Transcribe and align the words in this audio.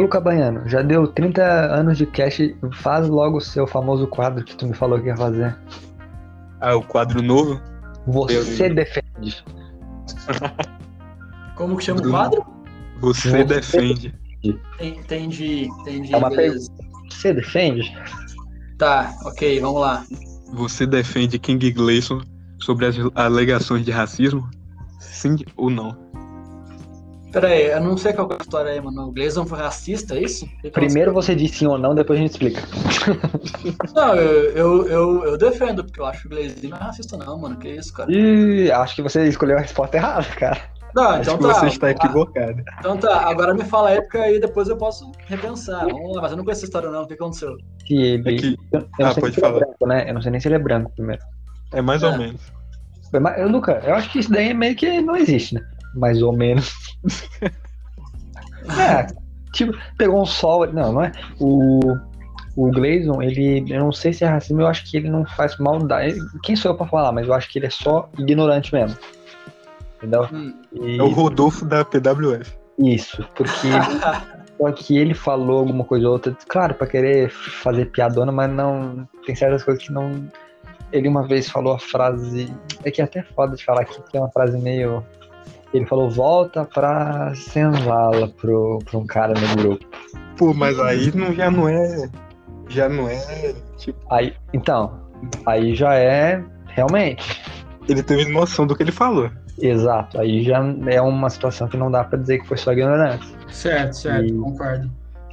Ô, 0.00 0.04
Luca 0.04 0.18
Baiano, 0.18 0.66
já 0.66 0.80
deu 0.80 1.06
30 1.06 1.42
anos 1.42 1.98
de 1.98 2.06
cast, 2.06 2.56
faz 2.72 3.06
logo 3.06 3.36
o 3.36 3.40
seu 3.40 3.66
famoso 3.66 4.06
quadro 4.06 4.42
que 4.42 4.56
tu 4.56 4.66
me 4.66 4.72
falou 4.72 4.98
que 4.98 5.08
ia 5.08 5.16
fazer. 5.16 5.54
Ah, 6.58 6.74
o 6.74 6.82
quadro 6.82 7.20
novo? 7.20 7.60
Você 8.06 8.70
defende. 8.70 9.44
Como 11.54 11.76
que 11.76 11.84
chama 11.84 12.00
o 12.00 12.10
quadro? 12.10 12.42
Você, 13.00 13.28
Você 13.28 13.44
defende. 13.44 14.14
Entendi, 14.80 15.68
entendi. 15.68 16.14
É 16.14 16.16
uma 16.16 16.30
beleza. 16.30 16.70
Você 17.10 17.34
defende? 17.34 17.94
Tá, 18.78 19.14
ok, 19.26 19.60
vamos 19.60 19.82
lá. 19.82 20.02
Você 20.54 20.86
defende 20.86 21.38
King 21.38 21.70
Gleason 21.72 22.22
sobre 22.58 22.86
as 22.86 22.96
alegações 23.14 23.84
de 23.84 23.90
racismo? 23.90 24.48
Sim 24.98 25.36
ou 25.58 25.68
não? 25.68 25.94
Pera 27.32 27.48
aí, 27.48 27.66
eu 27.70 27.80
não 27.80 27.96
sei 27.96 28.12
qual 28.12 28.26
que 28.26 28.34
é 28.34 28.36
a 28.38 28.42
história 28.42 28.72
aí, 28.72 28.80
mano. 28.80 29.02
O 29.08 29.12
Gleison 29.12 29.46
foi 29.46 29.58
racista, 29.58 30.16
é 30.16 30.22
isso? 30.22 30.46
Que 30.60 30.62
que 30.62 30.70
Primeiro 30.70 31.12
você 31.12 31.34
diz 31.34 31.52
sim 31.52 31.66
ou 31.66 31.78
não, 31.78 31.94
depois 31.94 32.18
a 32.18 32.22
gente 32.22 32.32
explica. 32.32 32.60
Não, 33.94 34.14
eu, 34.16 34.50
eu, 34.56 34.86
eu, 34.88 35.24
eu 35.24 35.38
defendo, 35.38 35.84
porque 35.84 36.00
eu 36.00 36.06
acho 36.06 36.22
que 36.22 36.26
o 36.26 36.30
Gleisinho 36.30 36.70
não 36.70 36.78
é 36.78 36.82
racista, 36.82 37.16
não, 37.16 37.38
mano. 37.38 37.56
Que 37.56 37.68
isso, 37.68 37.92
cara? 37.92 38.10
E 38.10 38.70
acho 38.72 38.96
que 38.96 39.02
você 39.02 39.26
escolheu 39.28 39.56
a 39.58 39.60
resposta 39.60 39.96
errada, 39.96 40.24
cara. 40.36 40.60
Não, 40.94 41.04
Acho 41.10 41.20
então 41.22 41.38
que 41.38 41.42
tá. 41.46 41.54
você 41.54 41.66
está 41.66 41.86
Ah, 41.86 41.90
equivocado. 41.92 42.62
Então 42.80 42.96
tá, 42.96 43.20
agora 43.28 43.54
me 43.54 43.64
fala 43.64 43.90
aí, 43.90 44.00
porque 44.02 44.18
aí 44.18 44.40
depois 44.40 44.68
eu 44.68 44.76
posso 44.76 45.10
repensar. 45.26 45.86
Vamos 45.86 46.16
lá, 46.16 46.22
mas 46.22 46.32
eu 46.32 46.36
não 46.36 46.44
conheço 46.44 46.60
essa 46.62 46.66
história, 46.66 46.90
não. 46.90 47.02
O 47.02 47.06
que 47.06 47.14
aconteceu? 47.14 47.56
Se 47.86 47.94
ele. 47.94 48.28
É 48.28 48.36
que 48.38 48.56
Eu, 48.72 48.80
eu 48.98 49.06
Ah, 49.06 49.14
pode 49.14 49.38
é 49.38 49.40
falar. 49.40 49.58
branco, 49.60 49.86
né? 49.86 50.10
Eu 50.10 50.14
não 50.14 50.20
sei 50.22 50.32
nem 50.32 50.40
se 50.40 50.48
ele 50.48 50.56
é 50.56 50.58
branco 50.58 50.90
primeiro. 50.96 51.22
é 51.72 51.80
mais 51.80 52.02
É. 52.02 52.08
ou 52.08 52.18
menos. 52.18 52.40
Mas, 53.12 53.38
eu, 53.38 53.48
Luca, 53.48 53.80
eu 53.84 53.94
acho 53.94 54.10
que 54.10 54.18
isso 54.18 54.30
daí 54.32 54.52
meio 54.52 54.74
que 54.74 55.00
não 55.00 55.16
existe, 55.16 55.54
né? 55.54 55.60
Mais 55.94 56.22
ou 56.22 56.32
menos. 56.32 56.72
É, 58.78 59.06
tipo, 59.52 59.72
pegou 59.96 60.20
um 60.20 60.26
sol. 60.26 60.66
Não, 60.72 60.92
não 60.92 61.02
é. 61.02 61.12
O, 61.40 61.80
o 62.56 62.70
Gleison, 62.70 63.22
ele. 63.22 63.64
Eu 63.72 63.84
não 63.84 63.92
sei 63.92 64.12
se 64.12 64.22
é 64.24 64.28
racismo, 64.28 64.60
eu 64.60 64.66
acho 64.66 64.84
que 64.88 64.96
ele 64.96 65.08
não 65.10 65.24
faz 65.24 65.56
maldade. 65.58 66.16
Quem 66.42 66.54
sou 66.54 66.70
eu 66.72 66.76
pra 66.76 66.86
falar? 66.86 67.10
Mas 67.12 67.26
eu 67.26 67.34
acho 67.34 67.48
que 67.50 67.58
ele 67.58 67.66
é 67.66 67.70
só 67.70 68.08
ignorante 68.18 68.72
mesmo. 68.72 68.96
Entendeu? 69.96 70.28
Hum. 70.32 70.54
E- 70.72 70.98
É 70.98 71.02
o 71.02 71.08
Rodolfo 71.08 71.64
da 71.64 71.84
PWF. 71.84 72.52
Isso, 72.78 73.26
porque 73.34 73.68
só 74.58 74.72
que 74.72 74.96
ele 74.96 75.14
falou 75.14 75.60
alguma 75.60 75.84
coisa 75.84 76.06
ou 76.06 76.12
outra, 76.12 76.36
claro, 76.48 76.74
pra 76.74 76.86
querer 76.86 77.30
fazer 77.30 77.86
piadona, 77.86 78.30
mas 78.30 78.50
não. 78.50 79.08
Tem 79.26 79.34
certas 79.34 79.64
coisas 79.64 79.82
que 79.82 79.92
não. 79.92 80.28
Ele 80.92 81.08
uma 81.08 81.26
vez 81.26 81.48
falou 81.48 81.72
a 81.72 81.78
frase. 81.78 82.52
É 82.84 82.90
que 82.90 83.00
é 83.00 83.04
até 83.04 83.22
foda 83.22 83.56
de 83.56 83.64
falar 83.64 83.82
aqui, 83.82 84.00
que 84.10 84.16
é 84.16 84.20
uma 84.20 84.30
frase 84.30 84.58
meio. 84.58 85.04
Ele 85.72 85.86
falou, 85.86 86.10
volta 86.10 86.64
pra 86.64 87.32
senzala 87.34 88.28
pro, 88.28 88.78
pra 88.84 88.98
um 88.98 89.06
cara 89.06 89.34
no 89.34 89.62
grupo. 89.62 89.86
Pô, 90.36 90.52
mas 90.54 90.78
aí 90.80 91.14
não, 91.14 91.32
já 91.32 91.50
não 91.50 91.68
é. 91.68 92.08
Já 92.68 92.88
não 92.88 93.08
é. 93.08 93.54
Tipo, 93.76 93.98
Aí, 94.10 94.34
então, 94.52 95.00
aí 95.46 95.74
já 95.74 95.94
é 95.94 96.42
realmente. 96.68 97.40
ele 97.88 98.02
teve 98.02 98.30
noção 98.32 98.66
do 98.66 98.74
que 98.76 98.82
ele 98.82 98.92
falou. 98.92 99.30
Exato, 99.58 100.18
aí 100.20 100.42
já 100.42 100.58
é 100.86 101.00
uma 101.02 101.28
situação 101.28 101.68
que 101.68 101.76
não 101.76 101.90
dá 101.90 102.02
pra 102.02 102.18
dizer 102.18 102.38
que 102.40 102.46
foi 102.48 102.56
só 102.56 102.72
ignorância. 102.72 103.20
Certo, 103.48 103.92
certo, 103.94 104.24
E- 104.26 104.32
concordo. 104.32 104.90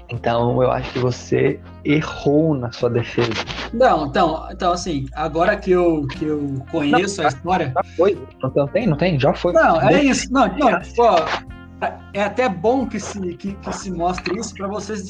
Então 0.09 0.61
eu 0.63 0.71
acho 0.71 0.91
que 0.93 0.99
você 0.99 1.59
errou 1.83 2.53
na 2.55 2.71
sua 2.71 2.89
defesa. 2.89 3.31
Não, 3.73 4.05
então, 4.07 4.47
então 4.51 4.71
assim, 4.71 5.05
agora 5.13 5.55
que 5.57 5.71
eu, 5.71 6.07
que 6.07 6.25
eu 6.25 6.63
conheço 6.71 7.21
a 7.21 7.27
história. 7.27 7.73
Já 7.75 7.83
foi. 7.95 8.17
Não, 8.41 8.51
não 8.55 8.67
tem? 8.67 8.87
Não 8.87 8.97
tem? 8.97 9.19
Já 9.19 9.33
foi. 9.33 9.51
Não, 9.53 9.81
é 9.81 10.01
isso. 10.03 10.31
Não, 10.31 10.47
não, 10.47 10.79
pô, 10.95 11.07
é 12.13 12.23
até 12.23 12.47
bom 12.49 12.87
que 12.87 12.99
se, 12.99 13.19
que, 13.35 13.53
que 13.53 13.73
se 13.73 13.91
mostre 13.91 14.39
isso 14.39 14.53
pra 14.55 14.67
vocês, 14.67 15.07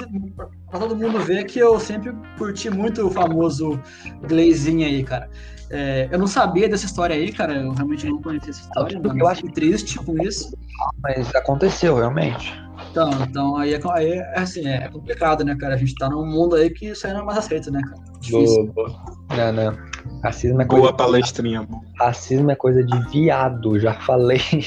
pra 0.69 0.79
todo 0.79 0.95
mundo 0.95 1.19
ver 1.19 1.45
que 1.45 1.59
eu 1.59 1.79
sempre 1.79 2.13
curti 2.37 2.69
muito 2.69 3.05
o 3.05 3.11
famoso 3.11 3.79
Glazinho 4.27 4.85
aí, 4.85 5.03
cara. 5.03 5.29
É, 5.69 6.07
eu 6.11 6.17
não 6.17 6.27
sabia 6.27 6.67
dessa 6.67 6.85
história 6.85 7.15
aí, 7.15 7.31
cara. 7.31 7.53
Eu 7.53 7.71
realmente 7.71 8.07
não 8.07 8.21
conhecia 8.21 8.49
essa 8.51 8.61
história. 8.61 8.99
Eu 9.03 9.17
eu 9.17 9.27
acho- 9.27 9.45
triste 9.51 9.99
com 9.99 10.21
isso. 10.23 10.57
Mas 11.03 11.33
aconteceu, 11.35 11.95
realmente. 11.97 12.53
Então, 12.97 13.11
então 13.29 13.55
aí, 13.55 13.75
é, 13.75 13.79
aí 13.91 14.13
é 14.13 14.39
assim, 14.39 14.67
é 14.67 14.89
complicado, 14.89 15.45
né, 15.45 15.55
cara? 15.55 15.75
A 15.75 15.77
gente 15.77 15.93
tá 15.93 16.09
num 16.09 16.25
mundo 16.25 16.55
aí 16.55 16.71
que 16.71 16.87
isso 16.87 17.05
aí 17.05 17.13
não 17.13 17.21
é 17.21 17.25
mais 17.25 17.37
aceito, 17.37 17.69
né, 17.69 17.79
cara? 17.79 18.01
Difícil. 18.19 18.73
Boa, 18.73 18.89
boa. 18.89 18.99
Não, 19.37 19.53
não. 19.53 19.77
Racismo 20.23 20.63
é 20.63 20.65
coisa, 20.65 20.81
Boa 20.81 20.97
palestrinha. 20.97 21.61
boa. 21.61 21.79
racismo 21.99 22.49
é 22.49 22.55
coisa 22.55 22.83
de 22.83 22.99
viado, 23.11 23.79
já 23.79 23.93
falei. 23.93 24.41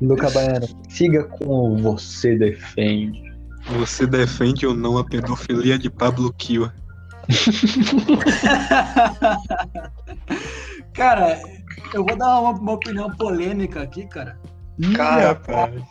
Luca 0.00 0.30
Baiano, 0.30 0.66
siga 0.88 1.24
com 1.24 1.74
o 1.74 1.76
você 1.76 2.34
defende. 2.36 3.22
Você 3.78 4.06
defende 4.06 4.66
ou 4.66 4.74
não 4.74 4.96
a 4.96 5.04
pedofilia 5.04 5.78
de 5.78 5.90
Pablo 5.90 6.32
Kiwa? 6.32 6.72
cara, 10.94 11.38
eu 11.92 12.06
vou 12.06 12.16
dar 12.16 12.40
uma, 12.40 12.52
uma 12.52 12.72
opinião 12.72 13.14
polêmica 13.16 13.82
aqui, 13.82 14.06
cara. 14.06 14.38
Cara, 14.96 15.40
aí. 15.46 15.82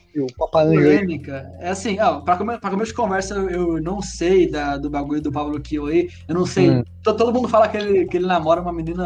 Polêmica. 0.75 1.49
É 1.59 1.69
assim, 1.69 1.99
ó, 1.99 2.19
pra, 2.21 2.35
come, 2.37 2.57
pra 2.59 2.69
começo 2.69 2.91
de 2.91 2.95
conversa, 2.97 3.33
eu, 3.35 3.49
eu 3.77 3.81
não 3.81 4.01
sei 4.01 4.49
da, 4.49 4.77
do 4.77 4.89
bagulho 4.89 5.21
do 5.21 5.31
Pablo 5.31 5.59
Kiel 5.61 5.85
aí. 5.85 6.09
Eu 6.27 6.35
não 6.35 6.45
sei. 6.45 6.69
Hum. 6.69 6.83
To- 7.01 7.15
Todo 7.15 7.33
mundo 7.33 7.47
fala 7.47 7.67
que 7.67 7.77
ele, 7.77 8.05
que 8.05 8.17
ele 8.17 8.25
namora 8.25 8.61
uma 8.61 8.73
menina 8.73 9.05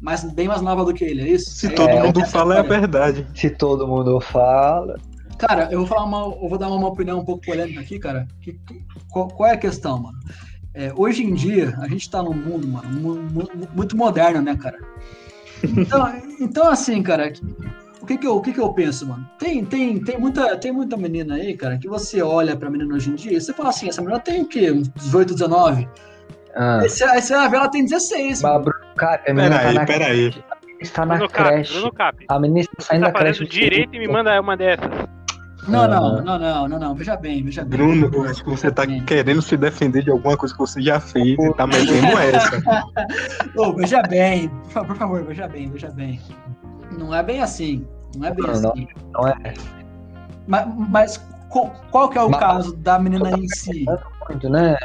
mais, 0.00 0.22
bem 0.32 0.46
mais 0.46 0.62
nova 0.62 0.84
do 0.84 0.94
que 0.94 1.04
ele, 1.04 1.22
é 1.22 1.28
isso? 1.28 1.50
Se 1.50 1.66
É- 1.66 1.70
todo 1.70 1.88
é 1.90 2.02
mundo 2.02 2.20
essa 2.20 2.30
fala, 2.38 2.56
é 2.56 2.60
a 2.60 2.62
verdade. 2.62 3.26
Se 3.34 3.50
todo 3.50 3.86
mundo 3.86 4.20
fala. 4.20 4.96
Cara, 5.38 5.68
eu 5.70 5.80
vou 5.80 5.86
falar 5.88 6.04
uma, 6.04 6.34
eu 6.42 6.48
vou 6.48 6.56
dar 6.58 6.68
uma 6.70 6.88
opinião 6.88 7.18
um 7.18 7.24
pouco 7.24 7.44
polêmica 7.44 7.80
aqui, 7.80 7.98
cara. 7.98 8.26
Que- 8.40 8.52
que- 8.52 8.84
qual, 9.10 9.28
qual 9.28 9.48
é 9.50 9.52
a 9.54 9.58
questão, 9.58 10.00
mano? 10.00 10.18
É, 10.72 10.92
hoje 10.94 11.24
em 11.24 11.34
dia, 11.34 11.74
a 11.80 11.88
gente 11.88 12.08
tá 12.08 12.22
num 12.22 12.34
mundo, 12.34 12.68
mano, 12.68 12.88
mu- 13.00 13.22
mu- 13.22 13.68
muito 13.74 13.96
moderno, 13.96 14.40
né, 14.42 14.56
cara? 14.56 14.78
Então, 15.64 16.06
então 16.40 16.68
assim, 16.68 17.02
cara, 17.02 17.32
o 18.06 18.08
que 18.08 18.18
que 18.18 18.26
eu, 18.26 18.36
o 18.36 18.40
que 18.40 18.52
que 18.52 18.60
eu 18.60 18.72
penso, 18.72 19.04
mano? 19.08 19.28
Tem, 19.36 19.64
tem, 19.64 19.98
tem, 20.00 20.16
muita, 20.16 20.56
tem 20.56 20.70
muita 20.70 20.96
menina 20.96 21.34
aí, 21.34 21.56
cara, 21.56 21.76
que 21.76 21.88
você 21.88 22.22
olha 22.22 22.54
pra 22.56 22.70
menina 22.70 22.94
hoje 22.94 23.10
em 23.10 23.16
dia 23.16 23.36
e 23.36 23.40
você 23.40 23.52
fala 23.52 23.70
assim, 23.70 23.88
essa 23.88 24.00
menina 24.00 24.20
tem 24.20 24.42
o 24.42 24.46
quê? 24.46 24.70
Uns 24.70 24.88
18, 24.90 25.34
19? 25.34 25.88
Ah, 26.54 26.78
Aí 26.82 26.88
você, 26.88 27.02
aí 27.02 27.20
você 27.20 27.34
vai 27.34 27.48
ver, 27.50 27.56
ela 27.56 27.68
tem 27.68 27.82
16, 27.84 28.42
mas, 28.42 28.52
mano. 28.52 28.64
Bruno, 28.66 28.94
cara, 28.96 29.20
a 29.26 29.34
menina 29.34 29.56
tá 29.58 29.60
Peraí, 29.60 29.74
na, 29.74 29.84
peraí. 29.84 30.34
está 30.80 31.04
na 31.04 31.14
Bruno 31.16 31.30
Cap, 31.30 31.48
creche. 31.50 31.72
Bruno 31.74 31.92
Cap. 31.92 32.24
A 32.28 32.38
menina 32.38 32.60
está 32.60 32.74
saindo 32.80 33.02
tá 33.06 33.10
da 33.10 33.18
creche. 33.18 33.38
fazendo 33.40 33.50
direito 33.52 33.94
e 33.96 33.98
me 33.98 34.06
manda 34.06 34.40
uma 34.40 34.56
dessas. 34.56 34.88
Não, 35.66 35.82
Ah. 35.82 35.88
não, 35.88 36.22
não, 36.22 36.38
não, 36.38 36.68
não, 36.68 36.78
não, 36.78 36.94
veja 36.94 37.16
bem, 37.16 37.42
veja 37.42 37.64
bem. 37.64 37.76
Bruno, 37.76 38.08
eu 38.14 38.22
acho 38.22 38.44
que 38.44 38.48
você 38.48 38.70
tá 38.70 38.86
querendo 38.86 39.42
se 39.42 39.56
defender 39.56 40.04
de 40.04 40.12
alguma 40.12 40.36
coisa 40.36 40.54
que 40.54 40.60
você 40.60 40.80
já 40.80 41.00
fez 41.00 41.36
e 41.36 41.54
tá 41.54 41.66
metendo 41.66 42.06
essa. 42.22 42.62
Ô, 43.56 43.72
veja 43.74 44.00
bem, 44.02 44.48
por 44.48 44.70
favor, 44.70 44.86
por 44.86 44.96
favor, 44.96 45.24
veja 45.24 45.48
bem, 45.48 45.68
veja 45.68 45.90
bem. 45.90 46.20
Não 46.96 47.12
é 47.12 47.20
bem 47.20 47.42
assim. 47.42 47.84
Não 48.16 48.28
é 48.28 48.34
bem 48.34 48.46
Não, 48.46 48.60
não. 48.60 48.70
assim. 48.72 48.88
Não 49.12 49.28
é. 49.28 49.54
Mas, 50.46 50.66
mas 50.88 51.16
qual, 51.48 51.72
qual 51.90 52.08
que 52.08 52.18
é 52.18 52.22
o 52.22 52.30
Mas- 52.30 52.40
caso 52.40 52.76
da 52.76 52.98
menina 52.98 53.30
em 53.30 53.48
si? 53.48 53.84
Muito, 54.28 54.48
né? 54.48 54.76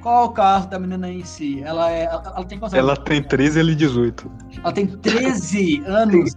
Qual 0.00 0.24
é 0.24 0.26
o 0.28 0.30
caso 0.30 0.66
da 0.68 0.78
menina 0.78 1.10
em 1.10 1.22
si? 1.24 1.62
Ela 1.62 1.90
é. 1.90 2.04
Ela, 2.04 2.22
ela 2.34 2.44
tem 2.46 2.58
quantos 2.58 2.72
Ela 2.78 2.92
anos? 2.92 3.04
tem 3.04 3.22
13 3.22 3.58
e 3.58 3.60
ele 3.60 3.74
18. 3.74 4.30
Ela 4.62 4.72
tem 4.72 4.86
13 4.86 5.82
anos. 5.86 6.32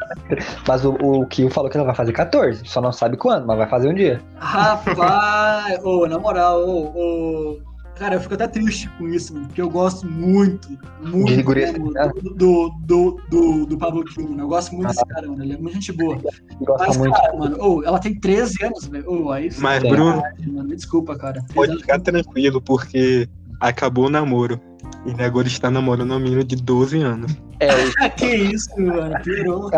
Mas 0.68 0.84
o, 0.84 0.92
o 0.96 1.26
Kio 1.28 1.50
falou 1.50 1.70
que 1.70 1.78
ela 1.78 1.86
vai 1.86 1.96
fazer 1.96 2.12
14. 2.12 2.66
Só 2.66 2.82
não 2.82 2.92
sabe 2.92 3.16
quando, 3.16 3.48
mas 3.48 3.58
vai 3.58 3.70
fazer 3.70 3.88
um 3.88 3.94
dia. 3.94 4.20
Rapaz, 4.38 5.80
ô, 5.86 6.06
na 6.08 6.20
moral, 6.20 6.60
ô, 6.68 6.88
ô, 6.94 7.62
cara, 7.96 8.16
eu 8.16 8.22
fico 8.22 8.34
até 8.34 8.48
triste 8.48 8.90
com 8.98 9.08
isso, 9.08 9.34
mano, 9.34 9.48
porque 9.48 9.62
eu 9.62 9.70
gosto 9.70 10.06
muito, 10.08 10.68
muito 11.02 11.54
né? 11.54 12.12
do, 12.22 12.70
do, 12.86 13.22
do, 13.30 13.66
do 13.66 13.78
Pablo 13.78 14.04
mano. 14.18 14.44
Eu 14.44 14.48
gosto 14.48 14.74
muito 14.76 14.88
desse 14.90 15.06
cara, 15.06 15.28
mano. 15.28 15.44
Ele 15.44 15.54
é 15.54 15.58
muito 15.58 15.74
gente 15.76 15.92
boa. 15.92 16.18
Gosta 16.62 16.88
Mas, 16.88 16.98
muito. 16.98 17.14
cara, 17.14 17.38
mano, 17.38 17.58
ô, 17.60 17.84
ela 17.84 18.00
tem 18.00 18.20
13 18.20 18.66
anos, 18.66 18.88
velho. 18.88 19.10
Ô, 19.10 19.32
aí 19.32 19.50
Mas. 19.58 19.84
Bruno, 19.84 20.22
mano, 20.48 20.70
me 20.70 20.76
desculpa, 20.76 21.16
cara. 21.18 21.42
13 21.42 21.54
pode 21.54 21.78
ficar 21.78 22.00
tranquilo, 22.00 22.62
porque 22.62 23.28
acabou 23.60 24.08
o 24.08 24.10
namoro. 24.10 24.60
Ele 25.06 25.24
agora 25.24 25.48
está 25.48 25.70
namorando 25.70 26.12
uma 26.12 26.20
menina 26.20 26.44
de 26.44 26.56
12 26.56 27.02
anos. 27.02 27.36
É, 27.60 27.68
Ah, 28.00 28.10
que 28.10 28.26
isso, 28.26 28.70
mano. 28.80 29.16
Piorou. 29.22 29.70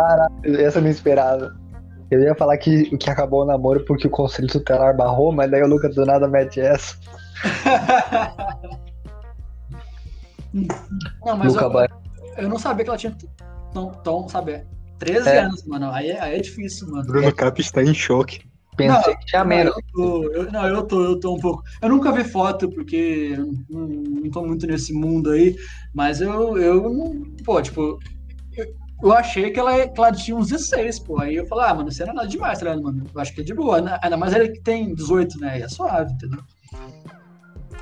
essa 0.44 0.80
eu 0.80 0.84
não 0.84 0.90
esperava. 0.90 1.56
Eu 2.12 2.22
ia 2.22 2.36
falar 2.36 2.58
que, 2.58 2.96
que 2.98 3.10
acabou 3.10 3.42
o 3.42 3.46
namoro 3.46 3.84
porque 3.86 4.08
o 4.08 4.12
conselho 4.12 4.48
tutelar 4.48 4.96
barrou, 4.96 5.32
mas 5.32 5.50
daí 5.50 5.64
o 5.64 5.68
Lucas 5.68 5.96
do 5.96 6.06
nada 6.06 6.28
mete 6.28 6.60
essa. 6.60 6.96
Não, 11.26 11.36
mas 11.38 11.54
Luca 11.54 11.90
eu, 12.38 12.44
eu 12.44 12.50
não 12.50 12.58
sabia 12.60 12.84
que 12.84 12.90
ela 12.90 12.98
tinha 12.98 13.16
tão, 13.74 13.92
tão 14.04 14.30
sabe, 14.30 14.64
13 15.00 15.30
É. 15.30 15.40
anos, 15.40 15.66
mano. 15.66 15.92
Aí, 15.92 16.12
é- 16.12 16.20
aí 16.22 16.36
é 16.36 16.42
difícil, 16.42 16.90
mano. 16.90 17.06
Bruno 17.06 17.34
Cap 17.34 17.60
está 17.60 17.84
em 17.84 17.94
choque. 17.94 18.42
Pensei 18.78 19.14
Não, 19.14 19.20
que 19.20 19.26
tinha 19.28 19.44
menos. 19.46 19.74
eu 19.76 19.84
tô, 19.94 20.32
eu- 20.34 20.52
não, 20.52 20.68
eu 20.68 20.84
tô, 20.84 21.04
eu 21.04 21.20
tô 21.20 21.34
um 21.36 21.40
pouco. 21.40 21.64
Eu 21.82 21.90
nunca 21.90 22.12
vi 22.12 22.24
foto, 22.26 22.70
porque 22.70 23.34
eu 23.38 23.46
não, 23.70 23.88
não 23.88 24.30
tô 24.30 24.46
muito 24.46 24.68
nesse 24.68 24.94
mundo 24.94 25.32
aí, 25.32 25.56
mas 25.94 26.20
eu, 26.22 26.58
eu 26.58 26.82
não. 26.90 27.22
Pô, 27.46 27.62
tipo, 27.62 27.98
eu, 28.56 28.66
eu 29.02 29.14
achei 29.14 29.52
que 29.52 29.60
ela, 29.60 29.88
que 29.88 30.00
ela 30.00 30.12
tinha 30.12 30.36
uns 30.38 30.48
16, 30.50 31.00
pô. 31.00 31.20
Aí 31.20 31.36
eu 31.36 31.46
falei, 31.48 31.66
ah, 31.66 31.74
mano, 31.74 31.90
isso 31.90 32.04
não 32.06 32.12
é 32.12 32.16
nada 32.16 32.28
demais, 32.28 32.60
tá 32.60 32.66
ligado, 32.66 32.84
mano? 32.84 33.04
Eu 33.14 33.22
acho 33.22 33.34
que 33.34 33.42
é 33.42 33.44
de 33.44 33.54
boa. 33.54 33.82
né? 33.82 34.00
Ainda 34.02 34.18
mais 34.18 34.34
ele 34.34 34.50
que 34.50 34.62
tem 34.62 34.94
18, 34.94 35.40
né? 35.40 35.60
E 35.60 35.64
é 35.64 35.68
suave, 35.70 36.12
entendeu? 36.14 36.40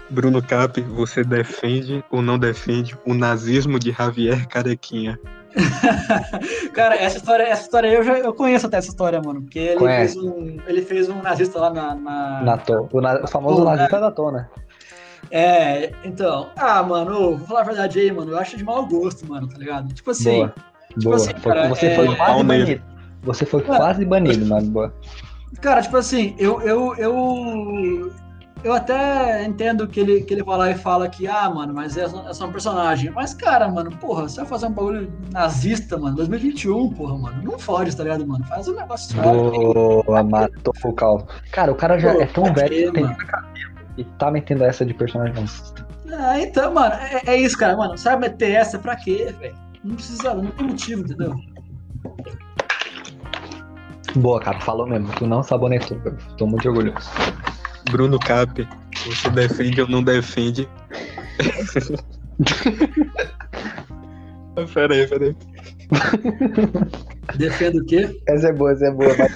Bruno 0.09 0.41
Cap, 0.43 0.79
você 0.81 1.23
defende 1.23 2.03
ou 2.11 2.21
não 2.21 2.37
defende 2.37 2.95
o 3.05 3.13
nazismo 3.13 3.79
de 3.79 3.91
Javier 3.91 4.47
Carequinha? 4.47 5.19
Cara, 6.73 6.95
essa 6.95 7.17
história, 7.17 7.43
essa 7.43 7.63
história 7.63 7.89
aí 7.89 7.95
eu 7.95 8.03
já 8.03 8.17
eu 8.19 8.33
conheço 8.33 8.65
até 8.67 8.77
essa 8.77 8.89
história, 8.89 9.21
mano. 9.21 9.41
Porque 9.41 9.59
ele, 9.59 9.77
Conhece. 9.79 10.13
fez 10.15 10.25
um, 10.25 10.57
ele 10.67 10.81
fez 10.81 11.09
um 11.09 11.21
nazista 11.21 11.59
lá 11.59 11.69
na. 11.71 11.95
na- 11.95 12.41
Na 12.43 12.57
to, 12.57 12.89
o, 12.91 13.01
na- 13.01 13.21
o 13.23 13.27
famoso 13.27 13.57
Pô, 13.57 13.63
nazista 13.65 13.99
da 13.99 14.11
tona. 14.11 14.49
É, 15.31 15.91
então. 16.03 16.49
Ah, 16.55 16.83
mano, 16.83 17.37
vou 17.37 17.47
falar 17.47 17.61
a 17.61 17.65
verdade 17.65 17.99
aí, 17.99 18.11
mano. 18.11 18.31
Eu 18.31 18.37
acho 18.39 18.57
de 18.57 18.63
mau 18.63 18.85
gosto, 18.85 19.27
mano, 19.27 19.47
tá 19.47 19.57
ligado? 19.57 19.93
Tipo 19.93 20.11
assim. 20.11 20.31
Boa. 20.37 20.53
Boa. 21.01 21.15
assim, 21.15 21.31
Foi- 21.39 21.53
cara, 21.53 21.69
você 21.69 21.85
é- 21.87 21.95
foi 21.95 22.05
quase 22.15 22.17
Palmeiras. 22.33 22.65
banido. 22.67 22.83
Você 23.23 23.45
foi 23.45 23.61
Ué. 23.61 23.77
quase 23.77 24.05
banido, 24.05 24.45
mano. 24.45 24.67
Boa. 24.69 24.93
Cara, 25.61 25.81
tipo 25.81 25.95
assim, 25.97 26.35
eu, 26.37 26.59
eu, 26.61 26.93
eu, 26.97 28.11
eu 28.63 28.73
até 28.73 29.45
entendo 29.45 29.87
que 29.87 29.99
ele, 29.99 30.21
que 30.21 30.33
ele 30.33 30.43
vai 30.43 30.57
lá 30.57 30.71
e 30.71 30.75
fala 30.75 31.07
que, 31.07 31.25
ah, 31.27 31.49
mano, 31.49 31.73
mas 31.73 31.95
é, 31.95 32.07
só- 32.07 32.27
é 32.27 32.33
só 32.33 32.45
um 32.47 32.51
personagem. 32.51 33.11
Mas, 33.11 33.33
cara, 33.33 33.69
mano, 33.69 33.91
porra, 33.91 34.23
você 34.23 34.41
vai 34.41 34.45
fazer 34.49 34.65
um 34.65 34.71
bagulho 34.71 35.11
nazista, 35.31 35.97
mano, 35.97 36.15
2021, 36.17 36.89
porra, 36.89 37.17
mano, 37.17 37.41
não 37.43 37.57
fode, 37.57 37.95
tá 37.95 38.03
ligado, 38.03 38.27
mano? 38.27 38.43
Faz 38.45 38.67
um 38.67 38.75
negócio. 38.75 39.15
Boa, 39.21 40.21
matou 40.23 40.73
o 40.83 40.93
calvo. 40.93 41.27
Cara, 41.51 41.71
o 41.71 41.75
cara 41.75 41.97
já 41.97 42.13
Pô, 42.13 42.21
é 42.21 42.25
tão 42.25 42.53
velho 42.53 42.91
que 42.91 42.99
tem 43.01 43.15
e 43.95 44.03
tá 44.03 44.29
metendo 44.31 44.63
essa 44.65 44.85
de 44.85 44.93
personagem 44.93 45.35
nazista. 45.35 45.85
Ah, 46.11 46.39
então, 46.39 46.73
mano, 46.73 46.93
é, 46.95 47.21
é 47.27 47.35
isso, 47.37 47.57
cara, 47.57 47.77
mano, 47.77 47.97
sabe 47.97 48.27
meter 48.27 48.51
essa 48.51 48.77
pra 48.77 48.95
quê, 48.95 49.33
velho? 49.39 49.55
Não 49.83 49.95
precisa, 49.95 50.33
não 50.33 50.51
tem 50.51 50.67
motivo, 50.67 51.01
entendeu? 51.01 51.35
Boa, 54.15 54.39
cara, 54.39 54.61
falou 54.61 54.87
mesmo. 54.87 55.11
Tu 55.13 55.25
não 55.25 55.43
sabonetou. 55.43 55.99
Eu 56.05 56.15
tô 56.37 56.47
muito 56.47 56.69
orgulhoso. 56.69 57.09
Bruno 57.91 58.17
Cap, 58.19 58.67
você 59.05 59.29
defende 59.31 59.81
ou 59.81 59.87
não 59.87 60.03
defende? 60.03 60.69
pera 64.73 64.93
aí, 64.93 65.07
pera 65.07 65.25
aí. 65.25 65.35
Defendo 67.37 67.81
o 67.81 67.85
quê? 67.85 68.21
Essa 68.27 68.49
é 68.49 68.53
boa, 68.53 68.71
essa 68.71 68.85
é 68.85 68.91
boa. 68.91 69.13
Vai. 69.15 69.29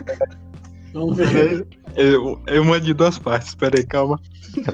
Vamos 0.94 1.18
Pera 1.18 1.30
ver. 1.30 1.68
Eu, 1.98 2.40
eu 2.48 2.64
mando 2.64 2.86
de 2.86 2.94
duas 2.94 3.18
partes, 3.18 3.56
pera 3.56 3.78
aí, 3.78 3.86
calma. 3.86 4.20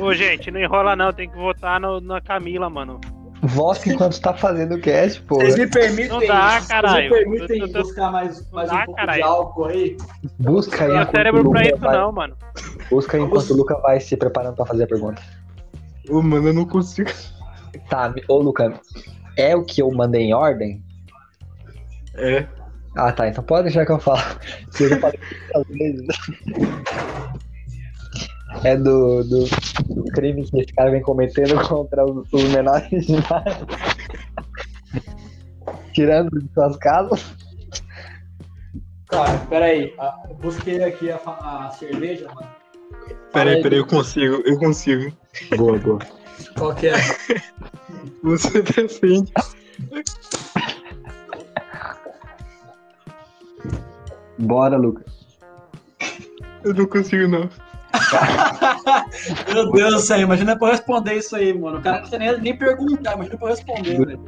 Ô, 0.00 0.06
Ô, 0.06 0.14
gente, 0.14 0.50
não 0.50 0.60
enrola 0.60 0.96
não, 0.96 1.12
tem 1.12 1.28
que 1.28 1.36
votar 1.36 1.80
no- 1.80 2.00
na 2.00 2.20
Camila, 2.20 2.68
mano. 2.68 3.00
Volte 3.42 3.88
enquanto 3.88 4.20
tá 4.20 4.34
fazendo 4.34 4.74
o 4.74 4.80
cast, 4.80 5.22
pô. 5.22 5.36
Vocês 5.36 5.56
me 5.56 5.66
permitem, 5.66 6.08
Não 6.10 6.26
dá, 6.26 6.50
vocês 6.58 6.66
caralho. 6.66 7.04
me 7.04 7.08
permitem 7.10 7.60
Eu 7.60 7.72
tô- 7.72 7.82
buscar 7.82 8.10
mais, 8.12 8.50
mais 8.50 8.68
Não 8.70 8.76
dá, 8.76 8.82
um 8.82 8.86
pouco 8.86 9.00
de 9.00 9.06
caralho. 9.06 9.24
álcool 9.24 9.64
aí? 9.66 9.96
Busca 10.38 10.84
aí. 10.84 10.90
Meu 10.90 10.96
enquanto 11.00 11.10
cérebro 11.16 11.40
o 11.40 11.50
pra 11.50 11.60
Luca 11.60 11.74
isso 11.74 11.78
vai- 11.82 11.96
não, 11.96 12.12
mano. 12.12 12.36
Busca 12.90 13.16
aí 13.16 13.22
enquanto 13.22 13.50
o 13.50 13.56
Luca 13.56 13.78
vai 13.78 13.98
se 14.00 14.14
preparando 14.16 14.56
pra 14.56 14.66
fazer 14.66 14.84
a 14.84 14.86
pergunta. 14.86 15.22
Ô, 16.10 16.20
mano, 16.20 16.48
eu 16.48 16.52
não 16.52 16.66
consigo. 16.66 17.10
Tá, 17.88 18.12
ô 18.28 18.38
Luca, 18.40 18.78
é 19.38 19.56
o 19.56 19.64
que 19.64 19.80
eu 19.80 19.90
mandei 19.90 20.22
em 20.22 20.34
ordem? 20.34 20.82
É. 22.14 22.46
Ah, 22.96 23.12
tá, 23.12 23.28
então 23.28 23.44
pode 23.44 23.64
deixar 23.64 23.86
que 23.86 23.92
eu 23.92 23.98
falo. 23.98 24.20
Se 24.70 24.84
eu 24.84 24.88
já 24.90 25.00
falei 25.00 25.20
muitas 25.54 25.76
vezes. 25.76 26.06
É 28.64 28.76
do, 28.76 29.22
do, 29.24 29.44
do 29.94 30.04
crime 30.12 30.44
que 30.44 30.60
esse 30.60 30.72
cara 30.72 30.90
vem 30.90 31.00
cometendo 31.00 31.56
contra 31.66 32.04
os, 32.04 32.26
os 32.32 32.44
menores 32.50 33.06
de 33.06 33.14
idade. 33.14 33.66
Tirando 35.94 36.30
de 36.30 36.52
suas 36.52 36.76
casas. 36.76 37.34
Cara, 39.08 39.38
peraí. 39.48 39.94
ah, 39.98 40.14
eu 40.28 40.36
Busquei 40.36 40.82
aqui 40.82 41.10
a, 41.10 41.16
a 41.16 41.70
cerveja, 41.70 42.26
mano. 42.28 42.48
Pera 43.32 43.50
aí, 43.50 43.62
pera 43.62 43.74
aí, 43.74 43.80
eu 43.80 43.86
consigo, 43.86 44.42
eu 44.44 44.58
consigo. 44.58 45.16
Boa, 45.56 45.78
boa. 45.78 45.98
Qual 46.56 46.74
que 46.74 46.88
é? 46.88 46.94
Você 48.22 48.62
defende. 48.62 49.32
Bora, 54.40 54.76
Luca. 54.76 55.04
Eu 56.64 56.74
não 56.74 56.86
consigo, 56.86 57.28
não. 57.28 57.48
Meu 59.52 59.72
Deus 59.72 59.94
do 59.94 60.00
céu, 60.00 60.20
imagina 60.20 60.56
pra 60.56 60.68
eu 60.68 60.72
responder 60.72 61.14
isso 61.14 61.34
aí, 61.34 61.52
mano. 61.52 61.78
O 61.78 61.82
cara 61.82 61.96
não 62.00 62.08
precisa 62.08 62.18
nem, 62.18 62.40
nem 62.40 62.56
perguntar, 62.56 63.14
imagina 63.14 63.36
pra 63.36 63.48
eu 63.48 63.54
responder, 63.54 63.98
velho. 64.06 64.20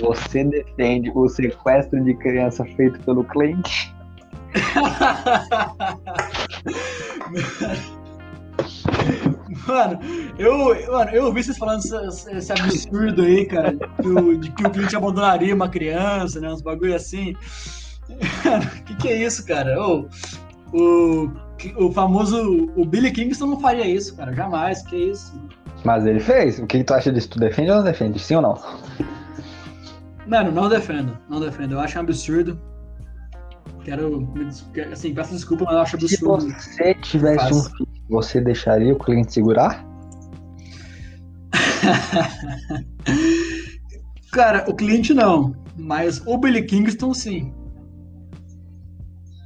Você 0.00 0.44
defende 0.44 1.10
o 1.14 1.28
sequestro 1.28 2.02
de 2.04 2.14
criança 2.14 2.64
feito 2.76 2.98
pelo 3.00 3.24
cliente? 3.24 3.94
Mano, 9.66 9.98
eu, 10.38 10.92
mano, 10.92 11.10
eu 11.10 11.24
ouvi 11.26 11.42
vocês 11.42 11.58
falando 11.58 11.80
esse, 11.80 12.30
esse 12.32 12.52
absurdo 12.52 13.22
aí, 13.22 13.44
cara, 13.46 13.74
que 14.00 14.08
o- 14.08 14.36
de 14.38 14.50
que 14.50 14.66
o 14.66 14.70
cliente 14.70 14.96
abandonaria 14.96 15.54
uma 15.54 15.68
criança, 15.68 16.40
né? 16.40 16.50
Uns 16.52 16.62
bagulho 16.62 16.94
assim. 16.94 17.34
O 18.08 18.84
que, 18.84 18.94
que 18.96 19.08
é 19.08 19.22
isso, 19.24 19.44
cara? 19.46 19.78
Ô, 19.80 20.08
o, 20.72 21.30
o 21.76 21.92
famoso. 21.92 22.70
O 22.76 22.84
Billy 22.84 23.10
Kingston 23.10 23.46
não 23.46 23.60
faria 23.60 23.86
isso, 23.86 24.16
cara. 24.16 24.32
Jamais. 24.34 24.82
Que 24.82 24.96
isso? 25.10 25.38
Mas 25.84 26.06
ele 26.06 26.20
fez. 26.20 26.58
O 26.58 26.66
que 26.66 26.82
tu 26.84 26.94
acha 26.94 27.12
disso? 27.12 27.30
Tu 27.30 27.38
defende 27.38 27.70
ou 27.70 27.76
não 27.78 27.84
defende? 27.84 28.18
Sim 28.18 28.36
ou 28.36 28.42
não? 28.42 28.62
Mano, 30.26 30.50
não 30.52 30.68
defendo. 30.68 31.16
Não 31.28 31.40
defendo. 31.40 31.72
Eu 31.72 31.80
acho 31.80 31.98
um 31.98 32.02
absurdo. 32.02 32.58
Quero. 33.84 34.28
Assim, 34.92 35.14
peço 35.14 35.32
desculpa, 35.32 35.64
mas 35.64 35.74
eu 35.74 35.80
acho 35.80 35.98
Se 36.08 36.14
absurdo. 36.16 36.52
você 36.52 36.94
tivesse 36.94 37.54
um 37.54 37.62
filho, 37.62 37.88
você 38.08 38.40
deixaria 38.40 38.92
o 38.92 38.98
cliente 38.98 39.32
segurar? 39.32 39.84
Cara, 44.32 44.64
o 44.68 44.74
cliente 44.74 45.14
não. 45.14 45.54
Mas 45.76 46.20
o 46.26 46.36
Billy 46.36 46.62
Kingston, 46.64 47.14
sim. 47.14 47.52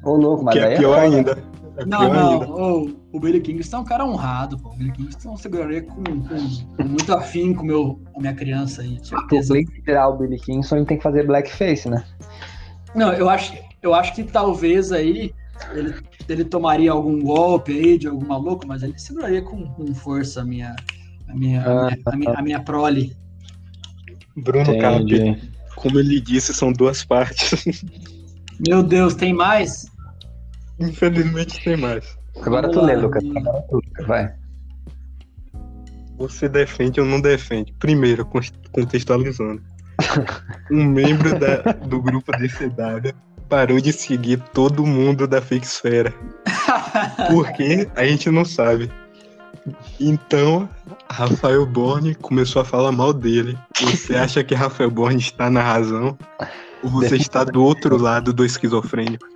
Ô, 0.02 0.16
louco, 0.16 0.44
mas 0.44 0.54
que 0.54 0.60
aí 0.60 0.74
é 0.74 0.78
pior 0.78 1.00
foda. 1.00 1.16
ainda. 1.16 1.44
É 1.76 1.84
Não, 1.84 1.98
pior 2.00 2.14
não. 2.14 2.32
ainda. 2.32 2.48
O, 2.50 3.00
o 3.12 3.20
Billy 3.20 3.40
Kingston 3.40 3.76
é 3.76 3.80
um 3.80 3.84
cara 3.84 4.06
honrado, 4.06 4.58
pô. 4.58 4.70
O 4.70 4.76
Billy 4.76 4.92
Kingston 4.92 5.32
eu 5.32 5.36
seguraria 5.36 5.82
com, 5.82 6.02
com, 6.02 6.76
com 6.76 6.84
muito 6.84 7.12
afim 7.12 7.52
com 7.54 7.64
meu, 7.64 8.00
a 8.16 8.20
minha 8.20 8.34
criança 8.34 8.82
aí, 8.82 8.96
Pro 8.96 9.18
certeza. 9.20 9.54
cliente 9.54 9.82
tirar 9.82 10.08
o 10.08 10.16
Billy 10.16 10.38
Kingston, 10.38 10.76
ele 10.76 10.86
tem 10.86 10.96
que 10.96 11.02
fazer 11.02 11.26
blackface, 11.26 11.88
né? 11.88 12.04
Não, 12.94 13.12
eu 13.12 13.28
acho, 13.28 13.54
eu 13.82 13.94
acho 13.94 14.14
que 14.14 14.24
talvez 14.24 14.90
aí 14.92 15.32
ele, 15.72 15.94
ele 16.28 16.44
tomaria 16.44 16.90
algum 16.90 17.20
golpe 17.20 17.72
aí 17.72 17.98
de 17.98 18.08
algum 18.08 18.26
maluco, 18.26 18.66
mas 18.66 18.82
ele 18.82 18.98
seguraria 18.98 19.42
com, 19.42 19.66
com 19.66 19.94
força 19.94 20.40
a 20.40 20.44
minha, 20.44 20.74
a 21.28 21.34
minha, 21.34 21.62
a 21.62 21.86
minha, 21.86 21.98
a 22.06 22.16
minha, 22.16 22.32
a 22.32 22.42
minha 22.42 22.60
prole. 22.60 23.16
Bruno 24.36 24.78
Cap, 24.78 25.04
como 25.76 25.98
ele 25.98 26.20
disse, 26.20 26.54
são 26.54 26.72
duas 26.72 27.04
partes. 27.04 27.64
Meu 28.68 28.82
Deus, 28.82 29.14
tem 29.14 29.32
mais? 29.32 29.86
Infelizmente 30.78 31.62
tem 31.62 31.76
mais. 31.76 32.18
Agora 32.42 32.68
Vamos 32.68 32.76
tu 32.76 32.84
lê. 32.86 32.96
Lucas. 32.96 33.22
Agora 33.36 33.62
tu, 33.68 33.74
Lucas, 33.76 34.06
vai. 34.06 34.34
Você 36.18 36.48
defende 36.48 37.00
ou 37.00 37.06
não 37.06 37.20
defende? 37.20 37.72
Primeiro, 37.78 38.24
con- 38.26 38.40
contextualizando. 38.72 39.62
Um 40.70 40.84
membro 40.84 41.38
da- 41.38 41.72
do 41.72 42.00
grupo 42.00 42.32
DCW 42.32 43.12
parou 43.48 43.80
de 43.80 43.92
seguir 43.92 44.38
todo 44.54 44.86
mundo 44.86 45.26
da 45.26 45.42
Fakesfera. 45.42 46.14
Por 47.28 47.50
quê? 47.52 47.88
A 47.96 48.04
gente 48.06 48.30
não 48.30 48.44
sabe. 48.44 48.90
Então, 49.98 50.68
Rafael 51.10 51.66
Borne 51.66 52.14
começou 52.14 52.62
a 52.62 52.64
falar 52.64 52.92
mal 52.92 53.12
dele. 53.12 53.58
Você 53.78 54.14
acha 54.16 54.42
que 54.44 54.54
Rafael 54.54 54.90
Borne 54.90 55.18
está 55.18 55.50
na 55.50 55.60
razão? 55.62 56.16
Ou 56.82 56.90
você 56.90 57.16
está 57.16 57.44
do 57.44 57.62
outro 57.62 57.96
lado 57.96 58.32
do 58.32 58.44
esquizofrênico? 58.44 59.26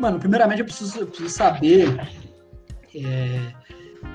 Mano, 0.00 0.18
primeiramente 0.18 0.60
eu 0.60 0.64
preciso, 0.64 1.00
eu 1.00 1.06
preciso 1.06 1.28
saber 1.28 1.96
é, 2.94 3.40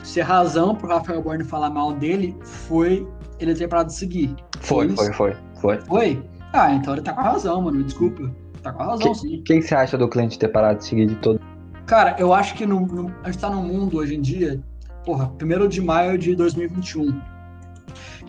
se 0.03 0.19
a 0.21 0.25
razão 0.25 0.75
pro 0.75 0.87
Rafael 0.87 1.21
Borne 1.21 1.43
falar 1.43 1.69
mal 1.69 1.93
dele 1.93 2.35
foi 2.43 3.07
ele 3.39 3.53
ter 3.53 3.67
parado 3.67 3.89
de 3.89 3.95
seguir. 3.95 4.35
Foi, 4.59 4.89
foi, 4.89 5.13
foi, 5.13 5.35
foi. 5.59 5.81
Foi? 5.81 6.23
Ah, 6.53 6.73
então 6.73 6.93
ele 6.93 7.01
tá 7.01 7.13
com 7.13 7.21
a 7.21 7.23
razão, 7.23 7.61
mano. 7.61 7.83
Desculpa. 7.83 8.31
Tá 8.61 8.71
com 8.71 8.83
a 8.83 8.85
razão, 8.87 9.13
sim. 9.15 9.39
O 9.39 9.43
que 9.43 9.61
você 9.61 9.73
acha 9.73 9.97
do 9.97 10.07
cliente 10.07 10.37
ter 10.37 10.47
parado 10.49 10.79
de 10.79 10.85
seguir 10.85 11.07
de 11.07 11.15
todo? 11.15 11.39
Cara, 11.85 12.15
eu 12.19 12.33
acho 12.33 12.53
que 12.55 12.65
no, 12.65 12.79
no- 12.85 13.13
a 13.23 13.31
gente 13.31 13.39
tá 13.41 13.49
num 13.49 13.63
mundo 13.63 13.97
hoje 13.97 14.15
em 14.15 14.21
dia, 14.21 14.61
porra, 15.03 15.31
1 15.41 15.67
de 15.67 15.81
maio 15.81 16.17
de 16.17 16.35
2021, 16.35 17.19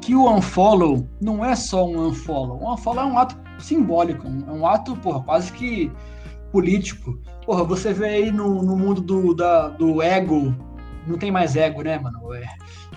que 0.03 0.15
o 0.15 0.29
unfollow 0.29 1.07
não 1.21 1.45
é 1.45 1.55
só 1.55 1.87
um 1.87 2.09
unfollow. 2.09 2.59
O 2.61 2.75
unfollow 2.75 3.05
é 3.05 3.07
um 3.07 3.19
ato 3.19 3.37
simbólico, 3.59 4.29
um- 4.29 4.45
é 4.49 4.53
um 4.53 4.67
ato, 4.67 4.97
porra, 4.97 5.23
quase 5.23 5.53
que 5.53 5.91
político. 6.51 7.19
Porra, 7.47 7.65
você 7.65 7.93
vê 7.93 8.07
aí 8.09 8.31
no, 8.33 8.63
no 8.63 8.77
mundo 8.77 9.01
do, 9.01 9.33
da- 9.33 9.69
do 9.69 10.03
ego, 10.03 10.55
não 11.07 11.17
tem 11.17 11.31
mais 11.31 11.57
ego, 11.57 11.83
né, 11.83 11.99
mano? 11.99 12.19
É, 12.35 12.49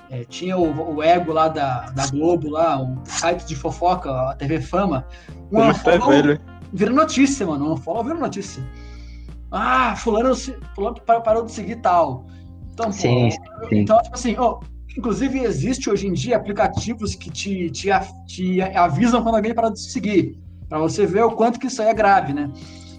é, 0.10 0.24
tinha 0.26 0.58
o, 0.58 0.96
o, 0.96 1.04
ego 1.04 1.32
lá 1.32 1.48
da, 1.48 1.92
da 1.92 2.08
Globo, 2.08 2.50
lá, 2.50 2.82
o 2.82 2.98
site 3.06 3.46
de 3.46 3.56
fofoca, 3.56 4.12
a 4.12 4.36
TV 4.36 4.60
Fama. 4.60 5.06
Um 5.52 5.62
unfollow 5.70 6.12
é 6.12 6.40
vira 6.74 6.92
notícia, 6.92 7.46
mano. 7.46 7.70
Um 7.70 7.74
unfollow 7.74 8.04
vira 8.04 8.16
notícia. 8.18 8.64
Ah, 9.52 9.96
fulano, 9.96 10.36
fulano 10.74 11.00
parou 11.24 11.46
de 11.46 11.52
seguir 11.52 11.78
tal. 11.78 12.26
Então, 12.74 12.92
sim, 12.92 13.30
pô, 13.30 13.70
sim. 13.70 13.80
então 13.80 14.02
tipo 14.02 14.16
assim, 14.16 14.36
oh, 14.38 14.60
inclusive 14.98 15.40
existe 15.40 15.90
hoje 15.90 16.08
em 16.08 16.14
dia 16.14 16.38
aplicativos 16.38 17.16
que 17.16 17.30
te, 17.30 17.70
te, 17.70 17.90
te 18.28 18.62
avisam 18.62 19.22
quando 19.22 19.36
alguém 19.36 19.54
parou 19.54 19.72
de 19.72 19.80
seguir, 19.80 20.38
para 20.70 20.80
você 20.80 21.06
ver 21.06 21.24
o 21.24 21.32
quanto 21.32 21.60
que 21.60 21.68
isso 21.68 21.82
aí 21.82 21.90
é 21.90 21.94
grave, 21.94 22.34
né? 22.34 22.52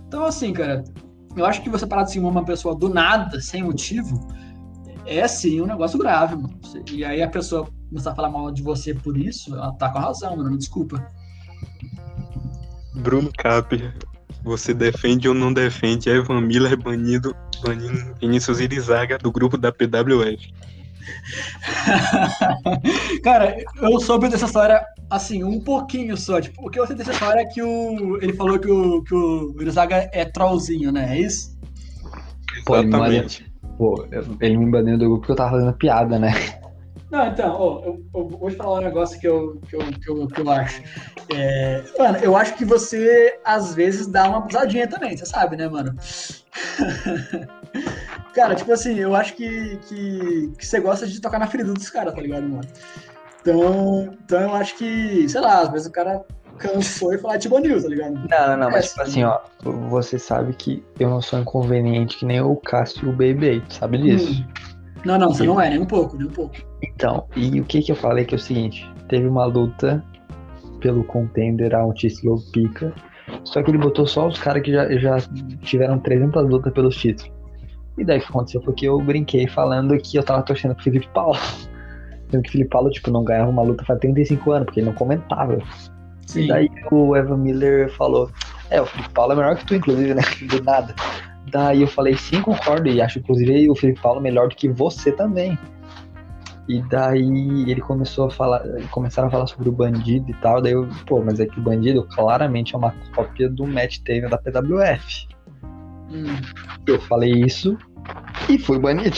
Então, 0.07 0.25
assim, 0.25 0.53
cara, 0.53 0.85
eu 1.37 1.45
acho 1.45 1.63
que 1.63 1.69
você 1.69 1.87
parar 1.87 2.05
de 2.05 2.13
seguir 2.13 2.25
uma 2.25 2.45
pessoa 2.45 2.75
do 2.75 2.89
nada, 2.89 3.41
sem 3.41 3.63
motivo, 3.63 4.29
é 5.05 5.27
sim 5.29 5.61
um 5.61 5.67
negócio 5.67 5.99
grave, 5.99 6.37
mano. 6.37 6.59
E 6.91 7.05
aí 7.05 7.23
a 7.23 7.29
pessoa 7.29 7.69
começar 7.89 8.13
a 8.13 8.15
falar 8.15 8.31
mal 8.31 8.51
de 8.51 8.63
você 8.63 8.95
por 8.95 9.17
isso, 9.17 9.55
ela 9.55 9.73
tá 9.73 9.89
com 9.91 9.99
razão, 9.99 10.37
mano. 10.37 10.57
Desculpa. 10.57 11.07
Bruno 12.95 13.31
Cap, 13.37 13.93
você 14.43 14.73
defende 14.73 15.29
ou 15.29 15.35
não 15.35 15.53
defende 15.53 16.09
Evan 16.09 16.41
Miller 16.41 16.81
banido, 16.81 17.35
banindo 17.63 18.15
Vinícius 18.21 18.61
Irizaga 18.61 19.19
do 19.19 19.31
grupo 19.31 19.57
da 19.57 19.71
PWF? 19.71 20.53
Cara, 23.23 23.57
eu 23.81 24.01
soube 24.01 24.29
dessa 24.29 24.47
história 24.47 24.85
assim, 25.11 25.45
um 25.45 25.61
pouquinho 25.61 26.17
só. 26.17 26.41
Tipo, 26.41 26.67
o 26.67 26.71
que 26.71 26.79
eu 26.79 26.87
sei 26.87 26.97
dessa 26.97 27.13
história 27.13 27.41
é 27.41 27.45
que 27.45 27.63
o, 27.63 28.19
ele 28.23 28.33
falou 28.33 28.59
que 28.59 28.71
o, 28.71 29.03
que 29.03 29.15
o 29.15 29.55
Irizaga 29.61 30.09
é 30.13 30.25
trollzinho, 30.25 30.93
né? 30.93 31.17
É 31.17 31.21
isso? 31.21 31.57
Exatamente. 32.69 33.47
Pô, 33.79 34.07
ele 34.41 34.57
me 34.57 34.71
baniu 34.71 34.97
do 34.97 35.05
grupo 35.05 35.21
porque 35.21 35.33
eu 35.33 35.37
tava 35.37 35.51
fazendo 35.51 35.73
piada, 35.75 36.19
né? 36.19 36.33
Não, 37.11 37.27
então, 37.29 37.53
ó, 37.53 37.83
eu, 37.85 38.03
eu, 38.15 38.29
vou 38.29 38.51
te 38.51 38.57
falar 38.57 38.81
um 38.81 38.85
negócio 38.85 39.21
que 39.21 39.29
eu, 39.29 39.61
que 39.69 39.77
eu, 39.77 39.81
que 39.81 40.11
eu, 40.11 40.27
que 40.27 40.41
eu 40.41 40.51
acho. 40.51 40.83
É, 41.33 41.85
mano, 41.97 42.19
eu 42.19 42.37
acho 42.37 42.57
que 42.57 42.65
você, 42.65 43.39
às 43.45 43.75
vezes, 43.75 44.09
dá 44.09 44.29
uma 44.29 44.39
abusadinha 44.39 44.89
também, 44.89 45.17
você 45.17 45.25
sabe, 45.25 45.57
né, 45.57 45.69
mano? 45.69 45.95
cara, 48.37 48.55
tipo 48.55 48.71
assim, 48.71 48.99
eu 48.99 49.17
acho 49.17 49.35
que, 49.35 49.79
que, 49.89 50.53
que 50.59 50.67
você 50.67 50.79
gosta 50.79 51.07
de 51.07 51.21
tocar 51.23 51.39
na 51.39 51.47
ferida 51.47 51.73
dos 51.73 51.89
caras, 51.89 52.15
tá 52.15 52.21
ligado, 52.21 52.47
mano? 52.47 52.69
Então, 53.41 54.15
então 54.25 54.41
eu 54.43 54.55
acho 54.55 54.77
que, 54.77 55.27
sei 55.27 55.41
lá, 55.41 55.63
às 55.63 55.71
vezes 55.71 55.87
o 55.87 55.93
cara 55.93 56.23
cansou 56.59 57.15
e 57.15 57.19
falar 57.19 57.39
tipo 57.39 57.59
News, 57.59 57.85
tá 57.85 57.89
ligado? 57.89 58.15
Não, 58.29 58.57
não, 58.59 58.71
mas 58.71 58.91
tipo 58.91 59.01
assim, 59.01 59.25
ó, 59.25 59.41
você 59.89 60.19
sabe 60.19 60.53
que 60.53 60.85
eu 61.01 61.09
não 61.09 61.23
sou 61.23 61.39
inconveniente 61.39 62.19
que 62.19 62.27
nem 62.27 62.41
o 62.43 62.57
Cássio 62.57 63.07
e 63.07 63.09
o 63.09 63.13
Baby, 63.13 63.65
sabe 63.71 63.99
disso? 63.99 64.33
Hum. 64.33 64.47
Não, 65.05 65.19
não, 65.19 65.33
você 65.33 65.45
e... 65.45 65.47
não 65.47 65.59
é, 65.59 65.71
nem 65.71 65.79
um 65.79 65.87
pouco, 65.87 66.17
nem 66.17 66.27
um 66.27 66.31
pouco. 66.31 66.57
Então, 66.83 67.27
e 67.35 67.59
o 67.59 67.65
que 67.65 67.81
que 67.81 67.93
eu 67.93 67.97
falei 67.97 68.27
que 68.27 68.35
é 68.35 68.39
o 68.39 68.41
seguinte, 68.41 68.91
teve 69.09 69.27
uma 69.27 69.47
luta 69.47 70.05
pelo 70.81 71.03
contender 71.05 71.75
a 71.75 71.91
título 71.95 72.43
pica, 72.53 72.93
só 73.45 73.63
que 73.63 73.71
ele 73.71 73.79
botou 73.79 74.07
só 74.07 74.29
os 74.29 74.39
caras 74.39 74.63
que 74.63 74.73
já, 74.73 74.91
já 74.99 75.17
tiveram 75.63 75.99
300 75.99 76.49
lutas 76.49 76.73
pelos 76.75 76.97
títulos. 76.97 77.36
E 77.97 78.05
daí 78.05 78.19
o 78.19 78.21
que 78.21 78.29
aconteceu 78.29 78.63
foi 78.63 78.75
que 78.75 78.85
eu 78.85 79.01
brinquei 79.01 79.47
falando 79.47 79.97
que 79.99 80.17
eu 80.17 80.23
tava 80.23 80.43
torcendo 80.43 80.75
pro 80.75 80.85
Felipe 80.85 81.09
Paulo. 81.15 81.39
Sendo 82.31 82.43
que 82.43 82.49
o 82.49 82.53
Felipe 82.53 82.71
Paulo, 82.71 82.91
tipo, 82.91 83.11
não 83.11 83.25
ganhava 83.25 83.51
uma 83.51 83.63
luta 83.63 83.85
faz 83.85 84.01
35 84.01 84.51
anos, 84.51 84.67
porque 84.67 84.81
ele 84.81 84.87
não 84.87 84.95
comentava. 84.95 85.59
Sim. 86.27 86.45
E 86.45 86.49
daí 86.49 86.71
o 86.91 87.17
Evan 87.17 87.39
Miller 87.39 87.91
falou: 87.93 88.31
É, 88.69 88.81
o 88.81 88.87
Felipe 88.87 89.11
Paulo 89.11 89.33
é 89.33 89.37
melhor 89.37 89.57
que 89.57 89.65
tu, 89.65 89.75
inclusive, 89.75 90.15
né? 90.15 90.23
Do 90.51 90.63
nada. 90.63 90.95
Daí 91.51 91.83
eu 91.83 91.89
falei: 91.89 92.17
Sim, 92.17 92.43
concordo. 92.43 92.89
E 92.89 93.01
acho, 93.01 93.21
inclusive, 93.21 93.71
o 93.71 93.77
Felipe 93.77 94.01
Paulo 94.01 94.21
melhor 94.21 94.49
do 94.49 94.57
que 94.57 94.69
você 94.69 95.13
também. 95.13 95.57
E 96.69 96.83
daí 96.83 97.71
ele 97.71 97.81
começou 97.81 98.27
a 98.27 98.31
falar, 98.31 98.65
começaram 98.91 99.29
a 99.29 99.31
falar 99.31 99.47
sobre 99.47 99.69
o 99.69 99.73
bandido 99.73 100.29
e 100.31 100.35
tal. 100.35 100.61
Daí 100.61 100.73
eu, 100.73 100.89
pô, 101.07 101.23
mas 101.23 101.39
é 101.39 101.47
que 101.47 101.61
o 101.61 101.63
bandido 101.63 102.03
claramente 102.03 102.75
é 102.75 102.79
uma 102.79 102.93
cópia 103.15 103.49
do 103.49 103.65
Matt 103.67 103.99
Taven 104.01 104.29
da 104.29 104.37
PWF. 104.37 105.29
Eu 106.87 107.01
falei 107.01 107.33
isso 107.33 107.77
e 108.49 108.59
fui 108.59 108.79
banido. 108.79 109.17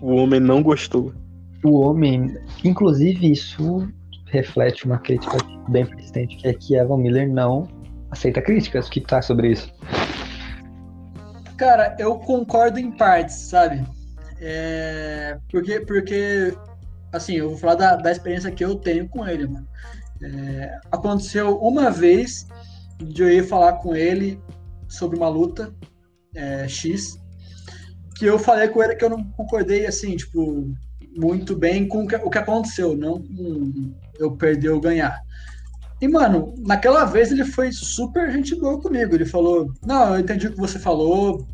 O 0.00 0.16
homem 0.16 0.40
não 0.40 0.62
gostou. 0.62 1.12
O 1.64 1.80
homem, 1.80 2.36
inclusive, 2.64 3.30
isso 3.30 3.88
reflete 4.26 4.84
uma 4.84 4.98
crítica 4.98 5.36
bem 5.68 5.86
persistente, 5.86 6.36
que 6.36 6.48
é 6.48 6.54
que 6.54 6.74
Evan 6.74 6.98
Miller 6.98 7.28
não 7.30 7.68
aceita 8.10 8.42
críticas. 8.42 8.88
O 8.88 8.90
que 8.90 9.00
tá 9.00 9.22
sobre 9.22 9.52
isso? 9.52 9.72
Cara, 11.56 11.94
eu 11.98 12.16
concordo 12.16 12.78
em 12.78 12.90
partes, 12.90 13.36
sabe? 13.36 13.84
É... 14.40 15.38
Porque, 15.50 15.80
porque, 15.80 16.54
assim, 17.12 17.36
eu 17.36 17.50
vou 17.50 17.58
falar 17.58 17.76
da, 17.76 17.96
da 17.96 18.10
experiência 18.10 18.50
que 18.50 18.64
eu 18.64 18.74
tenho 18.74 19.08
com 19.08 19.26
ele, 19.26 19.46
mano. 19.46 19.68
É... 20.22 20.78
Aconteceu 20.90 21.56
uma 21.58 21.90
vez 21.90 22.48
de 22.98 23.22
eu 23.22 23.30
ir 23.30 23.44
falar 23.44 23.74
com 23.74 23.94
ele 23.94 24.40
sobre 24.92 25.16
uma 25.16 25.28
luta 25.28 25.74
é, 26.34 26.68
X, 26.68 27.18
que 28.16 28.26
eu 28.26 28.38
falei 28.38 28.68
com 28.68 28.82
ele 28.82 28.94
que 28.94 29.04
eu 29.04 29.10
não 29.10 29.24
concordei, 29.32 29.86
assim, 29.86 30.16
tipo, 30.16 30.72
muito 31.16 31.56
bem 31.56 31.86
com 31.86 32.04
o 32.04 32.30
que, 32.30 32.38
aconteceu, 32.38 32.96
não 32.96 33.20
com 33.20 33.94
eu 34.18 34.30
perder 34.32 34.70
ou 34.70 34.80
ganhar. 34.80 35.20
E, 36.00 36.08
mano, 36.08 36.54
naquela 36.58 37.04
vez 37.04 37.30
ele 37.30 37.44
foi 37.44 37.70
super 37.70 38.30
gente 38.32 38.56
boa 38.56 38.80
comigo. 38.80 39.14
Ele 39.14 39.24
falou: 39.24 39.72
Não, 39.86 40.14
eu 40.14 40.20
entendi 40.20 40.48
o 40.48 40.52
que 40.52 40.58
você 40.58 40.78
falou, 40.78 41.46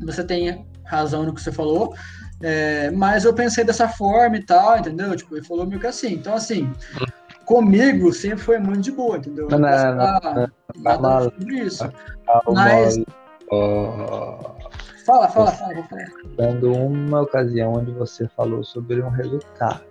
você 0.00 0.24
tem 0.24 0.66
razão 0.84 1.24
no 1.24 1.32
que 1.32 1.40
você 1.40 1.52
falou, 1.52 1.94
é, 2.42 2.90
mas 2.90 3.24
eu 3.24 3.32
pensei 3.32 3.64
dessa 3.64 3.88
forma 3.88 4.36
e 4.36 4.44
tal, 4.44 4.78
entendeu? 4.78 5.14
Tipo, 5.16 5.36
ele 5.36 5.46
falou 5.46 5.66
meio 5.66 5.80
que 5.80 5.86
assim. 5.86 6.14
Então, 6.14 6.34
assim, 6.34 6.70
comigo 7.44 8.12
sempre 8.12 8.38
foi 8.38 8.58
muito 8.58 8.82
de 8.82 8.92
boa, 8.92 9.16
entendeu? 9.16 9.48
Não, 9.48 9.58
não, 9.58 9.96
não, 9.96 10.48
nada 10.76 11.24
sobre 11.24 11.60
isso. 11.60 11.84
Mas. 12.48 12.98
Fala, 15.06 15.28
fala, 15.28 15.52
fala, 15.52 15.74
vou 15.74 15.84
falar. 15.84 16.06
Dando 16.36 16.72
uma 16.72 17.22
ocasião 17.22 17.74
onde 17.74 17.92
você 17.92 18.26
falou 18.28 18.64
sobre 18.64 19.02
um 19.02 19.10
resultado 19.10 19.84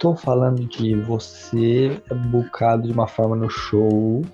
estou 0.00 0.16
falando 0.16 0.66
de 0.66 0.94
você 1.02 2.00
é 2.10 2.14
bucado 2.14 2.88
de 2.88 2.92
uma 2.92 3.06
forma 3.06 3.36
no 3.36 3.50
show 3.50 4.24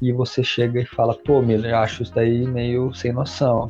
e 0.00 0.12
você 0.12 0.44
chega 0.44 0.80
e 0.80 0.86
fala, 0.86 1.12
pô, 1.26 1.42
Miller, 1.42 1.74
acho 1.74 2.04
isso 2.04 2.14
daí 2.14 2.46
meio 2.46 2.94
sem 2.94 3.12
noção. 3.12 3.68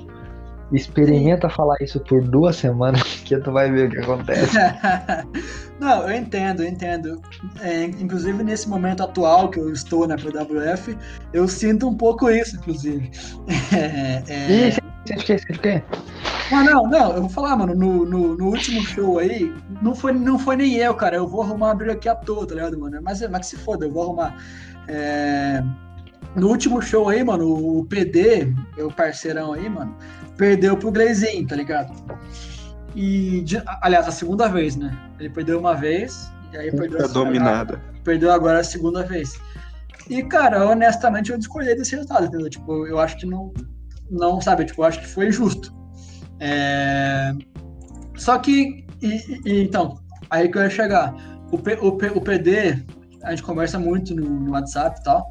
Experimenta 0.70 1.48
falar 1.48 1.76
isso 1.80 1.98
por 2.00 2.22
duas 2.22 2.56
semanas 2.56 3.02
que 3.24 3.38
tu 3.38 3.50
vai 3.50 3.70
ver 3.70 3.88
o 3.88 3.90
que 3.90 3.98
acontece. 3.98 4.58
Não, 5.82 6.08
eu 6.08 6.16
entendo, 6.16 6.62
eu 6.62 6.68
entendo. 6.68 7.20
É, 7.60 7.82
inclusive 7.82 8.40
nesse 8.44 8.68
momento 8.68 9.02
atual 9.02 9.50
que 9.50 9.58
eu 9.58 9.72
estou 9.72 10.06
na 10.06 10.14
PWF, 10.14 10.96
eu 11.32 11.48
sinto 11.48 11.88
um 11.88 11.96
pouco 11.96 12.30
isso, 12.30 12.54
inclusive. 12.56 13.10
É, 13.74 14.22
é... 14.28 14.68
Ih, 14.68 14.76
quê? 15.24 15.36
Sente 15.38 15.58
o 15.58 15.60
quê? 15.60 15.82
Ah, 16.52 16.62
não, 16.62 16.86
não, 16.86 17.14
eu 17.14 17.22
vou 17.22 17.30
falar, 17.30 17.56
mano, 17.56 17.74
no, 17.74 18.04
no, 18.04 18.36
no, 18.36 18.46
último 18.46 18.80
show 18.82 19.18
aí, 19.18 19.52
não 19.80 19.92
foi, 19.92 20.12
não 20.12 20.38
foi 20.38 20.54
nem 20.54 20.76
eu, 20.76 20.94
cara. 20.94 21.16
Eu 21.16 21.26
vou 21.26 21.42
arrumar 21.42 21.72
a 21.72 21.74
briga 21.74 21.94
aqui 21.94 22.08
à 22.08 22.14
toa, 22.14 22.46
tá 22.46 22.54
ligado, 22.54 22.78
mano? 22.78 23.00
Mas, 23.02 23.20
mas 23.28 23.46
se 23.46 23.56
foda, 23.56 23.86
eu 23.86 23.90
vou 23.90 24.04
arrumar. 24.04 24.36
É... 24.86 25.64
No 26.36 26.48
último 26.48 26.80
show 26.80 27.08
aí, 27.08 27.24
mano, 27.24 27.80
o 27.80 27.84
PD, 27.86 28.54
meu 28.76 28.88
parceirão 28.88 29.52
aí, 29.52 29.68
mano, 29.68 29.96
perdeu 30.36 30.76
pro 30.76 30.92
Gleizinho, 30.92 31.44
tá 31.44 31.56
ligado? 31.56 31.92
E, 32.94 33.44
aliás, 33.80 34.06
a 34.06 34.12
segunda 34.12 34.48
vez, 34.48 34.76
né? 34.76 34.96
Ele 35.18 35.30
perdeu 35.30 35.58
uma 35.58 35.74
vez, 35.74 36.30
e 36.52 36.56
aí 36.56 36.70
perdeu 36.70 37.04
a 37.04 37.08
dominada. 37.08 37.80
Perdeu 38.04 38.30
agora 38.32 38.60
a 38.60 38.64
segunda 38.64 39.02
vez. 39.02 39.40
E, 40.08 40.22
cara, 40.22 40.66
honestamente, 40.66 41.30
eu 41.30 41.38
discordei 41.38 41.74
desse 41.74 41.92
resultado, 41.92 42.26
entendeu? 42.26 42.50
Tipo, 42.50 42.86
eu 42.86 42.98
acho 42.98 43.16
que 43.16 43.26
não, 43.26 43.52
não 44.10 44.40
sabe, 44.40 44.64
tipo, 44.64 44.82
eu 44.82 44.86
acho 44.86 45.00
que 45.00 45.06
foi 45.06 45.30
justo. 45.30 45.72
É... 46.40 47.32
Só 48.16 48.38
que, 48.38 48.84
e, 49.00 49.40
e, 49.46 49.62
então, 49.62 49.98
aí 50.28 50.50
que 50.50 50.58
eu 50.58 50.62
ia 50.62 50.70
chegar. 50.70 51.14
O, 51.50 51.58
P, 51.58 51.78
o, 51.80 51.92
P, 51.92 52.06
o 52.08 52.20
PD, 52.20 52.84
a 53.22 53.30
gente 53.30 53.42
conversa 53.42 53.78
muito 53.78 54.14
no, 54.14 54.28
no 54.28 54.52
WhatsApp 54.52 55.00
e 55.00 55.02
tal. 55.04 55.28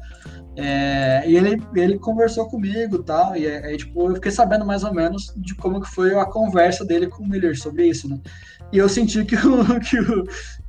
É, 0.54 1.22
e 1.26 1.34
ele, 1.34 1.62
ele 1.74 1.98
conversou 1.98 2.46
comigo 2.46 2.96
e 2.96 3.02
tal, 3.04 3.34
e 3.34 3.46
aí, 3.46 3.76
tipo, 3.76 4.08
eu 4.08 4.14
fiquei 4.16 4.30
sabendo 4.30 4.66
mais 4.66 4.84
ou 4.84 4.92
menos 4.92 5.32
de 5.36 5.54
como 5.54 5.80
que 5.80 5.88
foi 5.88 6.14
a 6.14 6.26
conversa 6.26 6.84
dele 6.84 7.06
com 7.06 7.24
o 7.24 7.28
Miller 7.28 7.58
sobre 7.58 7.86
isso, 7.86 8.08
né? 8.08 8.20
E 8.70 8.76
eu 8.76 8.88
senti 8.88 9.24
que 9.24 9.34
o, 9.34 9.80
que 9.80 9.98
o, 9.98 10.24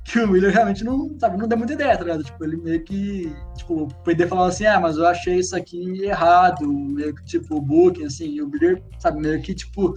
que 0.05 0.19
o 0.19 0.27
Miller 0.27 0.53
realmente 0.53 0.85
não, 0.85 1.13
sabe, 1.19 1.37
não 1.37 1.47
deu 1.47 1.57
muita 1.57 1.73
ideia, 1.73 1.97
tá 1.97 2.03
ligado? 2.03 2.23
Tipo, 2.23 2.45
ele 2.45 2.57
meio 2.57 2.81
que, 2.83 3.35
tipo, 3.57 3.83
o 3.83 3.87
PD 4.03 4.25
falou 4.25 4.45
assim, 4.45 4.65
ah, 4.65 4.79
mas 4.79 4.95
eu 4.95 5.05
achei 5.05 5.39
isso 5.39 5.55
aqui 5.55 6.01
errado, 6.05 6.65
meio 6.65 7.13
que, 7.15 7.25
tipo, 7.25 7.57
o 7.57 7.61
booking, 7.61 8.05
assim, 8.05 8.29
e 8.35 8.41
o 8.41 8.47
Miller, 8.47 8.81
sabe, 8.99 9.19
meio 9.19 9.41
que, 9.41 9.53
tipo, 9.53 9.93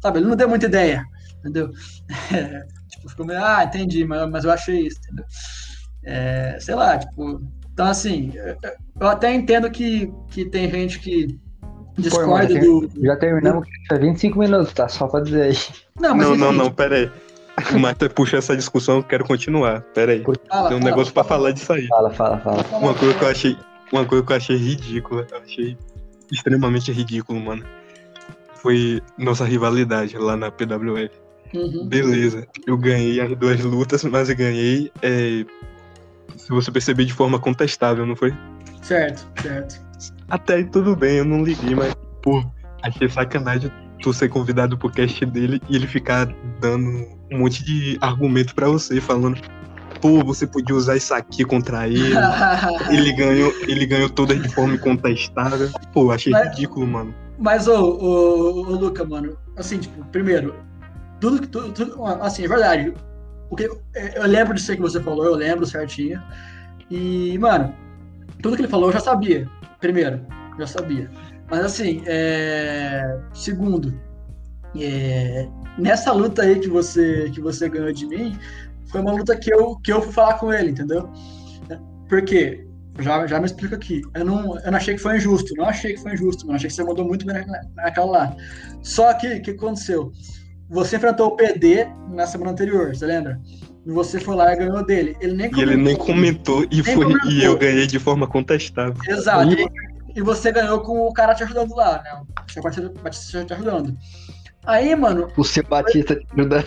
sabe, 0.00 0.18
ele 0.18 0.26
não 0.26 0.36
deu 0.36 0.48
muita 0.48 0.66
ideia, 0.66 1.04
entendeu? 1.38 1.70
É, 2.32 2.66
tipo, 2.88 3.08
ficou 3.08 3.24
meio, 3.24 3.42
ah, 3.42 3.64
entendi, 3.64 4.04
mas, 4.04 4.28
mas 4.30 4.44
eu 4.44 4.50
achei 4.50 4.86
isso, 4.86 4.98
entendeu? 4.98 5.24
É, 6.04 6.58
sei 6.60 6.74
lá, 6.74 6.98
tipo, 6.98 7.40
então 7.82 7.90
assim, 7.90 8.32
eu 9.00 9.08
até 9.08 9.34
entendo 9.34 9.68
que, 9.68 10.12
que 10.30 10.44
tem 10.44 10.70
gente 10.70 11.00
que 11.00 11.36
discorda 11.98 12.46
Pô, 12.60 12.86
do. 12.86 13.04
Já 13.04 13.16
terminamos 13.16 13.66
do... 13.90 13.98
25 13.98 14.38
minutos, 14.38 14.72
tá? 14.72 14.88
Só 14.88 15.08
pra 15.08 15.20
dizer 15.20 15.42
aí. 15.42 15.56
Não, 15.98 16.14
mas, 16.14 16.28
não, 16.28 16.36
não, 16.36 16.52
não, 16.52 16.70
pera 16.70 16.96
aí. 16.96 17.10
O 17.74 17.78
Marta 17.80 18.08
puxou 18.08 18.38
essa 18.38 18.56
discussão, 18.56 18.98
eu 18.98 19.02
quero 19.02 19.24
continuar. 19.24 19.82
Pera 19.94 20.12
aí. 20.12 20.22
Fala, 20.22 20.68
Tem 20.68 20.76
um 20.76 20.80
fala, 20.80 20.90
negócio 20.90 21.12
pra 21.12 21.24
fala. 21.24 21.40
falar 21.40 21.52
disso 21.52 21.72
aí. 21.72 21.86
Fala, 21.88 22.10
fala, 22.10 22.38
fala. 22.38 22.64
Uma 22.78 22.94
coisa 22.94 23.14
que 23.14 23.24
eu 23.24 23.28
achei. 23.28 23.56
Uma 23.92 24.04
coisa 24.06 24.24
que 24.24 24.32
eu 24.32 24.36
achei 24.36 24.56
ridícula. 24.56 25.26
Eu 25.30 25.38
achei 25.38 25.76
extremamente 26.30 26.92
ridículo, 26.92 27.40
mano. 27.40 27.64
Foi 28.54 29.02
nossa 29.18 29.44
rivalidade 29.44 30.16
lá 30.16 30.36
na 30.36 30.52
PWF. 30.52 31.10
Uhum. 31.52 31.86
Beleza, 31.86 32.46
eu 32.66 32.78
ganhei 32.78 33.20
as 33.20 33.36
duas 33.36 33.60
lutas, 33.60 34.02
mas 34.04 34.30
eu 34.30 34.36
ganhei, 34.36 34.90
é, 35.02 35.44
se 36.36 36.48
você 36.50 36.70
perceber, 36.70 37.04
de 37.04 37.12
forma 37.12 37.38
contestável, 37.38 38.04
não 38.06 38.16
foi? 38.16 38.32
Certo, 38.82 39.26
certo. 39.40 39.80
Até 40.28 40.54
aí 40.54 40.64
tudo 40.64 40.96
bem, 40.96 41.18
eu 41.18 41.24
não 41.24 41.44
liguei, 41.44 41.74
mas, 41.74 41.94
pô, 42.22 42.44
achei 42.82 43.08
sacanagem 43.08 43.70
tu 44.02 44.12
ser 44.12 44.28
convidado 44.28 44.76
pro 44.76 44.90
cast 44.90 45.24
dele 45.26 45.60
e 45.68 45.76
ele 45.76 45.86
ficar 45.86 46.26
dando 46.60 46.88
um 47.30 47.38
monte 47.38 47.64
de 47.64 47.96
argumento 48.00 48.54
pra 48.54 48.66
você, 48.68 49.00
falando, 49.00 49.40
pô, 50.00 50.24
você 50.24 50.46
podia 50.46 50.74
usar 50.74 50.96
isso 50.96 51.14
aqui 51.14 51.44
contra 51.44 51.86
ele. 51.86 52.12
Ele 52.90 53.12
ganhou, 53.12 53.52
ele 53.68 53.86
ganhou 53.86 54.10
todas 54.10 54.40
de 54.42 54.48
forma 54.48 54.74
incontestável. 54.74 55.70
Pô, 55.92 56.10
achei 56.10 56.32
Mas- 56.32 56.48
ridículo, 56.48 56.86
mano. 56.86 57.14
Mas, 57.38 57.66
ô, 57.68 57.74
ô, 57.80 58.60
ô, 58.66 58.70
Luca, 58.74 59.04
mano, 59.04 59.36
assim, 59.56 59.78
tipo, 59.78 60.04
primeiro, 60.06 60.54
tudo 61.20 61.40
que. 61.40 61.46
Tudo, 61.46 61.72
tudo- 61.72 62.04
assim, 62.20 62.44
é 62.44 62.48
verdade. 62.48 62.92
O 63.52 63.54
que, 63.54 63.64
eu 63.64 64.26
lembro 64.26 64.54
disso 64.54 64.70
aí 64.70 64.78
que 64.78 64.82
você 64.82 64.98
falou, 64.98 65.26
eu 65.26 65.34
lembro 65.34 65.66
certinho. 65.66 66.22
E, 66.90 67.36
mano, 67.36 67.74
tudo 68.40 68.56
que 68.56 68.62
ele 68.62 68.68
falou 68.68 68.88
eu 68.88 68.94
já 68.94 69.00
sabia. 69.00 69.46
Primeiro, 69.78 70.24
já 70.58 70.66
sabia. 70.66 71.10
Mas, 71.50 71.60
assim, 71.60 72.02
é, 72.06 73.18
segundo, 73.34 73.92
é, 74.74 75.46
nessa 75.76 76.12
luta 76.12 76.40
aí 76.40 76.60
que 76.60 76.68
você, 76.68 77.28
que 77.30 77.42
você 77.42 77.68
ganhou 77.68 77.92
de 77.92 78.06
mim, 78.06 78.38
foi 78.86 79.02
uma 79.02 79.12
luta 79.12 79.36
que 79.36 79.52
eu, 79.52 79.76
que 79.84 79.92
eu 79.92 80.00
fui 80.00 80.14
falar 80.14 80.38
com 80.38 80.50
ele, 80.50 80.70
entendeu? 80.70 81.10
Por 82.08 82.22
quê? 82.22 82.66
Já, 83.00 83.26
já 83.26 83.38
me 83.38 83.44
explico 83.44 83.74
aqui. 83.74 84.00
Eu 84.14 84.24
não, 84.24 84.58
eu 84.60 84.70
não 84.70 84.78
achei 84.78 84.94
que 84.94 85.00
foi 85.02 85.18
injusto. 85.18 85.54
Não 85.56 85.66
achei 85.66 85.92
que 85.92 86.00
foi 86.00 86.14
injusto, 86.14 86.46
mano. 86.46 86.56
Achei 86.56 86.70
que 86.70 86.74
você 86.74 86.84
mandou 86.84 87.04
muito 87.06 87.26
bem 87.26 87.46
na- 87.46 87.62
naquela 87.74 88.10
lá. 88.10 88.36
Só 88.82 89.12
que, 89.12 89.26
o 89.34 89.42
que 89.42 89.50
aconteceu? 89.50 90.10
Você 90.72 90.96
enfrentou 90.96 91.28
o 91.28 91.36
PD 91.36 91.86
na 92.10 92.26
semana 92.26 92.50
anterior, 92.52 92.94
você 92.94 93.06
lembra? 93.06 93.38
E 93.84 93.90
você 93.90 94.18
foi 94.18 94.34
lá 94.36 94.52
e 94.52 94.56
ganhou 94.56 94.84
dele. 94.84 95.16
Ele 95.20 95.34
nem 95.34 95.50
E 95.54 95.60
ele 95.60 95.76
nem 95.76 95.96
comentou 95.96 96.64
e, 96.64 96.76
Nem 96.82 96.94
foi, 96.94 97.04
comentou. 97.04 97.30
e 97.30 97.44
eu 97.44 97.58
ganhei 97.58 97.86
de 97.86 97.98
forma 97.98 98.26
contestável. 98.26 98.94
Exato. 99.08 99.52
E- 99.52 99.92
E 100.14 100.20
você 100.20 100.52
ganhou 100.52 100.80
com 100.80 101.06
o 101.06 101.12
cara 101.12 101.34
te 101.34 101.42
ajudando 101.42 101.74
lá, 101.74 102.02
né? 102.04 102.22
O 102.46 102.52
seu 102.52 102.62
parceiro 102.62 102.92
Batista 103.02 103.44
te 103.46 103.54
ajudando. 103.54 103.96
Aí, 104.64 104.94
mano, 104.94 105.28
O 105.36 105.42
seu 105.42 105.64
Batista 105.64 106.14
te 106.14 106.26
ajudando. 106.34 106.66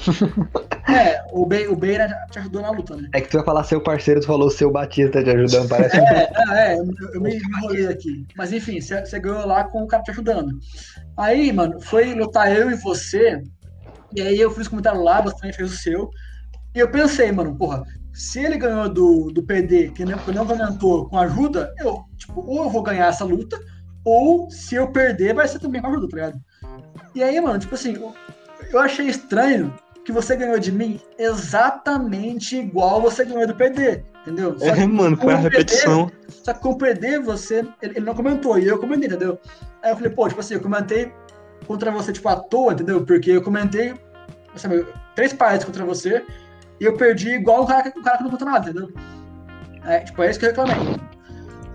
é, 0.89 1.24
o 1.31 1.45
Bey, 1.45 1.67
o 1.67 1.77
né, 1.79 2.07
te 2.31 2.39
ajudou 2.39 2.62
na 2.62 2.71
luta, 2.71 2.95
né? 2.95 3.07
É 3.13 3.21
que 3.21 3.29
tu 3.29 3.38
ia 3.38 3.43
falar 3.43 3.63
seu 3.63 3.79
parceiro, 3.79 4.19
tu 4.19 4.27
falou 4.27 4.50
seu 4.50 4.71
Batista 4.71 5.24
te 5.24 5.29
ajudando, 5.29 5.69
parece. 5.69 5.95
É, 5.97 6.01
é, 6.03 6.74
é, 6.74 6.79
eu, 6.79 6.85
eu 7.13 7.21
me 7.21 7.35
enrolei 7.35 7.88
aqui. 7.88 8.25
Mas 8.35 8.51
enfim, 8.51 8.81
você 8.81 9.00
você 9.05 9.19
ganhou 9.19 9.45
lá 9.45 9.63
com 9.63 9.83
o 9.83 9.88
cara 9.88 10.03
te 10.03 10.12
ajudando. 10.12 10.57
Aí, 11.15 11.53
mano, 11.53 11.79
foi 11.79 12.13
lutar 12.15 12.53
eu 12.53 12.69
e 12.71 12.75
você. 12.75 13.41
E 14.15 14.22
aí 14.22 14.39
eu 14.39 14.51
fiz 14.51 14.67
comentário 14.67 15.01
lá, 15.01 15.22
você 15.22 15.36
também 15.36 15.53
fez 15.53 15.72
o 15.72 15.77
seu. 15.77 16.10
E 16.74 16.79
eu 16.79 16.89
pensei, 16.89 17.31
mano, 17.31 17.55
porra, 17.55 17.84
se 18.13 18.39
ele 18.39 18.57
ganhou 18.57 18.88
do, 18.89 19.31
do 19.31 19.43
PD, 19.43 19.89
que 19.89 20.05
não, 20.05 20.17
não 20.34 20.48
comentou 20.48 21.10
com 21.10 21.17
ajuda, 21.17 21.74
eu, 21.79 22.03
tipo, 22.17 22.41
ou 22.41 22.63
eu 22.63 22.69
vou 22.69 22.81
ganhar 22.81 23.07
essa 23.07 23.25
luta, 23.25 23.60
ou 24.05 24.50
se 24.50 24.75
eu 24.75 24.91
perder, 24.91 25.34
vai 25.34 25.48
ser 25.48 25.60
também 25.60 25.81
com 25.81 25.88
ajuda, 25.88 26.07
tá 26.07 26.15
ligado? 26.15 26.39
E 27.13 27.24
aí, 27.24 27.39
mano, 27.41 27.60
tipo 27.60 27.75
assim, 27.75 27.95
eu, 27.95 28.13
eu 28.72 28.79
achei 28.79 29.07
estranho 29.07 29.74
que 30.05 30.12
você 30.12 30.36
ganhou 30.36 30.60
de 30.60 30.72
mim 30.72 31.00
exatamente 31.17 32.57
igual 32.57 33.01
você 33.01 33.25
ganhou 33.25 33.48
do 33.48 33.55
PD, 33.55 34.03
entendeu? 34.22 34.57
Só 34.57 34.65
É, 34.65 34.86
mano, 34.86 35.17
foi 35.17 35.34
a 35.34 35.38
com 35.38 35.48
o 35.48 35.50
PD, 35.50 35.57
repetição. 35.57 36.12
só 36.29 36.53
que 36.53 36.60
com 36.62 36.69
o 36.69 36.77
PD, 36.77 37.19
você. 37.19 37.67
Ele, 37.81 37.98
ele 37.98 38.05
não 38.05 38.13
comentou, 38.13 38.57
e 38.59 38.68
eu 38.68 38.79
comentei, 38.79 39.07
entendeu? 39.07 39.40
Aí 39.83 39.92
eu 39.92 39.96
falei, 39.96 40.11
pô, 40.11 40.27
tipo 40.29 40.40
assim, 40.40 40.53
eu 40.53 40.61
comentei 40.61 41.11
contra 41.66 41.92
você, 41.92 42.12
tipo, 42.12 42.28
à 42.30 42.36
toa, 42.36 42.74
entendeu? 42.74 43.06
Porque 43.06 43.32
eu 43.32 43.42
comentei, 43.42 43.94
sabe, 44.56 44.86
três 45.16 45.34
partes 45.34 45.66
contra 45.66 45.86
você, 45.86 46.25
e 46.80 46.86
eu 46.86 46.96
perdi 46.98 47.30
igual 47.32 47.64
o 47.64 47.68
cara, 47.68 47.94
o 47.96 48.04
cara 48.04 48.18
que 48.18 48.24
não 48.24 48.32
conta 48.32 48.46
nada, 48.46 48.70
entendeu? 48.70 48.92
É, 49.84 50.00
tipo, 50.00 50.24
é 50.24 50.30
isso 50.30 50.40
que 50.40 50.46
eu 50.46 50.50
reclamei. 50.50 50.75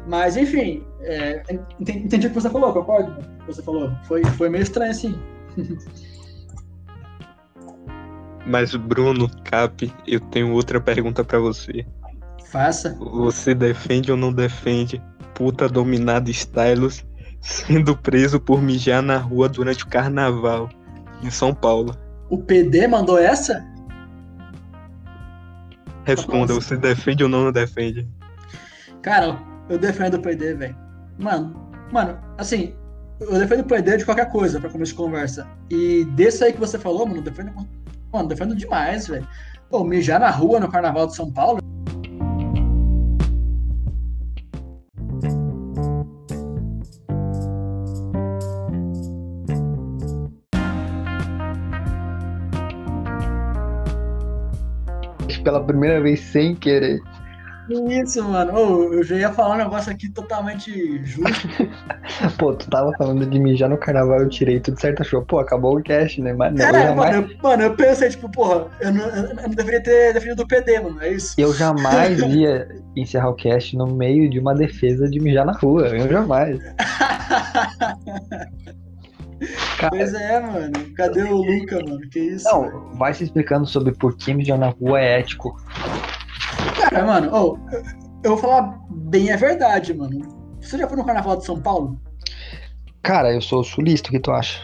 Mas, 0.07 0.37
enfim, 0.37 0.85
é, 1.03 1.43
entendi, 1.79 2.27
o 2.27 2.31
que 2.31 2.41
você 2.41 2.51
falou, 2.51 2.73
concordo 2.73 3.13
com 3.15 3.21
o 3.21 3.25
que 3.25 3.47
você 3.47 3.63
falou. 3.63 3.93
Foi, 4.05 4.25
foi 4.25 4.49
meio 4.49 4.63
estranho, 4.63 4.91
assim. 4.91 5.19
Mas, 8.47 8.75
Bruno, 8.75 9.31
Cap, 9.45 9.93
eu 10.07 10.19
tenho 10.19 10.53
outra 10.53 10.81
pergunta 10.81 11.23
pra 11.23 11.39
você. 11.39 11.87
Faça. 12.47 12.97
Você 12.99 13.55
defende 13.55 14.11
ou 14.11 14.17
não 14.17 14.33
defende 14.33 15.01
puta 15.35 15.69
dominada 15.69 16.31
Stylus 16.31 17.05
sendo 17.41 17.97
preso 17.97 18.39
por 18.39 18.61
mijar 18.63 19.03
na 19.03 19.17
rua 19.17 19.49
durante 19.49 19.85
o 19.85 19.89
carnaval 19.89 20.69
em 21.23 21.31
São 21.31 21.55
Paulo? 21.55 21.97
O 22.29 22.39
PD 22.39 22.87
mandou 22.87 23.19
essa? 23.19 23.65
Responda, 26.05 26.55
você 26.55 26.77
defende 26.77 27.23
ou 27.23 27.29
não 27.29 27.53
defende? 27.53 28.09
Cara, 29.03 29.39
eu 29.69 29.79
defendo 29.79 30.15
o 30.15 30.23
PD, 30.23 30.55
velho. 30.55 30.77
Mano, 31.19 31.55
mano, 31.93 32.19
assim, 32.39 32.75
eu 33.21 33.39
defendo 33.39 33.61
o 33.61 33.65
PD 33.65 33.99
de 33.99 34.05
qualquer 34.05 34.31
coisa 34.31 34.61
pra 34.61 34.71
começo 34.71 34.93
de 34.93 34.99
conversa. 34.99 35.47
E 35.69 36.05
desse 36.13 36.43
aí 36.45 36.53
que 36.53 36.61
você 36.61 36.79
falou, 36.79 37.07
mano, 37.07 37.23
defendo, 37.23 37.53
mano, 38.13 38.29
defendo 38.29 38.55
demais, 38.55 39.07
velho. 39.09 39.27
Pô, 39.69 39.85
mijar 39.85 40.19
na 40.19 40.31
rua 40.31 40.59
no 40.59 40.71
Carnaval 40.71 41.07
de 41.07 41.15
São 41.15 41.31
Paulo. 41.31 41.60
Pela 55.51 55.65
primeira 55.65 56.01
vez 56.01 56.21
sem 56.21 56.55
querer. 56.55 57.01
Que 57.67 57.75
isso, 58.01 58.23
mano. 58.23 58.53
Eu 58.95 59.03
já 59.03 59.17
ia 59.17 59.33
falar 59.33 59.57
um 59.57 59.59
negócio 59.59 59.91
aqui 59.91 60.09
totalmente 60.09 61.05
justo. 61.05 61.49
Pô, 62.39 62.55
tu 62.55 62.71
tava 62.71 62.93
falando 62.97 63.27
de 63.27 63.37
mijar 63.41 63.69
no 63.69 63.77
carnaval, 63.77 64.21
eu 64.21 64.29
tirei 64.29 64.61
tudo 64.61 64.81
certo, 64.81 65.01
achou. 65.01 65.23
Pô, 65.23 65.41
acabou 65.41 65.77
o 65.77 65.83
cast, 65.83 66.23
né? 66.23 66.33
Mas 66.33 66.55
não, 66.55 66.67
eu 66.67 66.77
É, 66.77 66.83
jamais, 66.83 67.17
mano, 67.17 67.29
eu, 67.33 67.39
mano, 67.43 67.63
eu 67.65 67.75
pensei, 67.75 68.11
tipo, 68.11 68.31
porra, 68.31 68.69
eu 68.81 68.95
não, 68.95 69.07
eu 69.09 69.35
não 69.35 69.51
deveria 69.51 69.83
ter 69.83 70.15
definido 70.15 70.45
o 70.45 70.47
PD, 70.47 70.79
mano. 70.79 71.03
É 71.03 71.15
isso. 71.15 71.35
eu 71.37 71.53
jamais 71.53 72.21
ia 72.31 72.69
encerrar 72.95 73.31
o 73.31 73.35
cast 73.35 73.77
no 73.77 73.89
meio 73.89 74.31
de 74.31 74.39
uma 74.39 74.55
defesa 74.55 75.11
de 75.11 75.19
mijar 75.19 75.45
na 75.45 75.53
rua. 75.53 75.89
Eu 75.89 76.09
jamais. 76.09 76.61
Cara, 79.79 79.91
Pois 79.91 80.15
é, 80.15 80.41
mano. 80.41 80.73
Cadê 80.97 81.23
o 81.23 81.37
Luca, 81.37 81.77
mano? 81.87 82.01
Que 82.11 82.19
isso? 82.19 82.45
não, 82.45 82.91
vai 82.97 83.15
se 83.15 83.25
explicando 83.25 83.67
sobre 83.67 83.93
por 83.93 84.17
que 84.17 84.35
mijar 84.35 84.59
na 84.59 84.69
rua 84.69 85.01
é 85.01 85.21
ético. 85.21 85.57
Cara, 86.79 87.05
mano, 87.05 87.35
ô, 87.35 87.59
eu, 88.23 88.31
vou 88.31 88.39
falar 88.39 88.79
bem 88.91 89.33
a 89.33 89.37
verdade, 89.37 89.95
mano. 89.95 90.21
Você 90.61 90.77
já 90.77 90.87
foi 90.87 90.97
no 90.97 91.05
Carnaval 91.05 91.37
de 91.37 91.45
São 91.45 91.61
Paulo? 91.61 92.01
Cara, 93.03 93.33
eu 93.33 93.41
sou 93.41 93.65
sulista, 93.65 94.09
o 94.09 94.13
que 94.13 94.21
tu 94.21 94.31
acha? 94.31 94.61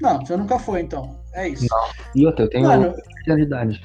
Não, 0.00 0.24
você 0.24 0.36
nunca 0.36 0.58
foi, 0.58 0.80
então. 0.80 1.18
É 1.34 1.48
isso. 1.48 1.66
E 2.14 2.24
outra, 2.24 2.44
eu 2.44 2.50
tenho 2.50 2.66
Mano, 2.66 2.92
30 2.92 3.02
anos 3.26 3.36
de 3.36 3.42
idade. 3.42 3.82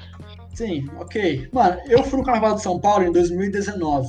sim, 0.54 0.88
ok. 0.98 1.48
Mano, 1.52 1.78
eu 1.86 2.02
fui 2.04 2.18
no 2.18 2.24
Carnaval 2.24 2.54
de 2.54 2.62
São 2.62 2.80
Paulo 2.80 3.04
em 3.04 3.12
2019. 3.12 4.08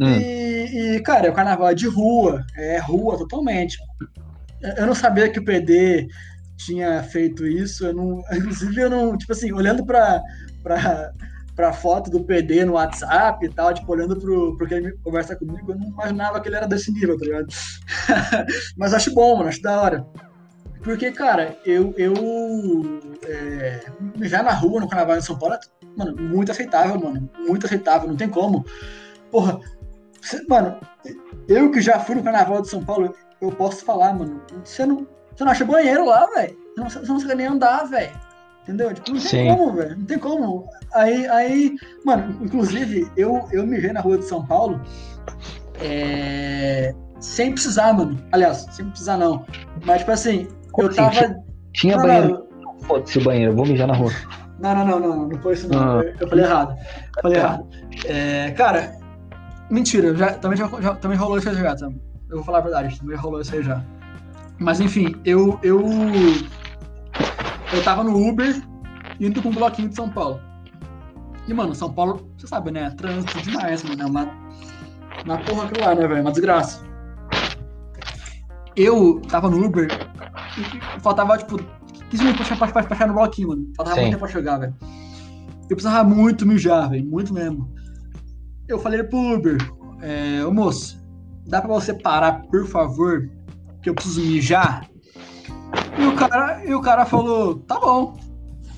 Hum. 0.00 0.18
E, 0.18 0.96
e, 0.96 1.00
cara, 1.00 1.26
é 1.26 1.30
o 1.30 1.34
carnaval 1.34 1.74
de 1.74 1.86
rua. 1.88 2.44
É 2.56 2.78
rua 2.78 3.16
totalmente. 3.18 3.78
Eu- 4.62 4.86
não 4.86 4.94
sabia 4.94 5.28
que 5.30 5.38
o 5.38 5.44
PD 5.44 6.06
tinha 6.56 7.02
feito 7.02 7.46
isso. 7.46 7.86
Eu 7.86 7.94
não, 7.94 8.22
inclusive, 8.32 8.80
eu 8.80 8.90
não. 8.90 9.16
Tipo 9.16 9.32
assim, 9.32 9.52
olhando 9.52 9.84
pra, 9.84 10.20
pra 11.54 11.72
foto 11.72 12.10
do 12.10 12.24
PD 12.24 12.64
no 12.64 12.74
WhatsApp 12.74 13.44
e 13.44 13.48
tal, 13.48 13.74
tipo, 13.74 13.90
olhando 13.92 14.18
pro, 14.18 14.56
pro 14.56 14.66
que 14.66 14.74
ele 14.74 14.92
conversa 15.02 15.36
comigo, 15.36 15.72
eu 15.72 15.78
não 15.78 15.88
imaginava 15.88 16.40
que 16.40 16.48
ele 16.48 16.56
era 16.56 16.66
desse 16.66 16.92
nível, 16.92 17.18
tá 17.18 17.24
ligado? 17.24 17.46
Mas 18.76 18.94
acho 18.94 19.12
bom, 19.14 19.36
mano, 19.36 19.48
acho 19.48 19.62
da 19.62 19.80
hora. 19.80 20.06
Porque, 20.82 21.12
cara, 21.12 21.56
eu, 21.64 21.94
eu 21.96 22.12
é, 23.24 23.80
na 24.42 24.52
rua 24.52 24.80
no 24.80 24.88
carnaval 24.88 25.16
de 25.16 25.24
São 25.24 25.38
Paulo 25.38 25.56
mano, 25.96 26.16
muito 26.16 26.50
aceitável, 26.50 26.98
mano. 26.98 27.30
Muito 27.46 27.66
aceitável, 27.66 28.08
não 28.08 28.16
tem 28.16 28.28
como. 28.28 28.64
Porra, 29.30 29.60
você- 30.20 30.44
mano, 30.48 30.76
eu 31.48 31.70
que 31.70 31.80
já 31.80 32.00
fui 32.00 32.14
no 32.16 32.22
carnaval 32.24 32.62
de 32.62 32.68
São 32.68 32.82
Paulo, 32.84 33.14
eu 33.42 33.50
posso 33.52 33.84
falar, 33.84 34.14
mano. 34.14 34.40
Você 34.64 34.86
não, 34.86 35.06
você 35.34 35.44
não 35.44 35.50
acha 35.52 35.64
banheiro 35.64 36.06
lá, 36.06 36.24
velho. 36.26 36.56
Você 36.76 36.80
não, 36.80 36.88
você 36.90 36.98
não 37.00 37.06
consegue 37.14 37.34
nem 37.34 37.46
andar, 37.46 37.84
velho. 37.84 38.12
Entendeu? 38.62 38.94
Tipo, 38.94 39.10
não 39.12 39.18
tem 39.20 39.28
Sim. 39.28 39.48
como, 39.48 39.72
velho. 39.74 39.98
Não 39.98 40.04
tem 40.06 40.18
como. 40.18 40.68
Aí, 40.94 41.26
aí, 41.28 41.74
mano, 42.04 42.38
inclusive, 42.40 43.10
eu, 43.16 43.46
eu 43.50 43.66
me 43.66 43.78
vi 43.80 43.92
na 43.92 44.00
rua 44.00 44.18
de 44.18 44.24
São 44.24 44.46
Paulo 44.46 44.80
é, 45.80 46.94
sem 47.18 47.52
precisar, 47.52 47.92
mano. 47.92 48.18
Aliás, 48.30 48.66
sem 48.70 48.88
precisar 48.88 49.16
não. 49.16 49.44
Mas, 49.84 49.98
tipo 49.98 50.12
assim, 50.12 50.48
Como 50.70 50.88
eu 50.88 50.90
assim? 50.92 51.20
tava. 51.20 51.36
Tinha 51.74 51.96
Não, 51.96 52.02
banheiro. 52.04 52.48
Foda-se 52.82 53.18
o 53.18 53.24
banheiro, 53.24 53.52
eu 53.52 53.56
vou 53.56 53.66
mijar 53.66 53.86
na 53.88 53.94
rua. 53.94 54.10
Não, 54.60 54.74
não, 54.74 54.84
não, 54.86 55.00
não, 55.00 55.28
não 55.28 55.40
foi 55.40 55.54
isso 55.54 55.68
não. 55.68 55.98
Ah. 56.00 56.04
Eu, 56.20 56.28
falei 56.28 56.44
errado. 56.44 56.76
Eu 57.16 57.22
falei 57.22 57.38
errado. 57.38 57.68
É, 58.06 58.50
cara, 58.52 58.92
mentira, 59.70 60.14
já, 60.14 60.34
também, 60.34 60.56
já, 60.58 60.68
já- 60.80 60.94
também 60.94 61.16
rolou 61.18 61.38
isso 61.38 61.52
já. 61.52 61.74
Também. 61.74 62.00
Eu 62.32 62.38
vou 62.38 62.44
falar 62.46 62.58
a 62.58 62.62
verdade, 62.62 62.98
também 62.98 63.14
rolou 63.14 63.42
isso 63.42 63.54
aí 63.54 63.62
já. 63.62 63.84
Mas 64.58 64.80
enfim, 64.80 65.14
eu. 65.22 65.60
Eu, 65.62 65.82
eu 67.74 67.84
tava 67.84 68.02
no 68.02 68.16
Uber 68.26 68.56
indo 69.20 69.42
pra 69.42 69.50
um 69.50 69.54
bloquinho 69.54 69.90
de 69.90 69.94
São 69.94 70.08
Paulo. 70.08 70.40
E, 71.46 71.52
mano, 71.52 71.74
São 71.74 71.92
Paulo, 71.92 72.26
você 72.38 72.46
sabe, 72.46 72.70
né? 72.70 72.88
Trânsito 72.92 73.38
demais, 73.42 73.84
mano. 73.84 74.02
É 74.02 74.06
uma, 74.06 74.22
uma 75.26 75.38
porra 75.44 75.64
aquilo 75.64 75.84
lá, 75.84 75.94
né, 75.94 76.06
velho? 76.06 76.22
Uma 76.22 76.32
desgraça. 76.32 76.82
Eu 78.74 79.20
tava 79.28 79.50
no 79.50 79.62
Uber 79.66 79.88
e, 80.56 81.00
faltava, 81.00 81.36
tipo, 81.36 81.58
15 82.08 82.24
minutos 82.24 82.48
pra, 82.48 82.56
pra, 82.56 82.82
pra 82.82 82.96
chegar 82.96 83.08
no 83.08 83.14
bloquinho, 83.14 83.48
mano. 83.48 83.70
Faltava 83.76 83.96
Sim. 83.96 84.02
muito 84.02 84.12
tempo 84.14 84.24
pra 84.24 84.32
chegar, 84.32 84.56
velho. 84.56 84.74
Eu 85.68 85.76
precisava 85.76 86.08
muito 86.08 86.46
mijar, 86.46 86.88
velho. 86.88 87.04
Muito 87.04 87.34
mesmo. 87.34 87.70
Eu 88.66 88.78
falei 88.78 89.02
pro 89.02 89.18
Uber, 89.18 89.58
é, 90.00 90.42
ô 90.46 90.50
moço, 90.50 91.01
dá 91.46 91.60
pra 91.60 91.72
você 91.72 91.94
parar, 91.94 92.42
por 92.42 92.66
favor? 92.66 93.28
Que 93.82 93.90
eu 93.90 93.94
preciso 93.94 94.20
mijar. 94.20 94.88
E 95.98 96.06
o 96.06 96.14
cara, 96.14 96.64
e 96.64 96.74
o 96.74 96.80
cara 96.80 97.04
falou, 97.04 97.56
tá 97.60 97.78
bom. 97.78 98.16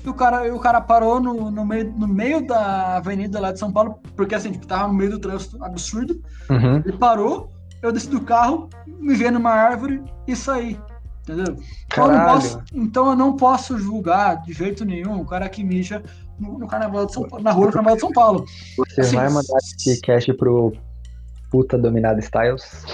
E 0.03 0.09
o 0.09 0.13
cara, 0.13 0.47
e 0.47 0.51
o 0.51 0.59
cara 0.59 0.79
parou 0.81 1.19
no, 1.19 1.49
no, 1.49 1.65
meio, 1.65 1.91
no 1.91 2.07
meio 2.07 2.45
da 2.45 2.97
avenida 2.97 3.39
lá 3.39 3.51
de 3.51 3.59
São 3.59 3.71
Paulo, 3.71 3.99
porque 4.15 4.35
assim, 4.35 4.51
tipo, 4.51 4.67
tava 4.67 4.87
no 4.87 4.93
meio 4.93 5.11
do 5.11 5.19
trânsito 5.19 5.63
absurdo. 5.63 6.21
Uhum. 6.49 6.77
Ele 6.77 6.93
parou, 6.93 7.49
eu 7.81 7.91
desci 7.91 8.09
do 8.09 8.21
carro, 8.21 8.69
me 8.85 9.15
vi 9.15 9.29
numa 9.31 9.51
árvore 9.51 10.03
e 10.27 10.35
saí. 10.35 10.79
Entendeu? 11.23 11.57
Então 11.87 12.11
eu, 12.11 12.17
não 12.17 12.25
posso, 12.25 12.63
então 12.71 13.09
eu 13.09 13.15
não 13.15 13.35
posso 13.35 13.77
julgar 13.79 14.43
de 14.43 14.53
jeito 14.53 14.85
nenhum 14.85 15.19
o 15.19 15.25
cara 15.25 15.49
que 15.49 15.63
mija 15.63 16.03
no, 16.39 16.59
no 16.59 16.67
carnaval 16.67 17.07
de 17.07 17.13
São 17.13 17.27
Paulo, 17.27 17.43
na 17.43 17.51
rua 17.51 17.67
do 17.67 17.73
carnaval 17.73 17.95
de 17.95 18.01
São 18.01 18.11
Paulo. 18.11 18.45
Você 18.77 19.01
Assim, 19.01 19.15
vai 19.15 19.29
mandar 19.29 19.57
esse 19.57 19.99
cast 20.01 20.31
pro 20.33 20.71
puta 21.49 21.77
dominado 21.77 22.19
Styles? 22.19 22.85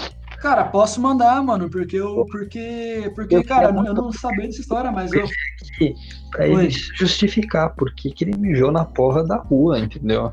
Cara, 0.41 0.65
posso 0.65 0.99
mandar, 0.99 1.41
mano, 1.43 1.69
porque 1.69 1.97
eu. 1.97 2.25
Porque. 2.25 3.11
Porque, 3.13 3.35
Eu 3.35 3.45
cara, 3.45 3.69
eu 3.69 3.93
não 3.93 4.11
sabia 4.11 4.47
dessa 4.47 4.61
história, 4.61 4.91
mas 4.91 5.11
eu. 5.13 5.27
Pra 6.31 6.47
ele 6.47 6.69
justificar 6.69 7.69
por 7.75 7.93
que 7.93 8.13
ele 8.21 8.37
mijou 8.37 8.71
na 8.71 8.85
porra 8.85 9.23
da 9.23 9.35
rua, 9.37 9.77
entendeu? 9.79 10.31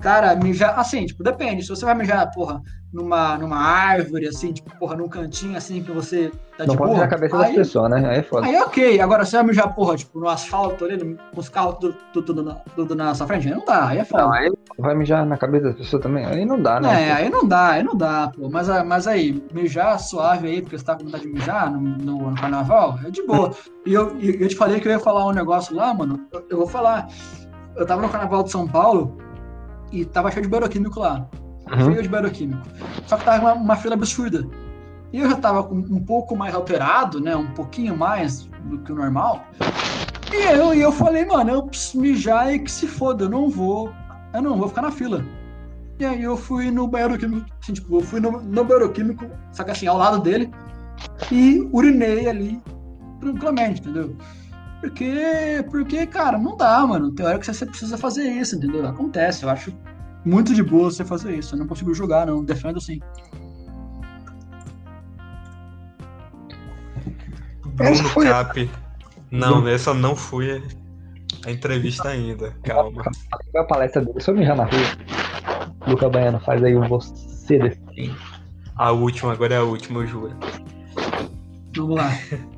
Cara, 0.00 0.34
mijar. 0.34 0.78
Assim, 0.78 1.04
tipo, 1.06 1.22
depende. 1.22 1.62
Se 1.62 1.68
você 1.68 1.84
vai 1.84 1.94
mijar, 1.94 2.30
porra, 2.32 2.62
numa, 2.92 3.36
numa 3.36 3.58
árvore, 3.58 4.26
assim, 4.26 4.52
tipo, 4.52 4.70
porra, 4.78 4.96
num 4.96 5.08
cantinho 5.08 5.56
assim 5.56 5.82
que 5.82 5.92
você 5.92 6.32
tá 6.56 6.64
não 6.66 6.72
de 6.72 6.78
pode 6.78 6.90
boa. 6.92 7.00
ver 7.00 7.04
a 7.04 7.08
cabeça 7.08 7.36
das 7.36 7.46
aí, 7.48 7.54
pessoas, 7.54 7.90
né? 7.90 8.08
Aí 8.08 8.18
é 8.18 8.22
foda. 8.22 8.46
aí 8.46 8.56
ok. 8.56 8.98
Agora, 9.00 9.24
você 9.26 9.36
vai 9.36 9.46
mijar, 9.46 9.74
porra, 9.74 9.96
tipo, 9.96 10.18
no 10.18 10.26
asfalto 10.28 10.86
ali, 10.86 10.98
com 10.98 11.40
os 11.40 11.48
carros 11.50 11.76
tudo, 11.78 11.96
tudo, 12.14 12.24
tudo 12.26 12.42
na, 12.42 12.54
tudo 12.74 12.94
na 12.94 13.14
sua 13.14 13.26
frente, 13.26 13.46
aí 13.48 13.54
não 13.54 13.64
dá, 13.64 13.88
aí 13.88 13.98
é 13.98 14.04
foda. 14.04 14.22
Não, 14.24 14.32
aí 14.32 14.50
vai 14.78 14.94
mijar 14.96 15.26
na 15.26 15.36
cabeça 15.36 15.66
das 15.66 15.76
pessoas 15.76 16.02
também. 16.02 16.24
Aí 16.24 16.46
não 16.46 16.60
dá, 16.60 16.80
né? 16.80 17.08
É, 17.08 17.12
aí 17.12 17.28
não 17.30 17.46
dá, 17.46 17.68
aí 17.72 17.82
não 17.82 17.94
dá, 17.94 18.32
pô. 18.34 18.48
Mas, 18.50 18.70
ah, 18.70 18.82
mas 18.82 19.06
aí, 19.06 19.40
mijar 19.52 20.00
suave 20.00 20.48
aí, 20.48 20.62
porque 20.62 20.78
você 20.78 20.84
tá 20.84 20.96
com 20.96 21.04
vontade 21.04 21.24
de 21.24 21.30
mijar 21.32 21.70
no, 21.70 21.78
no- 21.78 22.30
no 22.30 22.34
carnaval, 22.40 22.98
é 23.06 23.10
de 23.10 23.22
boa. 23.22 23.50
E 23.86 23.94
eu, 23.94 24.14
e 24.20 24.42
eu 24.42 24.46
te 24.46 24.56
falei 24.56 24.78
que 24.78 24.86
eu 24.86 24.92
ia 24.92 24.98
falar 25.00 25.09
um 25.26 25.32
negócio 25.32 25.74
lá, 25.74 25.92
mano. 25.94 26.26
Eu, 26.32 26.46
eu 26.50 26.56
vou 26.58 26.66
falar. 26.66 27.08
Eu 27.76 27.86
tava 27.86 28.02
no 28.02 28.08
carnaval 28.08 28.42
de 28.42 28.50
São 28.50 28.66
Paulo 28.66 29.16
e 29.92 30.04
tava 30.04 30.30
cheio 30.30 30.44
de 30.44 30.50
bioquímico 30.50 31.00
lá. 31.00 31.26
Uhum. 31.70 31.92
Cheio 31.92 32.02
de 32.02 32.08
bioquímico. 32.08 32.62
Só 33.06 33.16
que 33.16 33.24
tava 33.24 33.44
uma, 33.46 33.52
uma 33.54 33.76
fila 33.76 33.94
absurda. 33.94 34.46
E 35.12 35.18
eu 35.20 35.28
já 35.30 35.36
tava 35.36 35.62
com- 35.64 35.76
um 35.76 36.04
pouco 36.04 36.36
mais 36.36 36.54
alterado, 36.54 37.20
né? 37.20 37.34
Um 37.36 37.50
pouquinho 37.52 37.96
mais 37.96 38.48
do 38.64 38.78
que 38.78 38.92
o 38.92 38.94
normal. 38.94 39.44
E 40.32 40.36
eu, 40.56 40.72
e 40.74 40.80
eu 40.80 40.92
falei, 40.92 41.24
mano, 41.24 41.50
eu 41.50 41.62
preciso 41.64 42.00
mijar 42.00 42.52
e 42.54 42.60
que 42.60 42.70
se 42.70 42.86
foda, 42.86 43.24
eu 43.24 43.28
não 43.28 43.48
vou. 43.48 43.92
Eu 44.32 44.42
não 44.42 44.56
vou 44.56 44.68
ficar 44.68 44.82
na 44.82 44.92
fila. 44.92 45.24
E 45.98 46.04
aí 46.04 46.22
eu 46.22 46.36
fui 46.36 46.70
no 46.70 46.86
banheiro 46.86 47.18
químico, 47.18 47.44
assim, 47.60 47.72
tipo, 47.74 47.96
eu 47.96 48.00
fui 48.00 48.20
no, 48.20 48.40
no 48.40 48.64
banheiro 48.64 48.90
químico, 48.90 49.26
só 49.52 49.62
que 49.64 49.70
assim, 49.72 49.86
ao 49.86 49.98
lado 49.98 50.18
dele, 50.20 50.50
e 51.30 51.68
urinei 51.72 52.26
ali 52.26 52.62
tranquilamente, 53.20 53.82
entendeu? 53.82 54.16
Porque, 54.80 55.64
porque, 55.70 56.06
cara, 56.06 56.38
não 56.38 56.56
dá, 56.56 56.86
mano. 56.86 57.12
Tem 57.12 57.26
hora 57.26 57.38
que 57.38 57.46
você 57.46 57.66
precisa 57.66 57.98
fazer 57.98 58.24
isso, 58.24 58.56
entendeu? 58.56 58.86
Acontece, 58.86 59.44
eu 59.44 59.50
acho 59.50 59.72
muito 60.24 60.54
de 60.54 60.62
boa 60.62 60.90
você 60.90 61.04
fazer 61.04 61.36
isso. 61.36 61.54
Eu 61.54 61.58
não 61.58 61.66
consigo 61.66 61.92
julgar, 61.92 62.26
não. 62.26 62.42
Defendo 62.42 62.80
sim. 62.80 62.98
Bruno 67.74 68.08
foi 68.10 68.26
Cap. 68.26 68.70
Não, 69.30 69.66
essa 69.68 69.94
não 69.94 70.16
foi 70.16 70.62
a 71.46 71.50
entrevista 71.50 72.08
ainda. 72.08 72.52
Calma. 72.64 73.02
Foi 73.52 73.60
a 73.60 73.64
palestra 73.64 74.04
dele 74.04 74.20
sobre 74.20 74.40
mijar 74.40 74.56
na 74.56 74.64
rua. 74.64 75.80
Luca 75.86 76.08
Baiano, 76.08 76.40
faz 76.40 76.62
aí 76.62 76.74
o 76.74 76.86
você 76.88 77.58
desse. 77.58 77.80
A 78.76 78.92
última, 78.92 79.32
agora 79.32 79.54
é 79.54 79.58
a 79.58 79.62
última, 79.62 80.00
eu 80.00 80.06
juro. 80.06 80.36
Vamos 81.76 81.96
lá. 81.96 82.10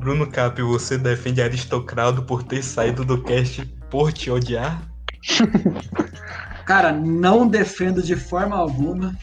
Bruno 0.00 0.26
Cap, 0.26 0.60
você 0.62 0.96
defende 0.96 1.42
Aristocrado 1.42 2.22
por 2.22 2.42
ter 2.42 2.64
saído 2.64 3.04
do 3.04 3.22
cast 3.22 3.66
por 3.90 4.10
te 4.10 4.30
odiar? 4.30 4.82
Cara, 6.64 6.90
não 6.90 7.46
defendo 7.46 8.02
de 8.02 8.16
forma 8.16 8.56
alguma. 8.56 9.14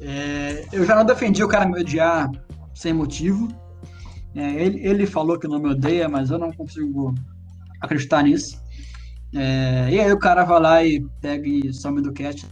É, 0.00 0.66
eu 0.72 0.84
já 0.84 0.96
não 0.96 1.04
defendi 1.04 1.44
o 1.44 1.48
cara 1.48 1.68
me 1.68 1.80
odiar 1.80 2.28
sem 2.74 2.92
motivo. 2.92 3.46
É, 4.34 4.64
ele, 4.64 4.84
ele 4.84 5.06
falou 5.06 5.38
que 5.38 5.46
não 5.46 5.60
me 5.60 5.70
odeia, 5.70 6.08
mas 6.08 6.30
eu 6.30 6.38
não 6.38 6.50
consigo 6.52 7.14
acreditar 7.80 8.24
nisso. 8.24 8.60
É, 9.32 9.88
e 9.88 10.00
aí 10.00 10.12
o 10.12 10.18
cara 10.18 10.42
vai 10.42 10.60
lá 10.60 10.84
e 10.84 11.00
pega 11.20 11.46
e 11.46 11.72
some 11.72 12.02
do 12.02 12.12
cast. 12.12 12.44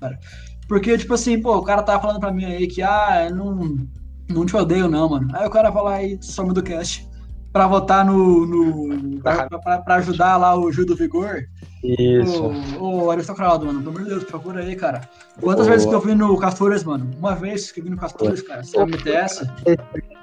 Cara. 0.00 0.18
Porque, 0.66 0.96
tipo 0.96 1.12
assim, 1.12 1.38
pô, 1.42 1.58
o 1.58 1.62
cara 1.62 1.82
tava 1.82 2.00
falando 2.00 2.20
pra 2.20 2.32
mim 2.32 2.46
aí 2.46 2.66
que, 2.66 2.82
ah, 2.82 3.26
eu 3.28 3.36
não, 3.36 3.86
não 4.28 4.44
te 4.46 4.56
odeio 4.56 4.88
não, 4.88 5.08
mano. 5.08 5.28
Aí 5.34 5.46
o 5.46 5.50
cara 5.50 5.70
vai 5.70 5.82
lá 5.82 6.02
e 6.02 6.18
some 6.22 6.52
do 6.52 6.62
cast 6.62 7.08
pra 7.52 7.66
votar 7.66 8.04
no... 8.04 8.46
no 8.46 9.20
pra, 9.22 9.48
pra- 9.48 9.78
pra 9.78 9.94
ajudar 9.96 10.36
lá 10.36 10.54
o 10.56 10.70
Gil 10.70 10.84
do 10.86 10.94
Vigor. 10.96 11.44
Isso. 11.82 12.42
Ô, 12.78 13.04
ô, 13.04 13.10
Aristocrado, 13.10 13.64
mano, 13.64 13.78
pelo 13.80 13.90
amor 13.90 14.02
de 14.02 14.08
Deus, 14.10 14.24
por 14.24 14.32
favor 14.32 14.56
aí, 14.58 14.74
cara. 14.76 15.08
Quantas 15.40 15.66
Ô. 15.66 15.70
vezes 15.70 15.86
que 15.86 15.94
eu 15.94 16.00
vi 16.00 16.14
no 16.14 16.36
Castores, 16.38 16.82
mano? 16.84 17.08
Uma 17.18 17.34
vez 17.34 17.70
que 17.70 17.80
eu 17.80 17.84
vi 17.84 17.90
no 17.90 17.96
Castores, 17.96 18.42
cara. 18.42 18.62
Você 18.64 18.84
me 18.84 18.96
dessa. 18.98 19.44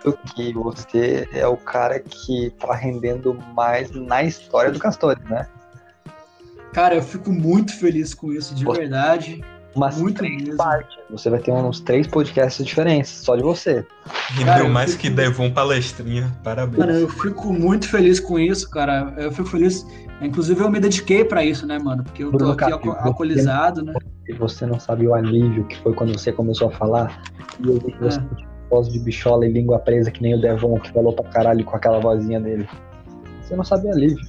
Do 0.04 0.14
que 0.36 0.54
você 0.54 1.28
é 1.34 1.48
o 1.48 1.56
cara 1.56 2.00
que 2.00 2.52
tá 2.60 2.76
rendendo 2.76 3.34
mais 3.56 3.90
na 3.92 4.24
história 4.24 4.72
do 4.72 4.78
Castores, 4.80 5.24
né? 5.30 5.48
Cara, 6.74 6.96
eu 6.96 7.02
fico 7.04 7.32
muito 7.32 7.74
feliz 7.78 8.14
com 8.14 8.34
isso, 8.34 8.54
de 8.54 8.66
Pô. 8.66 8.74
verdade. 8.74 9.44
Umas 9.76 9.98
Muito 9.98 10.18
três 10.18 10.42
mesmo. 10.44 10.58
partes. 10.58 10.96
Você 11.10 11.30
vai 11.30 11.40
ter 11.40 11.52
uns 11.52 11.80
três 11.80 12.06
podcasts 12.06 12.64
diferentes, 12.66 13.10
só 13.10 13.36
de 13.36 13.42
você. 13.42 13.86
Rendeu 14.30 14.46
Cara, 14.46 14.64
eu 14.66 14.70
mais 14.70 14.92
fico- 14.92 15.02
que 15.02 15.10
Devon 15.10 15.52
palestrinha. 15.52 16.32
Parabéns. 16.44 16.78
Mano, 16.78 16.92
eu 17.00 17.10
fico 17.10 17.52
muito 17.52 17.90
feliz 17.90 18.20
com 18.20 18.38
isso, 18.38 18.70
cara. 18.70 19.14
Eu 19.18 19.32
fico 19.32 19.50
feliz. 19.50 19.86
Inclusive, 20.22 20.62
eu 20.62 20.70
me 20.70 20.80
dediquei 20.80 21.26
pra 21.26 21.44
isso, 21.44 21.66
né, 21.66 21.80
mano? 21.80 22.04
Porque 22.04 22.24
eu 22.24 22.32
tô 22.32 22.46
aqui 22.52 22.58
Capri, 22.58 22.74
alco- 22.74 22.92
alcoolizado, 23.08 23.82
né? 23.84 23.94
E 24.28 24.34
você 24.34 24.66
não 24.66 24.80
sabe 24.80 25.08
o 25.08 25.16
alívio 25.16 25.66
que 25.66 25.78
foi 25.80 25.94
quando 25.94 26.14
você 26.18 26.32
começou 26.32 26.68
a 26.70 26.72
falar. 26.72 27.22
E 27.60 27.68
eu 27.68 27.74
vi 27.80 27.92
que 27.92 27.98
você 28.00 28.20
É. 28.20 28.22
tinha 28.36 28.48
voz 28.70 28.88
de 28.90 29.00
bichola 29.00 29.46
e 29.46 29.52
língua 29.52 29.80
presa, 29.80 30.12
que 30.12 30.22
nem 30.22 30.36
o 30.36 30.42
Devon, 30.42 30.80
que 30.80 30.92
falou 30.94 31.14
pra 31.14 31.26
caralho 31.30 31.66
com 31.66 31.76
aquela 31.76 32.00
vozinha 32.00 32.40
dele. 32.40 32.68
Você 33.42 33.56
não 33.56 33.64
sabe 33.64 33.88
o 33.88 33.92
alívio. 33.92 34.20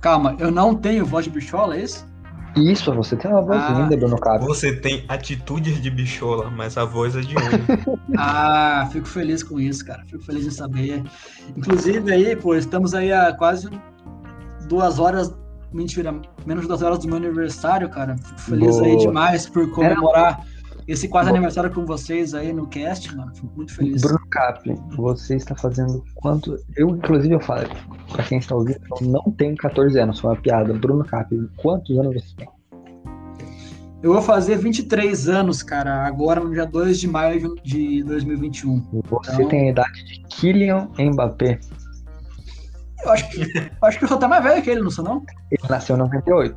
Calma, 0.00 0.34
eu 0.40 0.50
não 0.50 0.74
tenho 0.74 1.06
voz 1.06 1.24
de 1.26 1.30
bichola, 1.30 1.76
é 1.76 1.82
isso? 1.82 2.10
Isso, 2.56 2.92
você 2.94 3.16
tem 3.16 3.30
uma 3.30 3.40
voz 3.42 3.58
Ah. 3.60 3.70
linda, 3.80 3.96
Bruno 3.96 4.18
Cap. 4.18 4.44
Você 4.44 4.74
tem 4.76 5.04
atitudes 5.08 5.80
de 5.80 5.90
bichola, 5.90 6.50
mas 6.50 6.76
a 6.76 6.84
voz 6.84 7.16
é 7.16 7.20
de 7.20 7.34
homem. 7.36 7.98
Ah, 8.18 8.88
fico 8.92 9.06
feliz 9.08 9.42
com 9.42 9.58
isso, 9.58 9.84
cara. 9.84 10.04
Fico 10.06 10.22
feliz 10.22 10.46
em 10.46 10.50
saber. 10.50 11.02
Inclusive 11.56 12.12
aí, 12.12 12.36
pô, 12.36 12.54
estamos 12.54 12.92
aí 12.94 13.10
há 13.12 13.32
quase 13.32 13.70
duas 14.68 14.98
horas. 14.98 15.34
Mentira, 15.72 16.14
menos 16.44 16.62
de 16.64 16.68
duas 16.68 16.82
horas 16.82 16.98
do 16.98 17.06
meu 17.08 17.16
aniversário, 17.16 17.88
cara. 17.88 18.16
Fico 18.18 18.40
feliz 18.40 18.78
aí 18.80 18.92
Boa. 18.92 19.06
demais 19.06 19.48
por 19.48 19.70
comemorar 19.70 20.44
esse 20.86 21.08
quase 21.08 21.30
aniversário 21.30 21.70
com 21.72 21.84
vocês 21.86 22.34
aí 22.34 22.52
no 22.52 22.66
cast, 22.66 23.14
mano. 23.16 23.34
Fico 23.34 23.52
muito 23.56 23.74
feliz. 23.74 24.02
Bruno 24.02 24.26
Cap, 24.30 24.74
você 24.96 25.36
está 25.36 25.54
fazendo 25.54 26.04
quanto. 26.14 26.56
Eu, 26.76 26.90
inclusive, 26.90 27.34
eu 27.34 27.40
falo, 27.40 27.68
pra 28.10 28.22
quem 28.24 28.38
está 28.38 28.54
ouvindo, 28.54 28.80
eu 29.00 29.06
não 29.06 29.30
tenho 29.32 29.56
14 29.56 29.98
anos, 29.98 30.18
foi 30.20 30.30
uma 30.30 30.36
piada. 30.40 30.72
Bruno 30.74 31.04
Cap, 31.04 31.34
quantos 31.56 31.96
anos 31.98 32.14
você 32.14 32.36
tem? 32.36 32.48
Eu 34.02 34.12
vou 34.12 34.22
fazer 34.22 34.56
23 34.58 35.28
anos, 35.28 35.62
cara, 35.62 36.04
agora 36.04 36.40
no 36.40 36.50
dia 36.50 36.66
2 36.66 36.98
de 36.98 37.06
maio 37.06 37.54
de 37.62 38.02
2021. 38.02 38.82
Você 39.08 39.32
Então- 39.34 39.48
tem 39.48 39.68
a 39.68 39.70
idade 39.70 40.04
de 40.04 40.20
Kylian 40.28 40.88
Mbappé. 40.98 41.60
Eu 43.04 43.12
acho 43.12 43.28
que, 43.30 43.40
eu 43.40 43.88
acho 43.88 43.98
que 43.98 44.04
eu 44.04 44.08
sou 44.08 44.16
até 44.16 44.26
mais 44.26 44.42
velho 44.42 44.62
que 44.62 44.70
ele, 44.70 44.80
não 44.80 44.90
sou 44.90 45.04
não? 45.04 45.22
Ele 45.50 45.62
nasceu 45.70 45.94
em 45.94 45.98
98. 46.00 46.56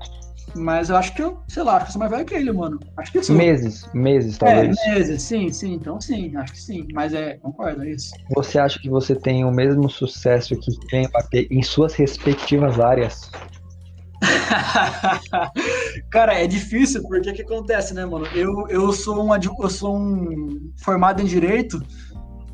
Mas 0.56 0.90
eu 0.90 0.96
acho 0.96 1.14
que 1.14 1.22
eu, 1.22 1.44
sei 1.50 1.64
lá, 1.64 1.76
acho 1.76 1.86
que 1.86 1.90
eu 1.90 1.94
sou 1.94 2.00
mais 2.00 2.12
velho 2.12 2.26
que 2.26 2.34
ele, 2.34 2.52
mano. 2.52 2.80
Acho 2.96 3.12
que 3.12 3.22
sou. 3.22 3.36
Meses, 3.36 3.86
meses, 3.94 4.36
É, 4.36 4.38
talvez. 4.38 4.76
meses, 4.88 5.22
sim, 5.22 5.52
sim, 5.52 5.74
então 5.74 6.00
sim, 6.00 6.36
acho 6.38 6.54
que 6.54 6.62
sim. 6.62 6.88
Mas 6.94 7.14
é, 7.14 7.34
concordo, 7.38 7.84
é 7.84 7.92
isso. 7.92 8.12
Você 8.36 8.58
acha 8.58 8.80
que 8.80 8.90
você 8.90 9.16
tem 9.16 9.44
o 9.44 9.52
mesmo 9.52 9.90
sucesso 9.90 10.56
que 10.56 10.72
Mbappé 10.98 11.48
em 11.52 11.62
suas 11.62 11.94
respectivas 11.94 12.80
áreas? 12.80 13.30
Cara, 16.10 16.40
é 16.40 16.48
difícil, 16.48 17.04
porque 17.04 17.30
o 17.30 17.34
que 17.34 17.42
acontece, 17.42 17.94
né, 17.94 18.06
mano? 18.06 18.26
Eu, 18.34 18.68
eu, 18.70 18.94
sou 18.94 19.26
um, 19.26 19.36
eu 19.36 19.70
sou 19.70 19.98
um 19.98 20.72
formado 20.78 21.22
em 21.22 21.26
Direito 21.26 21.80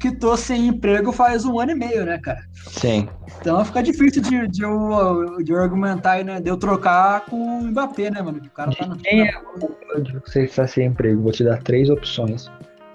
que 0.01 0.11
tô 0.15 0.35
sem 0.35 0.67
emprego 0.67 1.11
faz 1.11 1.45
um 1.45 1.59
ano 1.59 1.71
e 1.71 1.75
meio, 1.75 2.03
né, 2.05 2.17
cara? 2.17 2.43
Sim. 2.67 3.07
Então 3.39 3.63
fica 3.63 3.83
difícil 3.83 4.21
de, 4.21 4.47
de, 4.47 4.63
eu, 4.63 5.37
de 5.43 5.51
eu 5.51 5.61
argumentar, 5.61 6.23
né? 6.23 6.41
De 6.41 6.49
eu 6.49 6.57
trocar 6.57 7.21
com 7.25 7.59
o 7.59 7.63
Mbappé, 7.65 8.09
né, 8.09 8.21
mano? 8.21 8.41
Que 8.41 8.47
o 8.47 8.51
cara 8.51 8.71
tá 8.75 8.87
no. 8.87 8.97
Quem 8.97 9.27
é 9.27 9.37
o 9.37 10.21
você 10.25 10.45
está 10.45 10.65
sem 10.65 10.87
emprego? 10.87 11.21
Vou 11.21 11.31
te 11.31 11.43
dar 11.43 11.61
três 11.61 11.89
opções. 11.89 12.47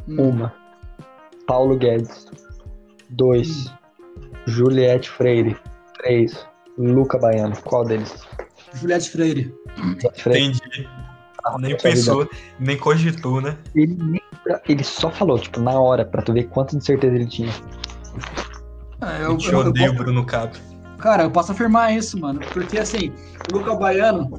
Hum. 0.08 0.30
Uma, 0.30 0.52
Paulo 1.46 1.76
Guedes. 1.76 2.26
Dois, 3.10 3.72
Juliette 4.46 5.08
Freire. 5.08 5.56
Três, 5.98 6.44
Luca 6.76 7.18
Baiano. 7.18 7.56
Qual 7.62 7.84
deles? 7.84 8.26
Juliette 8.74 9.10
Freire. 9.10 9.54
Freire. 10.16 10.46
Entendi. 10.46 10.88
Nem 11.60 11.72
Essa 11.74 11.76
vida. 11.76 11.78
pensou, 11.82 12.28
nem 12.58 12.76
cogitou, 12.76 13.40
né? 13.40 13.56
Ele, 13.76 13.94
nem- 13.94 14.20
ele 14.68 14.84
só 14.84 15.10
falou, 15.10 15.38
tipo, 15.38 15.60
na 15.60 15.72
hora, 15.78 16.04
pra 16.04 16.22
tu 16.22 16.32
ver 16.32 16.44
quanto 16.44 16.76
de 16.78 16.84
certeza 16.84 17.14
ele 17.14 17.26
tinha. 17.26 17.52
É, 19.00 19.22
Eu, 19.22 19.30
eu, 19.32 19.36
te 19.38 19.46
eu- 19.52 19.60
eu 19.60 19.68
odeio, 19.68 19.92
posso- 19.92 20.04
Bruno 20.04 20.24
Cap. 20.24 20.58
Cara, 20.98 21.24
eu 21.24 21.30
posso 21.30 21.52
afirmar 21.52 21.92
isso, 21.94 22.18
mano. 22.18 22.40
Porque 22.52 22.78
assim, 22.78 23.12
o 23.52 23.58
Luca 23.58 23.74
Baiano, 23.74 24.38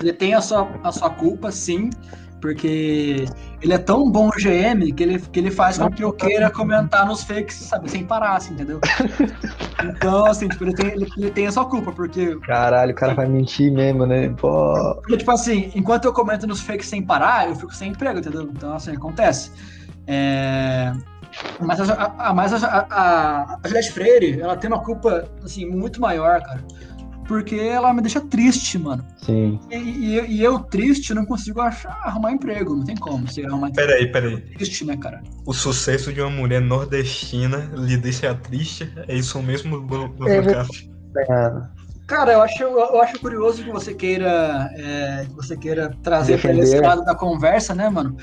ele 0.00 0.12
tem 0.12 0.34
a 0.34 0.40
sua, 0.40 0.68
a 0.82 0.90
sua 0.90 1.10
culpa, 1.10 1.50
sim. 1.52 1.90
Porque 2.40 3.24
ele 3.62 3.72
é 3.72 3.78
tão 3.78 4.10
bom 4.10 4.28
GM 4.30 4.92
que 4.94 5.02
ele, 5.02 5.18
que 5.18 5.38
ele 5.38 5.50
faz 5.50 5.78
com 5.78 5.90
que 5.90 6.04
eu 6.04 6.12
queira 6.12 6.50
comentar 6.50 7.06
nos 7.06 7.22
fakes, 7.24 7.56
sabe, 7.56 7.90
sem 7.90 8.04
parar, 8.04 8.36
assim, 8.36 8.52
entendeu? 8.52 8.78
Então, 9.82 10.26
assim, 10.26 10.48
tipo, 10.48 10.64
ele 10.64 10.74
tem, 10.74 10.86
ele, 10.88 11.06
ele 11.16 11.30
tem 11.30 11.46
a 11.46 11.52
sua 11.52 11.64
culpa, 11.64 11.92
porque, 11.92 12.36
Caralho, 12.46 12.92
o 12.92 12.94
cara 12.94 13.14
vai 13.14 13.26
mentir 13.26 13.72
mesmo, 13.72 14.06
né? 14.06 14.28
Pô. 14.38 14.94
porque, 14.96 15.16
tipo 15.16 15.30
assim, 15.30 15.70
enquanto 15.74 16.04
eu 16.04 16.12
comento 16.12 16.46
nos 16.46 16.60
fakes 16.60 16.88
sem 16.88 17.02
parar, 17.02 17.48
eu 17.48 17.56
fico 17.56 17.74
sem 17.74 17.90
emprego, 17.90 18.18
entendeu? 18.18 18.42
Então, 18.42 18.74
assim, 18.74 18.92
acontece. 18.92 19.50
É... 20.06 20.92
Mas, 21.60 21.80
a, 21.80 21.94
a, 21.94 22.30
a- 22.30 22.86
a, 22.90 23.58
a 23.62 23.68
Juliette 23.68 23.92
Freire, 23.92 24.40
ela 24.40 24.56
tem 24.56 24.70
uma 24.70 24.82
culpa, 24.82 25.28
assim, 25.44 25.66
muito 25.66 26.00
maior, 26.00 26.40
cara. 26.42 26.64
Porque 27.26 27.56
ela 27.56 27.92
me 27.92 28.00
deixa 28.00 28.20
triste, 28.20 28.78
mano. 28.78 29.04
Sim. 29.18 29.58
E, 29.70 29.74
e- 29.76 30.26
e 30.36 30.42
eu, 30.42 30.60
triste, 30.60 31.12
não 31.12 31.24
consigo 31.26 31.60
achar, 31.60 31.98
arrumar 32.04 32.32
emprego. 32.32 32.76
Não 32.76 32.84
tem 32.84 32.96
como 32.96 33.26
você 33.28 33.42
arrumar 33.44 33.68
emprego 33.70 33.88
Peraí, 33.88 34.12
peraí. 34.12 34.40
triste, 34.56 34.84
né, 34.84 34.96
cara? 34.96 35.22
O 35.44 35.52
sucesso 35.52 36.12
de 36.12 36.20
uma 36.20 36.30
mulher 36.30 36.60
nordestina 36.60 37.68
lhe 37.74 37.96
deixa 37.96 38.34
triste? 38.34 38.92
É 39.08 39.14
isso 39.14 39.42
mesmo, 39.42 39.80
Bruno 39.80 40.28
É? 40.28 41.32
Ah, 41.32 41.70
Cara, 42.06 42.34
eu 42.34 42.42
acho, 42.42 42.62
eu 42.62 43.00
acho 43.02 43.18
curioso 43.18 43.64
que 43.64 43.70
você 43.70 43.92
queira, 43.92 44.70
é, 44.76 45.24
que 45.26 45.34
você 45.34 45.56
queira 45.56 45.90
trazer 46.04 46.40
para 46.40 46.52
esse 46.52 46.78
lado 46.78 47.04
da 47.04 47.16
conversa, 47.16 47.74
né, 47.74 47.88
mano? 47.88 48.16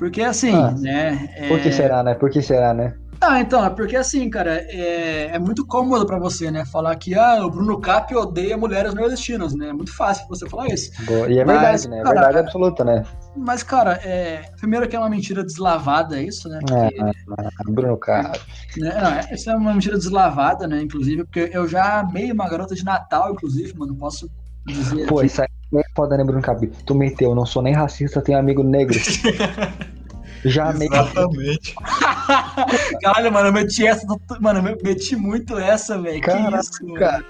Porque 0.00 0.22
assim, 0.22 0.52
Ah, 0.54 0.72
né? 0.72 1.28
é- 1.36 1.46
Por 1.46 1.60
que 1.60 1.70
será, 1.70 2.02
né? 2.02 2.14
Por 2.14 2.28
que 2.30 2.42
será, 2.42 2.74
né? 2.74 2.94
Ah, 3.22 3.38
então, 3.40 3.62
é 3.64 3.68
porque 3.68 3.96
assim, 3.96 4.30
cara, 4.30 4.54
é, 4.68 5.26
é 5.34 5.38
muito 5.38 5.66
cômodo 5.66 6.06
pra 6.06 6.18
você, 6.18 6.50
né? 6.50 6.64
Falar 6.64 6.96
que 6.96 7.14
ah, 7.14 7.44
o 7.44 7.50
Bruno 7.50 7.78
Cap 7.78 8.14
odeia 8.14 8.56
mulheres 8.56 8.94
nordestinas, 8.94 9.54
né? 9.54 9.68
É 9.68 9.72
muito 9.74 9.94
fácil 9.94 10.26
você 10.26 10.48
falar 10.48 10.68
isso. 10.68 10.90
Boa. 11.04 11.30
E 11.30 11.38
é 11.38 11.44
Mas, 11.44 11.60
verdade, 11.60 11.88
né? 11.88 11.98
É 11.98 12.02
cara, 12.02 12.14
verdade 12.14 12.38
absoluta, 12.38 12.82
né? 12.82 13.04
Mas, 13.36 13.62
cara, 13.62 13.92
é, 14.02 14.42
primeiro 14.58 14.88
que 14.88 14.96
é 14.96 14.98
uma 14.98 15.10
mentira 15.10 15.44
deslavada, 15.44 16.20
isso, 16.20 16.48
né? 16.48 16.60
Porque, 16.60 16.96
Ah, 17.00 17.48
Bruno 17.66 17.96
Carlos. 17.98 18.40
né, 18.76 18.94
não, 19.00 19.10
é- 19.12 19.34
isso 19.34 19.50
é 19.50 19.54
uma 19.54 19.74
mentira 19.74 19.96
deslavada, 19.98 20.66
né? 20.66 20.80
Inclusive, 20.82 21.24
porque 21.24 21.50
eu 21.52 21.68
já 21.68 22.00
amei 22.00 22.32
uma 22.32 22.48
garota 22.48 22.74
de 22.74 22.84
Natal, 22.84 23.32
inclusive, 23.32 23.76
mano, 23.76 23.94
posso 23.96 24.28
dizer. 24.66 25.06
Pô, 25.06 25.18
aqui. 25.18 25.26
isso 25.26 25.42
aí 25.42 25.48
é 25.74 25.82
foda, 25.94 26.16
né, 26.16 26.24
Bruno 26.24 26.42
Cabi? 26.42 26.68
Tu 26.86 26.94
meteu, 26.94 27.34
não 27.34 27.44
sou 27.44 27.62
nem 27.62 27.74
racista, 27.74 28.22
tenho 28.22 28.38
amigo 28.38 28.62
negro. 28.62 28.98
Já. 30.44 30.72
Exatamente. 30.72 31.74
Caralho, 33.02 33.32
mano, 33.32 33.48
eu 33.48 33.52
meti 33.52 33.86
essa, 33.86 34.06
mano, 34.40 34.58
eu 34.68 34.78
meti 34.82 35.16
muito 35.16 35.58
essa, 35.58 36.00
velho. 36.00 36.20
Que 36.20 36.30
isso, 36.30 36.84
mano. 36.86 36.94
cara. 36.98 37.24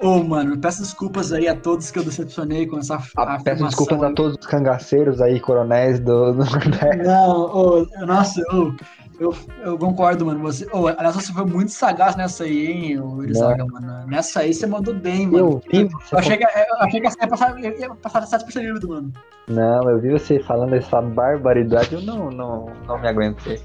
Ô, 0.00 0.08
ô, 0.08 0.22
mano, 0.24 0.58
peço 0.58 0.82
desculpas 0.82 1.32
aí 1.32 1.48
a 1.48 1.54
todos 1.54 1.90
que 1.90 1.98
eu 1.98 2.04
decepcionei 2.04 2.66
com 2.66 2.78
essa 2.78 2.94
Ah, 2.94 2.98
afirmação. 2.98 3.44
peço 3.44 3.64
desculpas 3.64 4.02
a 4.02 4.12
todos 4.12 4.36
os 4.38 4.46
cangaceiros 4.46 5.20
aí, 5.20 5.40
coronéis 5.40 5.98
do, 6.00 6.32
do 6.32 6.44
Nordeste. 6.44 6.96
Não, 7.04 7.40
ô, 7.54 7.86
nossa, 8.06 8.40
ô, 8.52 8.72
eu, 9.18 9.34
eu 9.64 9.76
concordo, 9.76 10.26
mano. 10.26 10.40
Você, 10.40 10.66
ô, 10.72 10.86
aliás, 10.86 11.14
você 11.14 11.32
foi 11.32 11.44
muito 11.44 11.72
sagaz 11.72 12.14
nessa 12.14 12.44
aí, 12.44 12.66
hein, 12.66 13.00
ô, 13.00 13.22
Irizaga, 13.22 13.64
mano. 13.66 14.06
Nessa 14.06 14.40
aí 14.40 14.54
você 14.54 14.66
mandou 14.66 14.94
bem, 14.94 15.26
mano. 15.26 15.38
Eu 15.38 15.62
vi 15.70 15.90
Eu 16.12 16.18
achei 16.18 16.36
que, 16.36 16.44
eu 16.44 16.76
achei 16.78 17.00
que 17.00 17.10
você 17.10 17.20
ia 17.20 17.28
passar, 17.28 17.58
ia 17.58 17.94
passar 17.96 18.36
despercebido, 18.36 18.88
mano. 18.88 19.12
Não, 19.48 19.90
eu 19.90 19.98
vi 19.98 20.10
você 20.10 20.38
falando 20.40 20.74
essa 20.74 21.00
barbaridade, 21.00 21.94
eu 21.94 22.02
não, 22.02 22.30
não, 22.30 22.66
não 22.86 22.98
me 22.98 23.08
aguentei. 23.08 23.60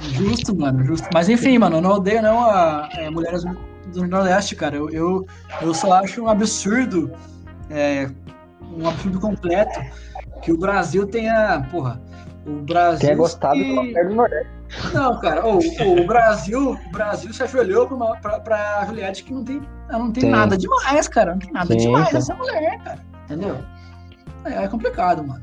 Justo, 0.00 0.56
mano, 0.56 0.84
justo. 0.84 1.08
Mas 1.12 1.28
enfim, 1.28 1.58
mano, 1.58 1.78
eu 1.78 1.82
não 1.82 1.90
odeio 1.92 2.22
não 2.22 2.40
a, 2.44 2.88
é, 2.96 3.10
mulheres 3.10 3.44
do 3.92 4.06
Nordeste, 4.06 4.56
cara. 4.56 4.76
Eu, 4.76 4.88
eu, 4.90 5.26
eu 5.60 5.74
só 5.74 5.92
acho 5.94 6.22
um 6.22 6.28
absurdo, 6.28 7.10
é, 7.70 8.08
um 8.76 8.88
absurdo 8.88 9.20
completo, 9.20 9.80
que 10.42 10.52
o 10.52 10.56
Brasil 10.56 11.06
tenha, 11.06 11.66
porra, 11.70 12.00
o 12.46 12.62
Brasil... 12.62 13.00
Tenha 13.00 13.16
gostado 13.16 13.58
mulher 13.58 14.08
do 14.08 14.14
Nordeste. 14.14 14.53
Não, 14.92 15.18
cara, 15.20 15.46
o, 15.46 15.58
o 15.58 16.06
Brasil, 16.06 16.72
o 16.72 16.90
Brasil 16.90 17.32
se 17.32 17.42
ajoelhou 17.42 17.88
pra, 18.20 18.40
pra 18.40 18.84
Juliette 18.86 19.24
que 19.24 19.32
não 19.32 19.44
tem, 19.44 19.62
não 19.90 20.12
tem 20.12 20.22
Sim. 20.22 20.30
nada 20.30 20.56
demais, 20.56 21.08
cara. 21.08 21.32
Não 21.32 21.38
tem 21.38 21.52
nada 21.52 21.72
Sim, 21.72 21.78
demais 21.78 22.08
sim. 22.08 22.16
essa 22.16 22.34
mulher, 22.34 22.78
cara. 22.82 22.98
Entendeu? 23.24 23.58
É, 24.44 24.64
é 24.64 24.68
complicado, 24.68 25.26
mano. 25.26 25.42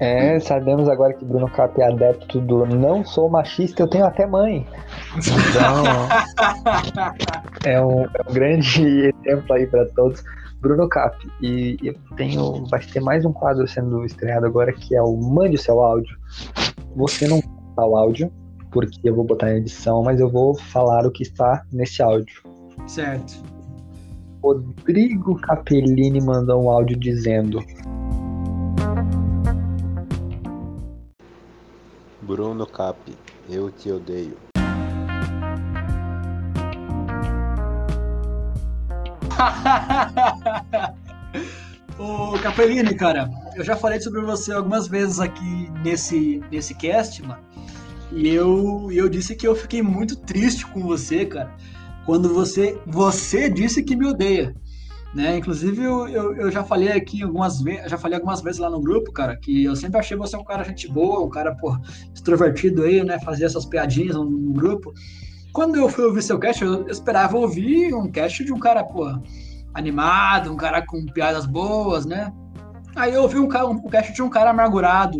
É, 0.00 0.38
sabemos 0.38 0.88
agora 0.88 1.12
que 1.12 1.24
Bruno 1.24 1.50
Cap 1.50 1.80
é 1.80 1.88
adepto 1.88 2.40
do 2.40 2.64
não 2.64 3.04
sou 3.04 3.28
machista, 3.28 3.82
eu 3.82 3.88
tenho 3.88 4.06
até 4.06 4.26
mãe. 4.26 4.64
Então, 5.16 5.84
é 7.64 7.80
um, 7.80 8.02
é 8.02 8.30
um 8.30 8.32
grande 8.32 9.12
exemplo 9.26 9.52
aí 9.54 9.66
pra 9.66 9.84
todos. 9.86 10.22
Bruno 10.60 10.88
Cap, 10.88 11.16
e 11.40 11.76
eu 11.82 11.94
tenho. 12.16 12.64
Vai 12.66 12.80
ter 12.80 13.00
mais 13.00 13.24
um 13.24 13.32
quadro 13.32 13.66
sendo 13.66 14.04
estreado 14.04 14.46
agora 14.46 14.72
que 14.72 14.94
é 14.94 15.02
o 15.02 15.16
Mande 15.16 15.56
o 15.56 15.58
seu 15.58 15.80
áudio. 15.80 16.16
Você 16.96 17.26
não 17.26 17.40
o 17.76 17.96
áudio, 17.96 18.32
porque 18.70 19.08
eu 19.08 19.14
vou 19.14 19.24
botar 19.24 19.46
na 19.46 19.56
edição, 19.56 20.02
mas 20.02 20.20
eu 20.20 20.28
vou 20.28 20.54
falar 20.54 21.06
o 21.06 21.10
que 21.10 21.22
está 21.22 21.64
nesse 21.72 22.02
áudio. 22.02 22.42
Certo. 22.86 23.42
Rodrigo 24.42 25.34
Capellini 25.40 26.20
mandou 26.20 26.64
um 26.64 26.70
áudio 26.70 26.96
dizendo: 26.98 27.60
Bruno 32.22 32.66
Cap, 32.66 32.98
eu 33.48 33.70
te 33.70 33.90
odeio. 33.90 34.36
Ô, 41.98 42.38
Capellini, 42.42 42.94
cara, 42.94 43.28
eu 43.56 43.64
já 43.64 43.74
falei 43.76 44.00
sobre 44.00 44.20
você 44.20 44.52
algumas 44.52 44.86
vezes 44.86 45.18
aqui 45.18 45.68
nesse, 45.82 46.40
nesse 46.50 46.74
cast, 46.74 47.22
mano. 47.22 47.42
E 48.12 48.28
eu, 48.28 48.88
eu 48.90 49.08
disse 49.08 49.36
que 49.36 49.46
eu 49.46 49.54
fiquei 49.54 49.82
muito 49.82 50.16
triste 50.16 50.66
com 50.66 50.80
você, 50.80 51.26
cara, 51.26 51.54
quando 52.06 52.32
você, 52.32 52.80
você 52.86 53.50
disse 53.50 53.82
que 53.82 53.94
me 53.94 54.06
odeia. 54.06 54.54
Né? 55.14 55.38
Inclusive, 55.38 55.82
eu, 55.82 56.08
eu, 56.08 56.36
eu 56.36 56.50
já 56.50 56.62
falei 56.62 56.92
aqui 56.92 57.22
algumas 57.22 57.62
vezes, 57.62 57.90
já 57.90 57.96
falei 57.96 58.16
algumas 58.16 58.40
vezes 58.42 58.58
lá 58.58 58.68
no 58.68 58.80
grupo, 58.80 59.12
cara, 59.12 59.36
que 59.36 59.64
eu 59.64 59.74
sempre 59.74 59.98
achei 59.98 60.16
você 60.16 60.36
um 60.36 60.44
cara 60.44 60.64
gente 60.64 60.86
boa, 60.88 61.24
um 61.24 61.30
cara, 61.30 61.54
pô, 61.54 61.76
extrovertido 62.14 62.82
aí, 62.82 63.02
né? 63.02 63.18
Fazia 63.20 63.46
essas 63.46 63.64
piadinhas 63.64 64.16
no, 64.16 64.24
no 64.24 64.52
grupo. 64.52 64.92
Quando 65.52 65.76
eu 65.76 65.88
fui 65.88 66.04
ouvir 66.04 66.22
seu 66.22 66.38
cast, 66.38 66.62
eu 66.62 66.86
esperava 66.88 67.36
ouvir 67.36 67.94
um 67.94 68.10
cast 68.10 68.44
de 68.44 68.52
um 68.52 68.58
cara, 68.58 68.84
pô, 68.84 69.06
animado, 69.72 70.52
um 70.52 70.56
cara 70.56 70.84
com 70.84 71.04
piadas 71.06 71.46
boas, 71.46 72.04
né? 72.04 72.32
Aí 72.94 73.14
eu 73.14 73.22
ouvi 73.22 73.38
um, 73.38 73.48
cara, 73.48 73.66
um 73.66 73.80
cast 73.88 74.12
de 74.12 74.22
um 74.22 74.28
cara 74.28 74.50
amargurado, 74.50 75.18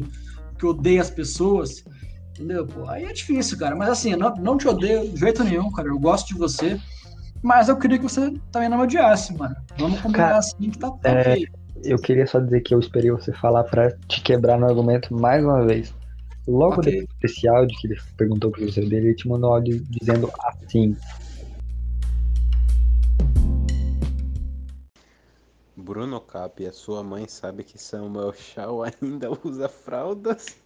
que 0.59 0.67
odeia 0.67 1.01
as 1.01 1.11
pessoas, 1.11 1.83
entendeu? 2.39 2.67
Pô, 2.67 2.89
aí 2.89 3.05
é 3.05 3.13
difícil, 3.13 3.59
cara. 3.59 3.75
Mas 3.75 3.89
assim, 3.89 4.15
não, 4.15 4.35
não 4.37 4.57
te 4.57 4.69
odeio 4.69 5.09
de 5.09 5.19
jeito 5.19 5.43
nenhum, 5.43 5.71
cara. 5.73 5.89
Eu 5.89 5.99
gosto 5.99 6.29
de 6.29 6.35
você. 6.35 6.81
Mas 7.43 7.69
eu 7.69 7.77
queria 7.77 7.99
que 7.99 8.05
você 8.05 8.33
também 8.51 8.69
não 8.69 8.79
me 8.79 8.85
odiasse, 8.85 9.37
mano. 9.37 9.55
Vamos 9.79 10.01
combinar 10.01 10.29
Cara, 10.29 10.39
assim 10.39 10.71
que 10.71 10.79
tá 10.79 10.89
top 10.89 11.07
é, 11.07 11.33
aí. 11.33 11.47
Eu 11.85 11.99
queria 11.99 12.27
só 12.27 12.41
dizer 12.41 12.61
que 12.63 12.75
eu 12.75 12.81
esperei 12.81 13.11
você 13.11 13.33
falar 13.33 13.65
pra 13.65 13.93
te 14.09 14.21
quebrar 14.23 14.59
no 14.59 14.67
argumento 14.67 15.15
mais 15.15 15.45
uma 15.45 15.65
vez. 15.65 15.95
Logo 16.47 16.81
Ok. 16.81 16.93
depois 16.93 17.19
desse 17.21 17.49
áudio 17.49 17.79
que 17.79 17.87
ele 17.87 18.01
perguntou 18.17 18.51
pro 18.51 18.65
user 18.65 18.89
dele, 18.89 19.09
ele 19.09 19.15
te 19.15 19.29
mandou 19.29 19.51
um 19.51 19.55
áudio 19.55 19.85
dizendo 19.89 20.33
assim. 20.43 20.97
Bruno 25.77 26.21
Cap, 26.21 26.67
a 26.67 26.73
sua 26.73 27.05
mãe 27.05 27.29
sabe 27.29 27.63
que 27.63 27.79
Samuel 27.79 28.33
Shaw 28.33 28.83
ainda 28.83 29.31
usa 29.45 29.69
fraldas? 29.69 30.57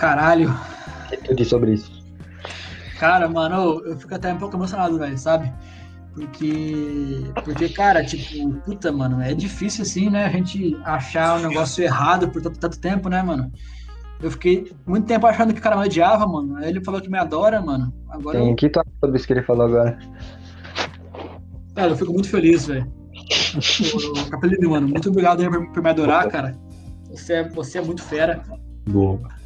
Caralho. 0.00 0.50
O 0.50 1.10
que 1.10 1.16
tu 1.18 1.34
diz 1.34 1.48
sobre 1.48 1.74
isso? 1.74 1.92
Cara, 2.98 3.28
mano, 3.28 3.82
eu 3.84 3.98
fico 3.98 4.14
até 4.14 4.32
um 4.32 4.38
pouco 4.38 4.56
emocionado, 4.56 4.98
velho, 4.98 5.18
sabe? 5.18 5.52
Porque, 6.14 7.22
porque, 7.44 7.68
cara, 7.68 8.02
tipo, 8.04 8.50
puta, 8.60 8.90
mano, 8.90 9.20
é 9.20 9.34
difícil 9.34 9.82
assim, 9.82 10.08
né? 10.08 10.24
A 10.24 10.30
gente 10.30 10.74
achar 10.84 11.38
um 11.38 11.48
negócio 11.48 11.84
errado 11.84 12.30
por 12.30 12.40
tanto, 12.40 12.58
tanto 12.58 12.80
tempo, 12.80 13.10
né, 13.10 13.22
mano? 13.22 13.52
Eu 14.22 14.30
fiquei 14.30 14.72
muito 14.86 15.06
tempo 15.06 15.26
achando 15.26 15.52
que 15.52 15.60
o 15.60 15.62
cara 15.62 15.76
me 15.76 15.84
odiava, 15.84 16.26
mano. 16.26 16.56
Aí 16.56 16.70
ele 16.70 16.82
falou 16.82 17.00
que 17.00 17.10
me 17.10 17.18
adora, 17.18 17.60
mano. 17.60 17.92
Agora 18.08 18.38
Tem 18.38 18.48
eu, 18.48 18.52
o 18.54 18.56
que 18.56 18.70
tu 18.70 18.80
acha 18.80 18.90
sobre 19.00 19.16
isso 19.16 19.26
que 19.26 19.32
ele 19.34 19.42
falou 19.42 19.66
agora? 19.66 19.98
cara, 21.74 21.92
eu 21.92 21.96
fico 21.96 22.12
muito 22.12 22.28
feliz, 22.28 22.66
velho. 22.66 22.90
Capelino, 24.30 24.70
mano, 24.70 24.88
muito 24.88 25.10
obrigado 25.10 25.40
aí 25.40 25.48
por, 25.50 25.72
por 25.72 25.82
me 25.82 25.90
adorar, 25.90 26.26
cara. 26.28 26.56
Você 27.10 27.34
é, 27.34 27.48
você 27.48 27.78
é 27.78 27.82
muito 27.82 28.02
fera. 28.02 28.42
Boa. 28.88 29.39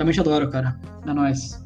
Também 0.00 0.14
te 0.14 0.20
adoro, 0.20 0.48
cara. 0.48 0.80
É 1.06 1.12
nóis. 1.12 1.62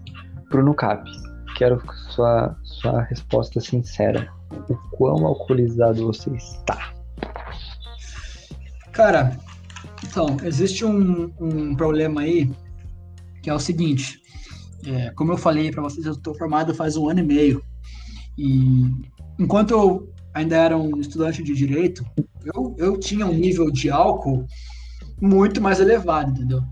Bruno 0.51 0.75
Cap, 0.75 1.09
quero 1.57 1.81
sua, 2.11 2.57
sua 2.65 3.03
resposta 3.03 3.61
sincera. 3.61 4.29
O 4.69 4.75
quão 4.91 5.25
alcoolizado 5.25 6.05
você 6.09 6.31
está? 6.31 6.93
Cara, 8.91 9.39
então, 10.03 10.37
existe 10.43 10.85
um, 10.85 11.33
um 11.39 11.77
problema 11.77 12.23
aí 12.23 12.51
que 13.41 13.49
é 13.49 13.55
o 13.55 13.61
seguinte. 13.61 14.21
é, 14.85 15.11
como 15.11 15.31
eu 15.31 15.37
falei 15.37 15.71
pra 15.71 15.83
vocês, 15.83 16.05
eu 16.05 16.17
tô 16.17 16.35
formado 16.35 16.75
faz 16.75 16.97
um 16.97 17.09
ano 17.09 17.21
e 17.21 17.25
meio. 17.25 17.63
E 18.37 18.91
enquanto 19.39 19.71
eu 19.71 20.13
ainda 20.35 20.57
era 20.57 20.77
um 20.77 20.99
estudante 20.99 21.41
de 21.41 21.55
direito, 21.55 22.05
eu, 22.53 22.75
eu 22.79 22.99
tinha 22.99 23.27
um 23.27 23.35
nível 23.35 23.71
de 23.71 23.91
álcool 23.91 24.45
muito 25.21 25.63
mais 25.63 25.79
elevado, 25.79 26.33
entendeu? 26.33 26.65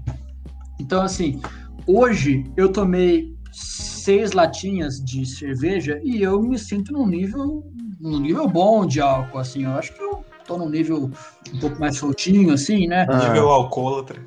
Então, 0.83 1.01
assim, 1.01 1.41
hoje 1.87 2.45
eu 2.57 2.71
tomei 2.73 3.33
seis 3.53 4.33
latinhas 4.33 5.03
de 5.03 5.25
cerveja 5.25 6.01
e 6.03 6.21
eu 6.21 6.43
me 6.43 6.59
sinto 6.59 6.93
num 6.93 7.07
nível, 7.07 7.65
num 8.01 8.19
nível 8.19 8.49
bom 8.49 8.85
de 8.85 9.01
álcool, 9.01 9.39
assim. 9.39 9.65
Eu 9.65 9.71
acho 9.73 9.95
que 9.95 10.03
eu 10.03 10.25
tô 10.45 10.59
num 10.59 10.69
nível 10.69 11.09
um 11.55 11.59
pouco 11.61 11.79
mais 11.79 11.97
soltinho, 11.97 12.53
assim, 12.53 12.89
né? 12.89 13.07
Ah. 13.09 13.29
Nível 13.29 13.49
alcoólatra. 13.49 14.21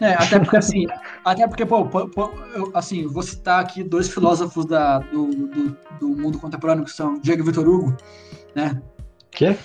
É, 0.00 0.14
até 0.14 0.40
porque 0.40 0.56
assim, 0.56 0.86
até 1.24 1.46
porque, 1.46 1.64
pô, 1.64 1.84
pô, 1.86 2.08
pô, 2.08 2.30
eu, 2.52 2.72
assim, 2.74 3.06
vou 3.06 3.22
citar 3.22 3.60
aqui 3.60 3.84
dois 3.84 4.08
filósofos 4.08 4.64
da, 4.66 4.98
do, 4.98 5.26
do, 5.26 5.76
do 6.00 6.08
mundo 6.08 6.40
contemporâneo 6.40 6.84
que 6.84 6.90
são 6.90 7.20
Diego 7.20 7.42
e 7.42 7.46
Vitor 7.46 7.68
Hugo, 7.68 7.96
né? 8.56 8.82
Quê? 9.30 9.56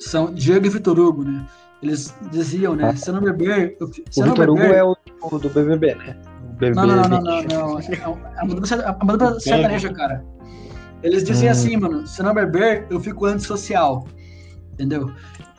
São 0.00 0.32
Diego 0.32 0.66
e 0.66 0.70
Vitor 0.70 0.98
Hugo, 0.98 1.24
né? 1.24 1.46
Eles 1.82 2.14
diziam, 2.30 2.74
né? 2.74 2.94
Se 2.96 3.10
eu 3.10 3.14
não 3.14 3.20
beber, 3.20 3.76
eu, 3.80 3.86
se 3.88 4.00
O 4.20 4.22
eu 4.22 4.26
não 4.26 4.34
Vitor 4.34 4.50
Hugo 4.50 4.58
beber, 4.60 4.74
é 4.76 4.82
o 4.84 4.96
do 5.38 5.48
BBB, 5.50 5.94
né? 5.94 6.16
O 6.42 6.52
BBB 6.54 6.74
Não, 6.74 6.86
não, 6.86 6.96
não, 6.96 7.08
não, 7.08 7.20
não, 7.20 7.42
não. 7.74 7.80
É 7.80 8.42
uma 8.42 8.54
dupla- 8.54 8.92
dupla 8.92 9.40
sertaneja, 9.40 9.92
cara. 9.92 10.24
Eles 11.02 11.22
dizem 11.22 11.48
Hum. 11.48 11.52
assim, 11.52 11.76
mano, 11.76 12.06
se 12.06 12.20
eu 12.20 12.24
não 12.24 12.34
beber, 12.34 12.86
eu 12.90 12.98
fico 12.98 13.26
antissocial. 13.26 14.06
Entendeu? 14.72 15.10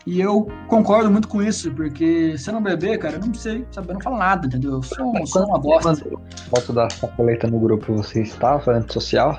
E 0.05 0.21
eu 0.21 0.47
concordo 0.67 1.11
muito 1.11 1.27
com 1.27 1.41
isso, 1.41 1.69
porque 1.71 2.37
se 2.37 2.49
eu 2.49 2.53
não 2.53 2.63
beber, 2.63 2.97
cara, 2.97 3.17
eu 3.17 3.19
não 3.25 3.33
sei, 3.33 3.65
sabe, 3.71 3.89
eu 3.89 3.93
não 3.95 4.01
falo 4.01 4.17
nada, 4.17 4.47
entendeu? 4.47 4.71
Eu 4.73 4.83
sou, 4.83 5.05
um- 5.15 5.25
sou 5.25 5.45
uma 5.45 5.59
bosta. 5.59 5.95
Foto 6.49 6.73
da 6.73 6.89
sacoleta 6.89 7.47
no 7.47 7.59
grupo, 7.59 7.93
você 7.93 8.21
estava 8.21 8.71
antissocial? 8.71 9.37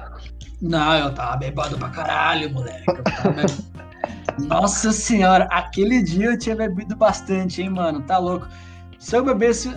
Não, 0.60 0.94
eu 0.98 1.14
tava 1.14 1.36
bebado 1.38 1.78
pra 1.78 1.88
caralho, 1.88 2.52
moleque. 2.52 2.84
Eu 2.86 3.02
tava. 3.02 3.32
Nossa 4.46 4.92
senhora, 4.92 5.44
aquele 5.50 6.02
dia 6.02 6.26
eu 6.32 6.38
tinha 6.38 6.54
bebido 6.56 6.94
bastante, 6.96 7.62
hein, 7.62 7.70
mano? 7.70 8.02
Tá 8.02 8.18
louco. 8.18 8.46
Se 8.98 9.16
eu 9.16 9.24
bebesse. 9.24 9.72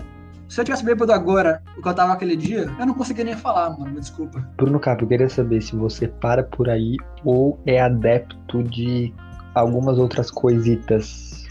Se 0.48 0.60
eu 0.60 0.64
tivesse 0.66 0.84
bêbado 0.84 1.10
agora, 1.12 1.62
o 1.78 1.80
que 1.82 1.88
eu 1.88 1.94
tava 1.94 2.12
aquele 2.12 2.36
dia, 2.36 2.70
eu 2.78 2.84
não 2.86 2.92
conseguia 2.92 3.24
nem 3.24 3.34
falar, 3.34 3.70
mano. 3.70 3.92
Me 3.94 4.00
desculpa. 4.00 4.46
Bruno 4.58 4.78
Cap, 4.78 5.00
eu 5.00 5.08
queria 5.08 5.28
saber 5.28 5.62
se 5.62 5.74
você 5.74 6.06
para 6.08 6.42
por 6.42 6.68
aí 6.68 6.96
ou 7.24 7.58
é 7.64 7.80
adepto 7.80 8.62
de 8.64 9.14
algumas 9.54 9.96
outras 9.98 10.30
coisitas. 10.30 11.46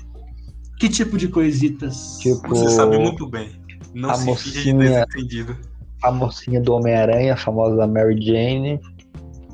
Que 0.79 0.87
tipo 0.87 1.17
de 1.17 1.27
coisitas? 1.27 2.19
Tipo, 2.19 2.47
Você 2.49 2.69
sabe 2.69 2.97
muito 2.99 3.27
bem. 3.27 3.59
Não 3.95 4.11
a 4.11 4.13
se 4.13 4.21
de 4.23 4.27
mocinha- 4.29 5.05
desentendido. 5.05 5.57
a 6.03 6.11
mocinha 6.11 6.61
do 6.61 6.73
Homem-Aranha, 6.73 7.33
a 7.33 7.37
famosa 7.37 7.87
Mary 7.87 8.21
Jane, 8.23 8.79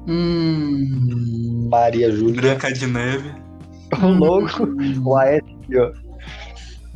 Hum. 0.08 1.68
Maria 1.70 2.12
Júlia, 2.12 2.42
Branca 2.42 2.72
de 2.72 2.88
Neve. 2.88 3.34
o 4.02 4.08
louco, 4.08 4.64
o 5.04 5.18
Aécio, 5.18 5.94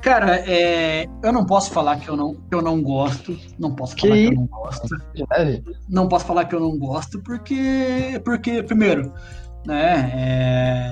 Cara, 0.01 0.37
é, 0.49 1.05
eu 1.23 1.31
não 1.31 1.45
posso 1.45 1.69
falar 1.71 1.99
que 1.99 2.09
eu 2.09 2.17
não, 2.17 2.33
que 2.33 2.55
eu 2.55 2.61
não 2.61 2.81
gosto. 2.81 3.37
Não 3.59 3.75
posso 3.75 3.95
Que 3.95 4.07
falar 4.07 4.15
que 4.15 4.25
eu 4.25 4.31
isso? 4.31 4.39
não 4.41 4.47
gosto. 4.47 4.87
não 5.89 6.07
posso 6.07 6.25
falar 6.25 6.45
que 6.45 6.55
eu 6.55 6.59
não 6.59 6.77
gosto, 6.79 7.21
porque, 7.21 8.19
porque 8.25 8.63
primeiro, 8.63 9.13
né, 9.65 10.11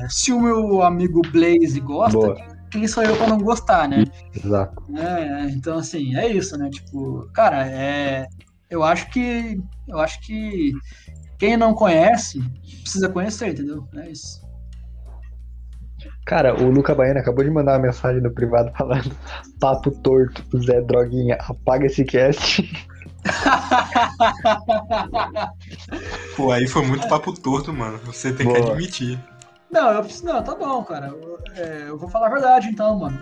é, 0.03 0.08
se 0.10 0.32
o 0.32 0.39
meu 0.39 0.84
amigo 0.84 1.21
Blaze 1.32 1.79
gosta, 1.79 2.19
Boa. 2.19 2.36
quem, 2.36 2.45
quem 2.71 2.88
sou 2.88 3.01
eu 3.01 3.15
pra 3.15 3.27
não 3.27 3.39
gostar, 3.39 3.89
né? 3.89 4.03
Exato. 4.36 4.84
É, 4.95 5.49
então, 5.49 5.79
assim, 5.79 6.15
é 6.15 6.27
isso, 6.27 6.55
né? 6.55 6.69
Tipo, 6.69 7.27
cara, 7.34 7.67
é, 7.67 8.27
eu 8.69 8.84
acho 8.84 9.10
que, 9.10 9.60
eu 9.88 9.97
acho 9.97 10.21
que 10.21 10.71
quem 11.39 11.58
não 11.58 11.73
conhece 11.73 12.39
precisa 12.82 13.10
conhecer, 13.10 13.49
entendeu? 13.49 13.88
É 13.95 14.10
isso. 14.10 14.47
Cara, 16.25 16.62
o 16.62 16.69
Luca 16.69 16.93
Baiano 16.93 17.19
acabou 17.19 17.43
de 17.43 17.49
mandar 17.49 17.73
uma 17.73 17.88
mensagem 17.88 18.21
no 18.21 18.32
privado 18.32 18.71
falando 18.78 19.12
papo 19.60 19.89
torto, 19.89 20.43
Zé 20.62 20.80
Droguinha, 20.82 21.36
apaga 21.39 21.88
esse 21.88 22.06
cast. 22.06 22.62
Pô, 26.36 26.52
aí 26.52 26.67
foi 26.67 26.86
muito 26.86 27.08
papo 27.08 27.34
torto, 27.34 27.73
mano. 27.73 27.97
Você 28.06 28.32
tem 28.32 28.47
que 28.47 28.60
Boa. 28.60 28.73
admitir. 28.73 29.19
Não, 29.71 29.91
eu 29.91 30.04
preciso, 30.04 30.25
não, 30.25 30.43
tá 30.43 30.54
bom, 30.56 30.84
cara. 30.84 31.08
Eu, 31.08 31.39
é, 31.56 31.86
eu 31.88 31.97
vou 31.97 32.10
falar 32.10 32.28
a 32.28 32.32
verdade, 32.32 32.67
então, 32.67 32.99
mano. 32.99 33.19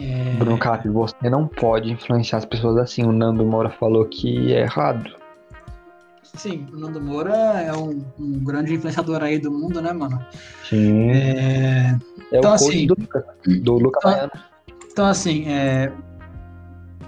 É, 0.00 0.32
Bruno 0.36 0.58
Cap, 0.58 0.88
você 0.88 1.30
não 1.30 1.46
pode 1.46 1.92
influenciar 1.92 2.38
as 2.38 2.44
pessoas 2.44 2.76
assim. 2.78 3.04
O 3.04 3.12
Nando 3.12 3.44
Moura 3.44 3.70
falou 3.70 4.04
que 4.06 4.52
é 4.52 4.62
errado. 4.62 5.14
Sim, 6.36 6.66
o 6.72 6.76
Nando 6.76 7.00
Moura 7.00 7.34
é 7.34 7.72
um, 7.72 8.02
um 8.18 8.44
grande 8.44 8.74
influenciador 8.74 9.22
aí 9.22 9.38
do 9.38 9.50
mundo, 9.50 9.80
né, 9.80 9.92
mano? 9.92 10.24
Sim. 10.68 11.10
É, 11.10 11.96
É 12.32 12.38
Então, 12.38 12.50
o 12.50 12.54
assim, 12.54 12.86
do, 12.86 12.96
do 13.62 13.72
Luca 13.74 13.98
então-. 14.00 14.30
Então, 14.90 15.06
assim, 15.06 15.48
é, 15.48 15.92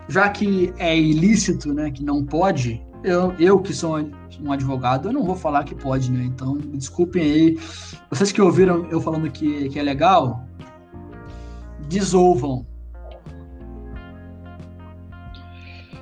já 0.09 0.29
que 0.29 0.73
é 0.79 0.99
ilícito, 0.99 1.73
né, 1.73 1.91
que 1.91 2.03
não 2.03 2.25
pode, 2.25 2.85
eu, 3.05 3.33
eu 3.39 3.61
que 3.61 3.73
sou 3.73 3.99
um 4.41 4.53
advogado, 4.53 5.09
eu 5.09 5.12
não 5.12 5.23
vou 5.23 5.37
falar 5.37 5.65
que 5.65 5.75
pode, 5.75 6.11
né? 6.11 6.25
Então, 6.25 6.55
me 6.55 6.77
desculpem 6.77 7.23
aí. 7.23 7.59
Vocês 8.11 8.33
que 8.33 8.43
ouviram 8.43 8.87
eu 8.91 9.01
falando 9.01 9.31
que, 9.31 9.69
que 9.69 9.79
é 9.79 9.83
legal, 9.83 10.45
desolvam. 11.89 12.67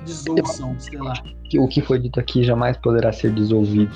Desouçam, 0.05 0.79
sei 0.79 0.99
lá. 0.99 1.13
que 1.49 1.59
o 1.59 1.67
que 1.67 1.81
foi 1.81 1.99
dito 1.99 2.19
aqui 2.19 2.43
jamais 2.43 2.77
poderá 2.77 3.11
ser 3.11 3.33
dissolvido. 3.33 3.91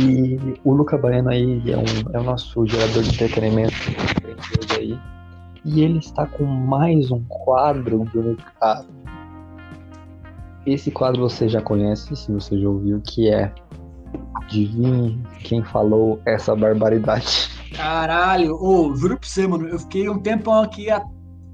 E 0.00 0.38
o 0.64 0.72
Luca 0.72 0.96
Baiano 0.96 1.30
aí 1.30 1.62
é, 1.70 1.76
um, 1.76 2.14
é 2.14 2.20
o 2.20 2.22
nosso 2.22 2.66
gerador 2.66 3.02
de 3.02 3.10
entretenimento 3.10 3.74
aí. 4.76 4.98
E 5.64 5.82
ele 5.82 5.98
está 5.98 6.26
com 6.26 6.44
mais 6.44 7.10
um 7.10 7.22
quadro 7.24 8.04
do 8.12 8.20
Luca. 8.20 8.86
Esse 10.64 10.90
quadro 10.90 11.22
você 11.22 11.48
já 11.48 11.60
conhece, 11.60 12.14
se 12.14 12.30
você 12.30 12.58
já 12.60 12.68
ouviu, 12.68 13.00
que 13.00 13.28
é 13.28 13.52
Adivinhe 14.34 15.22
quem 15.40 15.62
falou 15.62 16.20
essa 16.24 16.56
barbaridade. 16.56 17.50
Caralho, 17.76 18.54
ô, 18.54 18.94
juro 18.96 19.18
pra 19.18 19.28
você, 19.28 19.46
mano, 19.46 19.68
eu 19.68 19.78
fiquei 19.78 20.08
um 20.08 20.18
tempão 20.18 20.62
aqui 20.62 20.88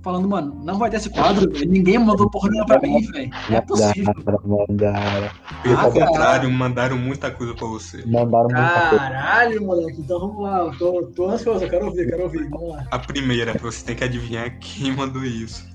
falando, 0.05 0.29
mano, 0.29 0.61
não 0.63 0.79
vai 0.79 0.91
ter 0.91 0.99
esse 0.99 1.09
quadro, 1.11 1.51
velho. 1.51 1.69
Ninguém 1.69 1.99
mandou 1.99 2.29
porra 2.31 2.51
nenhuma 2.51 2.67
pra 2.67 2.81
mim, 2.81 3.01
velho. 3.11 3.31
Não 3.51 3.57
é 3.57 3.61
possível. 3.63 4.15
Mandaram, 4.15 4.41
mandaram, 4.69 5.31
Pelo 5.63 5.75
Ah, 5.75 5.91
cara. 5.91 5.91
contrário, 6.07 6.51
mandaram 6.51 6.99
muita 6.99 7.31
coisa 7.31 7.55
pra 7.55 7.67
você. 7.67 8.05
mandaram 8.07 8.45
muita 8.45 8.89
coisa. 8.91 9.05
Caralho, 9.05 9.65
moleque. 9.65 10.01
Então 10.01 10.21
vamos 10.21 10.43
lá. 10.43 10.59
Eu 10.59 10.79
tô, 10.79 11.03
tô 11.17 11.31
ansioso, 11.31 11.65
eu 11.65 11.71
quero 11.71 11.87
ouvir, 11.87 12.07
quero 12.09 12.23
ouvir. 12.25 12.49
Vamos 12.51 12.69
lá. 12.69 12.85
A 12.91 12.99
primeira, 12.99 13.55
você 13.55 13.85
tem 13.85 13.97
que 13.97 14.05
adivinhar 14.05 14.57
quem 14.59 14.95
mandou 14.95 15.25
isso. 15.25 15.67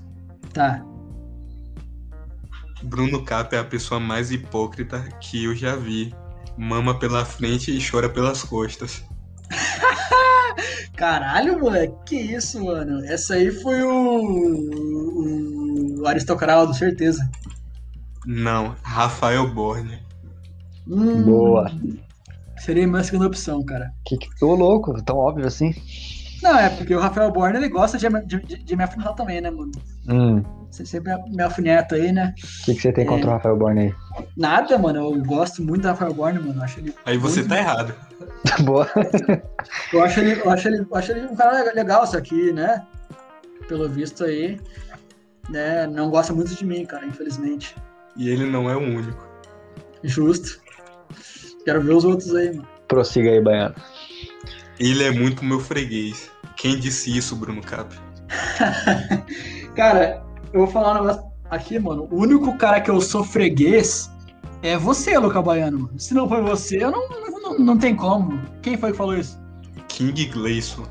Tá. 0.54 0.82
Bruno 2.82 3.22
Cap 3.24 3.54
é 3.54 3.58
a 3.58 3.64
pessoa 3.64 4.00
mais 4.00 4.30
hipócrita 4.30 5.00
que 5.20 5.44
eu 5.44 5.54
já 5.54 5.76
vi. 5.76 6.14
Mama 6.56 6.98
pela 6.98 7.24
frente 7.24 7.70
e 7.76 7.90
chora 7.90 8.08
pelas 8.08 8.42
costas. 8.42 9.04
Caralho, 10.96 11.58
moleque. 11.58 11.94
Que 12.06 12.16
isso, 12.16 12.64
mano? 12.64 13.04
Essa 13.04 13.34
aí 13.34 13.50
foi 13.50 13.82
o. 13.82 15.20
O 16.00 16.06
Aristocraldo, 16.06 16.74
certeza. 16.74 17.28
Não, 18.26 18.74
Rafael 18.82 19.52
Borne. 19.52 19.98
Hum, 20.86 21.22
Boa. 21.22 21.70
Seria 22.58 22.86
minha 22.86 23.02
segunda 23.02 23.26
opção, 23.26 23.64
cara. 23.64 23.92
Que 24.04 24.18
que 24.18 24.28
tô 24.38 24.54
louco, 24.54 25.02
tão 25.02 25.16
óbvio 25.16 25.46
assim. 25.46 25.74
Não, 26.42 26.58
é 26.58 26.70
porque 26.70 26.94
o 26.94 27.00
Rafael 27.00 27.30
Borne, 27.30 27.58
ele 27.58 27.68
gosta 27.68 27.98
de, 27.98 28.08
de, 28.26 28.64
de, 28.64 28.76
me 28.76 28.84
também, 29.16 29.40
né, 29.40 29.50
mano? 29.50 29.72
Hum. 30.08 30.42
Você 30.70 30.86
sempre 30.86 31.12
me 31.28 31.42
alfineta 31.42 31.96
aí, 31.96 32.12
né? 32.12 32.32
O 32.62 32.64
que, 32.64 32.74
que 32.74 32.80
você 32.80 32.92
tem 32.92 33.04
contra 33.04 33.28
o 33.28 33.32
Rafael 33.32 33.56
Borne 33.56 33.80
aí? 33.80 33.94
Nada, 34.36 34.78
mano. 34.78 35.00
Eu 35.00 35.22
gosto 35.24 35.62
muito 35.62 35.82
do 35.82 35.88
Rafael 35.88 36.14
Borne, 36.14 36.38
mano. 36.38 36.62
Acho 36.62 36.78
ele. 36.78 36.94
Aí 37.04 37.18
você 37.18 37.40
muito- 37.40 37.48
tá 37.48 37.58
errado. 37.58 37.94
Boa. 38.64 38.88
Eu 39.92 40.02
acho 40.02 40.20
ele, 40.20 40.40
eu 40.40 40.50
acho 40.50 40.68
ele, 40.68 40.86
eu 40.88 40.96
acho 40.96 41.12
ele 41.12 41.26
um 41.26 41.34
cara 41.34 41.72
legal, 41.74 42.06
só 42.06 42.20
que, 42.20 42.52
né? 42.52 42.86
Pelo 43.68 43.88
visto 43.88 44.24
aí, 44.24 44.60
né? 45.48 45.86
Não 45.86 46.08
gosta 46.08 46.32
muito 46.32 46.54
de 46.54 46.64
mim, 46.64 46.86
cara, 46.86 47.04
infelizmente. 47.04 47.74
E 48.16 48.28
ele 48.28 48.46
não 48.46 48.70
é 48.70 48.76
o 48.76 48.80
único. 48.80 49.28
Justo. 50.02 50.60
Quero 51.64 51.82
ver 51.82 51.92
os 51.92 52.04
outros 52.04 52.34
aí, 52.34 52.54
mano. 52.54 52.68
Prossiga 52.88 53.30
aí, 53.30 53.40
Baiano. 53.40 53.74
Ele 54.80 55.04
é 55.04 55.10
muito 55.10 55.44
meu 55.44 55.60
freguês. 55.60 56.30
Quem 56.56 56.76
disse 56.78 57.16
isso, 57.16 57.36
Bruno 57.36 57.60
Cap? 57.60 57.94
Cara, 59.76 60.22
eu 60.52 60.60
vou 60.60 60.66
falar 60.68 60.92
um 60.92 61.04
negócio 61.04 61.22
aqui, 61.50 61.78
mano. 61.78 62.08
O 62.10 62.16
único 62.20 62.56
cara 62.58 62.80
que 62.80 62.90
eu 62.90 63.00
sou 63.00 63.22
freguês 63.24 64.10
é 64.62 64.76
você, 64.76 65.16
Luca 65.18 65.40
Baiano. 65.42 65.90
Se 65.96 66.14
não 66.14 66.28
foi 66.28 66.40
você, 66.42 66.82
eu 66.82 66.90
não, 66.90 67.08
não, 67.42 67.58
não 67.58 67.78
tem 67.78 67.94
como. 67.94 68.40
Quem 68.62 68.76
foi 68.76 68.92
que 68.92 68.96
falou 68.98 69.16
isso? 69.16 69.38
King 69.88 70.26
Gleison. 70.26 70.84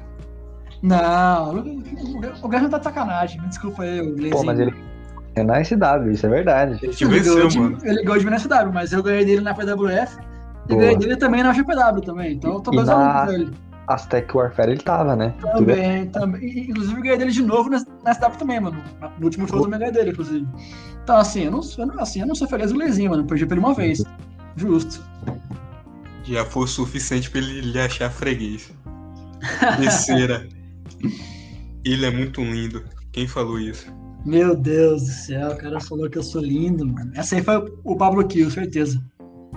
Não, 0.81 1.55
o- 1.55 2.45
o 2.45 2.47
Garra 2.47 2.69
tá 2.69 2.77
de 2.77 2.83
sacanagem. 2.85 3.41
Me 3.41 3.47
desculpa 3.47 3.83
aí, 3.83 3.99
o 4.01 4.05
Gleizinho. 4.15 4.31
Pô, 4.31 4.43
mas 4.43 4.59
ele 4.59 4.73
é 5.35 5.43
na 5.43 5.63
SW, 5.63 6.11
isso 6.11 6.25
é 6.25 6.29
verdade. 6.29 6.79
Ele 6.81 6.93
Ele 6.93 7.19
ganhou, 7.19 7.35
venceu, 7.35 7.47
de, 7.47 7.59
mano. 7.59 7.77
ele 7.83 8.03
ganhou 8.03 8.17
de 8.19 8.25
mim 8.25 8.31
na 8.31 8.39
SW, 8.39 8.71
mas 8.73 8.93
eu 8.93 9.03
ganhei 9.03 9.25
dele 9.25 9.41
na 9.41 9.53
PWF 9.53 10.17
e 10.69 10.75
ganhei 10.75 10.97
dele 10.97 11.17
também 11.17 11.43
na 11.43 11.53
GPW 11.53 12.01
também. 12.01 12.33
Então 12.33 12.53
eu 12.53 12.59
tô 12.61 12.71
dois 12.71 12.87
na- 12.87 12.93
alunos 12.93 13.25
com 13.25 13.41
ele. 13.41 13.53
Aztec 13.89 14.35
Warfare 14.35 14.71
ele 14.71 14.81
tava, 14.81 15.15
né? 15.15 15.33
Também, 15.41 16.07
também. 16.09 16.69
Inclusive 16.69 16.97
eu 16.97 17.01
ganhei 17.03 17.17
dele 17.17 17.31
de 17.31 17.41
novo 17.43 17.69
na, 17.69 17.83
na 18.03 18.13
SW 18.13 18.37
também, 18.37 18.59
mano. 18.59 18.81
No 19.17 19.25
último 19.25 19.47
show 19.47 19.57
eu 19.57 19.63
também 19.63 19.79
ganhei 19.79 19.93
dele, 19.93 20.11
inclusive. 20.11 20.47
Então, 21.03 21.17
assim, 21.17 21.41
eu 21.45 21.51
não, 21.51 21.61
sou- 21.63 21.83
eu 21.85 21.87
não- 21.93 21.99
assim, 21.99 22.21
eu 22.21 22.27
não 22.27 22.35
sou 22.35 22.47
feliz 22.47 22.71
do 22.71 22.75
Gleizinho, 22.77 23.09
mano. 23.09 23.25
Perdi 23.25 23.45
pra 23.45 23.57
ele 23.57 23.65
uma 23.65 23.73
vez. 23.73 24.03
Justo. 24.55 25.03
Já 26.23 26.45
foi 26.45 26.63
o 26.63 26.67
suficiente 26.67 27.29
pra 27.31 27.39
ele 27.41 27.61
lhe 27.61 27.79
achar 27.79 28.09
freguês. 28.11 28.71
Terceira. 29.77 30.47
Ele 31.83 32.05
é 32.05 32.11
muito 32.11 32.41
lindo. 32.41 32.83
Quem 33.11 33.27
falou 33.27 33.59
isso? 33.59 33.91
Meu 34.25 34.55
Deus 34.55 35.01
do 35.03 35.07
céu, 35.11 35.51
o 35.51 35.57
cara 35.57 35.79
falou 35.79 36.09
que 36.09 36.17
eu 36.17 36.23
sou 36.23 36.41
lindo, 36.41 36.85
mano. 36.85 37.11
Essa 37.15 37.35
aí 37.37 37.43
foi 37.43 37.73
o 37.83 37.95
Pablo 37.95 38.27
Kill, 38.27 38.51
certeza. 38.51 39.01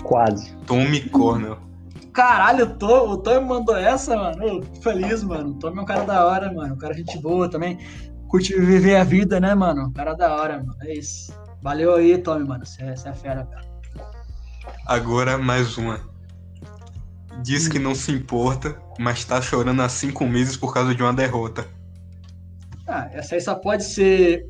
Quase. 0.05 0.55
Tommy 0.67 1.01
Cornell. 1.11 1.59
Caralho, 2.13 2.67
o 2.67 2.75
Tom, 2.75 3.09
o 3.09 3.17
Tom 3.17 3.41
me 3.41 3.49
mandou 3.49 3.77
essa, 3.77 4.15
mano. 4.17 4.43
Eu 4.43 4.63
fico 4.63 4.83
feliz, 4.83 5.23
mano. 5.23 5.51
O 5.51 5.55
Tom 5.55 5.69
é 5.69 5.81
um 5.81 5.85
cara 5.85 6.05
da 6.05 6.27
hora, 6.27 6.53
mano. 6.53 6.75
Um 6.75 6.79
cara 6.79 6.95
gente 6.95 7.19
boa 7.19 7.51
também. 7.51 7.79
Curte 8.29 8.59
viver 8.59 8.97
a 8.97 9.05
vida, 9.05 9.41
né, 9.41 9.55
mano? 9.55 9.87
Um 9.87 9.93
cara 9.93 10.15
da 10.15 10.35
hora, 10.35 10.59
mano. 10.59 10.77
É 10.83 10.95
isso. 10.95 11.33
Valeu 11.63 11.95
aí, 11.95 12.19
Tommy, 12.19 12.47
mano. 12.47 12.67
Você 12.67 12.83
é, 12.83 12.93
é 12.93 13.13
fera, 13.15 13.47
cara. 13.47 13.73
Agora 14.87 15.39
mais 15.39 15.79
uma. 15.79 16.01
Diz 17.43 17.67
que 17.67 17.79
não 17.79 17.95
se 17.95 18.13
importa, 18.13 18.77
mas 18.99 19.25
tá 19.25 19.41
chorando 19.41 19.81
há 19.81 19.89
cinco 19.89 20.27
meses 20.27 20.57
por 20.57 20.75
causa 20.75 20.95
de 20.95 21.03
uma 21.03 21.15
derrota. 21.15 21.67
Ah, 22.87 23.09
essa 23.13 23.37
aí 23.37 23.41
só 23.41 23.55
pode 23.55 23.85
ser 23.85 24.47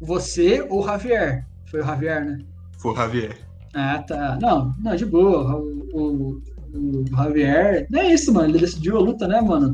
você 0.00 0.62
ou 0.68 0.82
o 0.82 0.86
Javier. 0.86 1.46
Foi 1.70 1.80
o 1.80 1.84
Javier, 1.84 2.24
né? 2.24 2.38
Foi 2.78 2.92
o 2.92 2.96
Javier. 2.96 3.38
Ah, 3.74 4.02
tá. 4.02 4.38
Não, 4.40 4.74
não, 4.80 4.96
de 4.96 5.06
boa. 5.06 5.56
O, 5.56 5.88
o, 5.92 6.42
o 6.74 7.04
Javier. 7.08 7.86
Não 7.90 8.00
é 8.00 8.12
isso, 8.12 8.32
mano. 8.32 8.50
Ele 8.50 8.58
decidiu 8.58 8.96
a 8.96 9.00
luta, 9.00 9.26
né, 9.26 9.40
mano? 9.40 9.72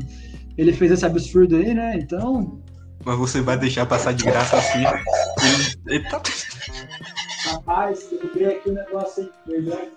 Ele 0.57 0.73
fez 0.73 0.91
esse 0.91 1.05
absurdo 1.05 1.55
aí, 1.55 1.73
né? 1.73 1.97
Então. 1.97 2.61
Mas 3.05 3.17
você 3.17 3.41
vai 3.41 3.57
deixar 3.57 3.85
passar 3.85 4.13
de 4.13 4.23
graça 4.23 4.57
assim. 4.57 4.79
Ele, 4.79 5.77
ele 5.99 6.09
tá... 6.09 6.21
Rapaz, 7.45 8.09
eu 8.11 8.33
vi 8.33 8.45
aqui 8.45 8.69
o 8.69 8.73
negócio 8.73 9.23
aí. 9.23 9.53
Verdade. 9.61 9.91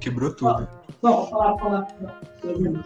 Quebrou 0.00 0.34
tudo. 0.34 0.68
Não, 1.02 1.16
vou 1.16 1.26
falar, 1.28 1.58
falar. 1.58 1.88
Não. 2.42 2.84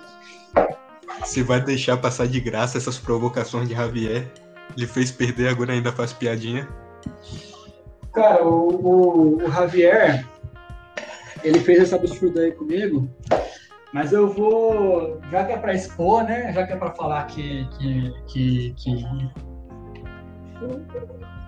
Você 1.20 1.42
vai 1.42 1.60
deixar 1.60 1.96
passar 1.96 2.26
de 2.26 2.40
graça 2.40 2.76
essas 2.76 2.98
provocações 2.98 3.68
de 3.68 3.74
Javier. 3.74 4.30
Ele 4.76 4.86
fez 4.86 5.10
perder, 5.10 5.48
agora 5.48 5.72
ainda 5.72 5.92
faz 5.92 6.12
piadinha. 6.12 6.68
Cara, 8.12 8.44
o, 8.44 8.68
o, 8.68 9.36
o 9.36 9.50
Javier, 9.50 10.26
ele 11.46 11.60
fez 11.60 11.80
esse 11.82 11.94
absurdo 11.94 12.40
aí 12.40 12.50
comigo, 12.52 13.08
mas 13.92 14.12
eu 14.12 14.28
vou, 14.28 15.20
já 15.30 15.44
que 15.44 15.52
é 15.52 15.56
pra 15.56 15.74
expor, 15.74 16.24
né? 16.24 16.52
Já 16.52 16.66
que 16.66 16.72
é 16.72 16.76
pra 16.76 16.90
falar 16.90 17.24
que. 17.26 17.66
que, 17.78 18.12
que, 18.26 18.74
que- 18.76 19.30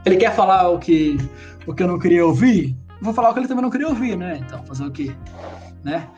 Ele 0.06 0.16
quer 0.16 0.34
falar 0.34 0.68
o 0.70 0.78
que, 0.78 1.16
o 1.66 1.74
que 1.74 1.82
eu 1.82 1.88
não 1.88 1.98
queria 1.98 2.24
ouvir, 2.24 2.76
vou 3.00 3.12
falar 3.12 3.30
o 3.30 3.34
que 3.34 3.40
ele 3.40 3.48
também 3.48 3.62
não 3.62 3.70
queria 3.70 3.88
ouvir, 3.88 4.16
né? 4.16 4.38
Então, 4.40 4.64
fazer 4.64 4.84
o 4.84 4.90
quê? 4.90 5.12
Né? 5.82 6.08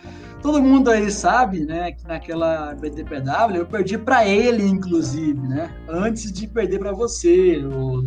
Todo 0.42 0.62
mundo 0.62 0.90
aí 0.90 1.10
sabe, 1.10 1.66
né, 1.66 1.92
que 1.92 2.06
naquela 2.08 2.74
BTPW 2.74 3.56
eu 3.56 3.66
perdi 3.66 3.98
pra 3.98 4.26
ele, 4.26 4.66
inclusive, 4.66 5.38
né? 5.38 5.70
Antes 5.86 6.32
de 6.32 6.46
perder 6.48 6.78
pra 6.78 6.92
você, 6.92 7.58
o, 7.64 8.02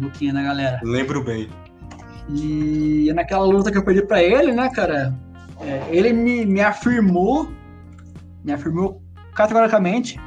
Luquinha 0.00 0.32
da 0.32 0.42
galera. 0.42 0.80
Lembro 0.82 1.22
bem. 1.22 1.48
E 2.28 3.12
naquela 3.14 3.44
luta 3.44 3.70
que 3.70 3.78
eu 3.78 3.84
perdi 3.84 4.06
pra 4.06 4.22
ele, 4.22 4.52
né, 4.52 4.68
cara? 4.70 5.14
é, 5.60 5.82
ele 5.90 6.12
me, 6.12 6.44
me 6.44 6.60
afirmou, 6.60 7.48
me 8.44 8.52
afirmou 8.52 9.00
categoricamente 9.34 10.18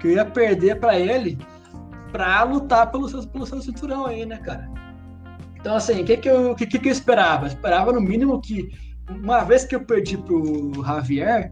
que 0.00 0.06
eu 0.08 0.12
ia 0.12 0.24
perder 0.24 0.78
pra 0.78 0.98
ele 0.98 1.36
pra 2.12 2.42
lutar 2.44 2.90
pelo 2.90 3.08
seu, 3.08 3.26
pelo 3.26 3.46
seu 3.46 3.60
cinturão 3.60 4.06
aí, 4.06 4.24
né, 4.24 4.36
cara? 4.38 4.68
Então, 5.58 5.74
assim, 5.74 6.00
o 6.00 6.04
que, 6.04 6.16
que, 6.16 6.28
eu, 6.28 6.54
que, 6.54 6.66
que 6.66 6.88
eu 6.88 6.92
esperava? 6.92 7.44
Eu 7.44 7.48
esperava, 7.48 7.92
no 7.92 8.00
mínimo, 8.00 8.40
que 8.40 8.68
uma 9.10 9.42
vez 9.42 9.64
que 9.64 9.74
eu 9.74 9.80
perdi 9.84 10.16
pro 10.16 10.72
Javier, 10.84 11.50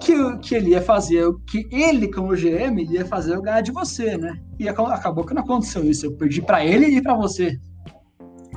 que, 0.00 0.38
que 0.38 0.54
ele 0.56 0.70
ia 0.70 0.82
fazer, 0.82 1.24
que 1.48 1.68
ele, 1.70 2.10
como 2.12 2.34
GM, 2.34 2.82
ia 2.90 3.06
fazer 3.06 3.34
eu 3.36 3.42
ganhar 3.42 3.60
de 3.60 3.70
você, 3.70 4.16
né? 4.18 4.36
E 4.58 4.68
aca- 4.68 4.92
acabou 4.92 5.24
que 5.24 5.32
não 5.34 5.42
aconteceu 5.42 5.84
isso. 5.84 6.06
Eu 6.06 6.16
perdi 6.16 6.42
pra 6.42 6.64
ele 6.64 6.86
e 6.86 7.00
pra 7.02 7.14
você. 7.14 7.56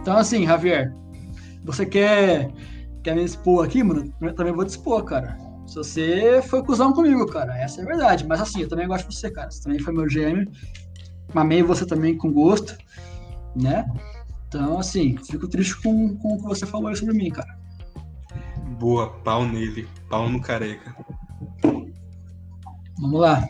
Então, 0.02 0.18
assim, 0.18 0.46
Javier, 0.46 0.94
você 1.64 1.86
quer, 1.86 2.52
quer 3.04 3.16
me 3.16 3.24
expor 3.24 3.66
aqui, 3.66 3.84
mano? 3.84 4.14
Eu 4.22 4.34
também 4.34 4.54
vou 4.54 4.66
te 4.66 4.70
expor, 4.70 5.04
cara. 5.04 5.38
Se 5.68 5.76
você 5.76 6.42
foi 6.42 6.64
cuzão 6.64 6.94
comigo, 6.94 7.28
cara, 7.28 7.56
essa 7.58 7.82
é 7.82 7.84
a 7.84 7.88
verdade. 7.88 8.26
Mas 8.28 8.42
assim, 8.42 8.62
eu 8.62 8.68
também 8.70 8.88
gosto 8.88 9.08
de 9.08 9.16
você, 9.16 9.30
cara. 9.30 9.52
Você 9.52 9.62
também 9.62 9.80
foi 9.80 9.94
meu 9.94 10.06
GM. 10.06 10.50
Mamei 11.34 11.62
você 11.62 11.86
também 11.86 12.18
com 12.18 12.32
gosto, 12.32 12.76
né? 13.56 13.86
Então, 14.48 14.80
assim, 14.80 15.16
fico 15.30 15.48
triste 15.48 15.80
com, 15.80 16.18
com 16.18 16.34
o 16.34 16.38
que 16.38 16.44
você 16.44 16.66
falou 16.66 16.96
sobre 16.96 17.16
mim, 17.16 17.30
cara. 17.30 17.56
Boa, 18.80 19.10
pau 19.20 19.46
nele. 19.46 19.88
Pau 20.10 20.28
no 20.28 20.42
careca. 20.42 20.96
Vamos 23.00 23.20
lá. 23.20 23.48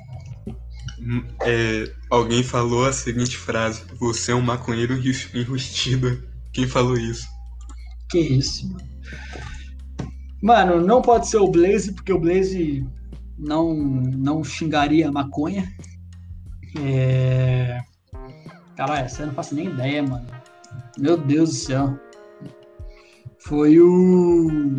Hum, 1.00 1.24
é, 1.46 1.90
alguém 2.12 2.44
falou 2.44 2.86
a 2.86 2.92
seguinte 2.92 3.38
frase: 3.38 3.84
Você 3.98 4.34
é 4.34 4.36
um 4.36 4.42
maconheiro 4.42 4.94
enrus- 4.94 5.34
enrustido. 5.34 6.29
Quem 6.54 6.68
falou 6.68 6.98
isso? 6.98 7.28
Que 8.10 8.20
isso, 8.20 8.68
mano. 8.72 8.90
Mano, 10.42 10.82
não 10.82 11.02
pode 11.02 11.28
ser 11.28 11.38
o 11.38 11.52
Blaze, 11.52 11.94
porque 11.94 12.14
o 12.14 12.20
Blaze 12.20 12.88
não, 13.38 13.74
não 13.74 14.44
xingaria 14.44 15.10
a 15.10 15.12
maconha. 15.12 15.68
É... 16.82 17.80
Caralho, 18.76 19.06
essa 19.06 19.24
eu 19.24 19.28
não 19.28 19.34
faço 19.34 19.54
nem 19.54 19.68
ideia, 19.68 20.02
mano. 20.02 20.26
Meu 20.98 21.18
Deus 21.18 21.50
do 21.50 21.56
céu. 21.56 22.00
Foi 23.40 23.80
o. 23.80 24.78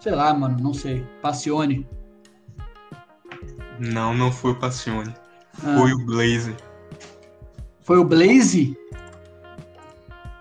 Sei 0.00 0.12
lá, 0.12 0.34
mano, 0.34 0.56
não 0.60 0.74
sei. 0.74 1.04
Passione. 1.22 1.86
Não, 3.78 4.12
não 4.14 4.32
foi 4.32 4.52
o 4.52 4.58
Passione. 4.58 5.14
Ah, 5.62 5.78
Foi 5.78 5.92
o 5.92 6.04
Blaze. 6.04 6.56
Foi 7.82 7.98
o 7.98 8.04
Blaze? 8.04 8.76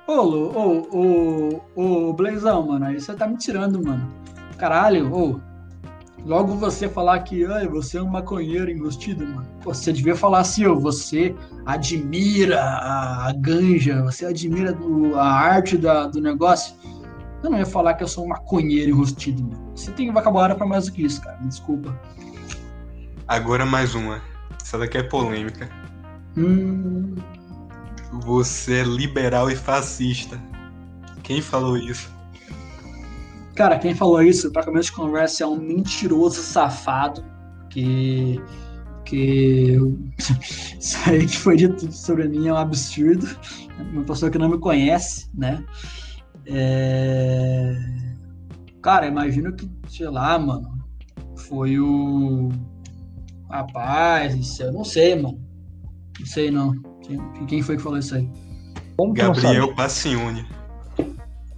Ô, 0.08 0.14
ô, 0.14 1.62
ô, 1.76 2.10
ô, 2.10 2.14
Blazão, 2.14 2.66
mano, 2.68 2.86
aí 2.86 3.00
você 3.00 3.14
tá 3.14 3.28
me 3.28 3.38
tirando, 3.38 3.84
mano. 3.84 4.08
Caralho, 4.58 5.14
ô. 5.14 5.40
Logo 6.26 6.56
você 6.56 6.90
falar 6.90 7.20
que 7.20 7.46
ai, 7.46 7.68
você 7.68 7.98
é 7.98 8.02
um 8.02 8.08
maconheiro 8.08 8.70
enrustido, 8.70 9.26
mano. 9.26 9.48
Pô, 9.64 9.74
você 9.74 9.94
devia 9.94 10.16
falar 10.16 10.40
assim, 10.40 10.66
ó, 10.66 10.76
você 10.76 11.34
admira 11.66 12.62
a, 12.62 13.28
a 13.30 13.34
ganja, 13.34 14.02
você 14.04 14.26
admira 14.26 14.74
do- 14.74 15.16
a 15.16 15.26
arte 15.26 15.78
da- 15.78 16.08
do 16.08 16.20
negócio. 16.20 16.76
Eu 17.44 17.50
não 17.52 17.58
ia 17.60 17.66
falar 17.66 17.94
que 17.94 18.04
eu 18.04 18.08
sou 18.08 18.26
um 18.26 18.30
maconheiro 18.30 18.90
enrustido, 18.92 19.42
mano. 19.44 19.72
Você 19.76 19.92
tem 19.92 20.12
vocabulário 20.12 20.56
pra 20.56 20.66
mais 20.66 20.86
do 20.88 20.92
que 20.92 21.04
isso, 21.04 21.22
cara. 21.22 21.38
Me 21.40 21.48
desculpa. 21.48 21.98
Agora 23.28 23.66
mais 23.66 23.94
uma. 23.96 24.22
Essa 24.62 24.78
daqui 24.78 24.98
é 24.98 25.04
polêmica. 25.04 25.70
Hum, 26.36 27.16
Você 28.12 28.80
é 28.80 28.84
liberal 28.84 29.50
e 29.50 29.56
fascista. 29.56 30.40
Quem 31.24 31.42
falou 31.42 31.78
isso? 31.78 32.10
Cara, 33.56 33.80
quem 33.80 33.96
falou 33.96 34.22
isso, 34.22 34.52
para 34.52 34.64
começo 34.64 34.90
de 34.90 34.96
conversa, 34.96 35.44
é 35.44 35.48
um 35.48 35.58
mentiroso 35.58 36.42
safado 36.42 37.26
que. 37.70 38.42
que. 39.04 39.78
Isso 40.80 40.98
aí 41.10 41.26
que 41.26 41.38
foi 41.38 41.58
dito 41.58 41.92
sobre 41.92 42.28
mim 42.28 42.48
é 42.48 42.54
um 42.54 42.58
absurdo. 42.58 43.28
Uma 43.92 44.04
pessoa 44.04 44.32
que 44.32 44.38
não 44.38 44.48
me 44.48 44.60
conhece, 44.60 45.28
né? 45.34 45.66
É... 46.46 47.76
Cara, 48.82 49.08
imagino 49.08 49.54
que, 49.56 49.70
sei 49.90 50.08
lá, 50.08 50.38
mano, 50.38 50.70
foi 51.36 51.80
o. 51.80 52.50
Rapaz, 53.50 54.60
eu 54.60 54.72
não 54.72 54.84
sei, 54.84 55.16
mano. 55.16 55.42
Não 56.20 56.26
sei 56.26 56.52
não. 56.52 56.74
Quem- 57.08 57.46
Quem 57.48 57.62
foi 57.62 57.78
que 57.78 57.84
falou 57.84 57.98
isso 58.00 58.16
aí? 58.16 58.30
Como 58.98 59.14
Gabriel? 59.14 59.74
Passione. 59.76 60.46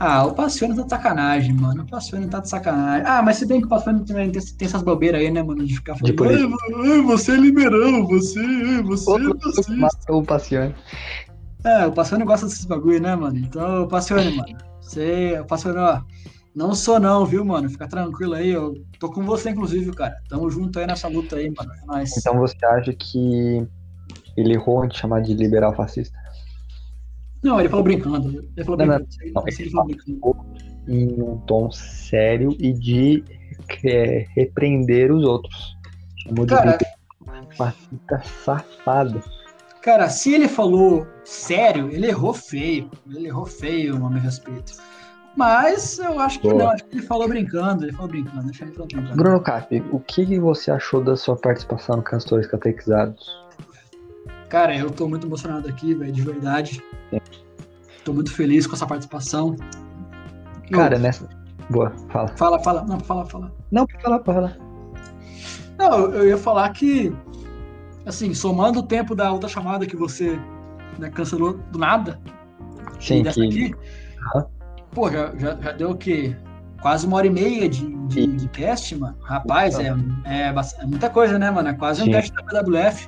Ah, 0.02 0.26
o 0.26 0.34
Passione 0.34 0.76
tá 0.76 0.84
de 0.84 0.89
sacanagem, 0.89 1.54
mano. 1.54 1.84
O 1.84 1.86
Passione 1.86 2.28
tá 2.28 2.39
de 2.39 2.47
sacanagem. 2.47 3.06
Ah, 3.06 3.22
mas 3.22 3.36
se 3.38 3.45
bem 3.45 3.60
que 3.60 3.66
o 3.66 3.70
Passione 3.70 4.06
também 4.06 4.32
tem, 4.32 4.41
tem 4.41 4.66
essas 4.66 4.82
bobeiras 4.82 5.20
aí, 5.20 5.30
né, 5.30 5.43
mano? 5.43 5.66
De 5.66 5.76
ficar 5.76 5.95
falando. 5.97 6.16
política. 6.16 6.45
"Ai, 6.45 6.72
vo- 6.72 6.91
ai, 6.93 7.02
você 7.02 7.32
é 7.34 7.36
liberal, 7.36 8.08
você, 8.08 8.82
você 8.84 9.12
é 9.12 9.54
fascista. 9.54 10.14
o 10.14 10.24
Passione. 10.24 10.76
É, 11.66 11.86
o 11.86 11.91
Passione 11.91 12.24
gosta 12.24 12.45
desses 12.45 12.64
bagulho, 12.64 13.02
né, 13.02 13.14
mano? 13.14 13.38
Então, 13.38 13.88
Passione, 13.89 14.34
mano. 14.38 14.58
Você, 14.82 15.38
o 15.41 15.45
Passione, 15.45 15.78
ó. 15.80 16.02
Não 16.56 16.74
sou 16.74 16.97
não, 17.00 17.26
viu, 17.26 17.43
mano? 17.43 17.70
Fica 17.70 17.88
tranquilo 17.88 18.34
aí. 18.36 18.50
Eu 18.52 18.74
tô 19.00 19.12
com 19.12 19.24
você, 19.26 19.50
inclusive, 19.50 19.91
cara. 19.91 20.16
Tamo 20.30 20.50
junto 20.50 20.80
aí 20.80 20.88
nessa 20.88 21.08
luta 21.10 21.36
aí, 21.36 21.52
mano. 21.56 21.72
É 21.74 21.86
nóis. 21.86 22.16
Então 22.18 22.38
você 22.39 22.56
acha 22.66 22.93
que 22.93 23.68
ele 24.36 24.53
errou 24.53 24.86
em 24.86 24.91
chamar 24.91 25.21
de 25.21 25.34
liberal 25.34 25.73
fascista? 25.75 26.17
Não, 27.43 27.59
ele 27.59 27.69
falou 27.69 27.84
brincando. 27.84 28.45
Ele 28.55 28.65
falou 28.65 28.77
Não, 28.77 28.86
não, 28.86 28.95
brincando. 28.97 29.34
Não, 29.34 29.43
ele 29.47 29.69
falou 29.69 29.86
brincando. 29.86 30.59
Em 30.88 31.21
um 31.21 31.38
tom 31.45 31.69
sério 31.71 32.55
e 32.59 32.73
de 32.73 33.23
é, 33.84 34.25
repreender 34.36 35.11
os 35.11 35.23
outros. 35.23 35.77
Chamou 36.23 36.45
de 36.45 36.53
Cara, 36.53 36.77
fascista 37.55 38.21
safado. 38.23 39.21
Cara, 39.82 40.09
se 40.09 40.34
ele 40.34 40.47
falou 40.47 41.07
sério, 41.23 41.89
ele 41.89 42.07
errou 42.07 42.34
feio. 42.34 42.89
Ele 43.09 43.27
errou 43.27 43.45
feio, 43.45 43.95
a 43.95 44.09
meu 44.09 44.19
respeito. 44.19 44.73
Mas 45.38 45.99
eu 45.99 46.19
acho 46.19 46.39
que 46.41 46.47
não, 46.47 46.69
acho 46.69 46.84
que 46.86 46.97
ele 46.97 47.05
falou 47.05 47.27
brincando, 47.27 47.86
ele 47.86 47.93
falou 47.93 48.09
brincando, 48.09 48.43
deixa 48.43 48.65
ele 48.65 48.73
falar 48.73 48.88
brincando. 48.88 49.15
Bruno 49.15 49.41
Cap, 49.41 49.84
o 49.91 49.99
que 49.99 50.25
que 50.25 50.39
você 50.39 50.71
achou 50.71 51.01
da 51.01 51.15
sua 51.15 51.36
participação 51.38 51.97
no 51.97 52.03
Castores 52.03 52.47
Catequizados? 52.47 53.25
Cara, 54.50 54.76
eu 54.76 54.89
tô 54.89 55.08
muito 55.08 55.28
emocionado 55.28 55.68
aqui, 55.68 55.93
velho, 55.93 56.12
de 56.12 56.22
verdade. 56.22 56.84
Tô 58.04 58.14
muito 58.14 58.34
feliz 58.34 58.66
com 58.66 58.76
essa 58.76 58.88
participação. 58.88 59.56
Cara, 60.72 60.95
Ô, 60.95 61.00
nessa. 61.00 61.30
Boa, 61.70 61.93
fala. 62.10 62.28
Fala, 62.36 62.60
fala, 62.60 62.84
não, 62.84 63.00
fala, 63.00 63.26
fala. 63.26 63.52
Não, 63.72 63.86
pode 63.86 64.24
falar. 64.26 64.58
Não, 65.78 66.00
eu- 66.00 66.14
eu 66.16 66.28
ia 66.30 66.38
falar 66.38 66.68
que, 66.70 67.14
assim, 68.06 68.34
somando 68.34 68.80
o 68.80 68.84
tempo 68.84 69.14
da 69.16 69.32
outra 69.32 69.47
chamada 69.47 69.86
que 69.86 69.95
você 69.95 70.39
né, 70.97 71.10
cancelou 71.10 71.54
do 71.72 71.78
nada, 71.78 72.20
Sim, 73.00 73.22
dessa 73.24 73.39
que. 73.39 73.47
aqui, 73.47 73.76
Aham. 74.36 74.45
pô, 74.91 75.10
já, 75.12 75.32
já, 75.38 75.56
já 75.62 75.72
deu 75.72 75.91
o 75.91 75.95
quê? 75.95 76.36
Quase 76.82 77.06
uma 77.06 77.18
hora 77.18 77.28
e 77.28 77.30
meia 77.30 77.70
de, 77.70 77.88
de, 78.08 78.26
de 78.28 78.47
cast, 78.50 78.95
mano. 78.97 79.16
Rapaz, 79.22 79.78
é, 79.80 79.93
é, 80.26 80.52
bast- 80.52 80.82
é 80.82 80.86
muita 80.86 81.10
coisa, 81.10 81.38
né, 81.38 81.52
mano? 81.52 81.70
É 81.70 81.74
quase 81.74 82.02
um 82.02 82.06
Sim. 82.06 82.12
teste 82.12 82.34
da 82.34 82.43
PWF. 82.64 83.08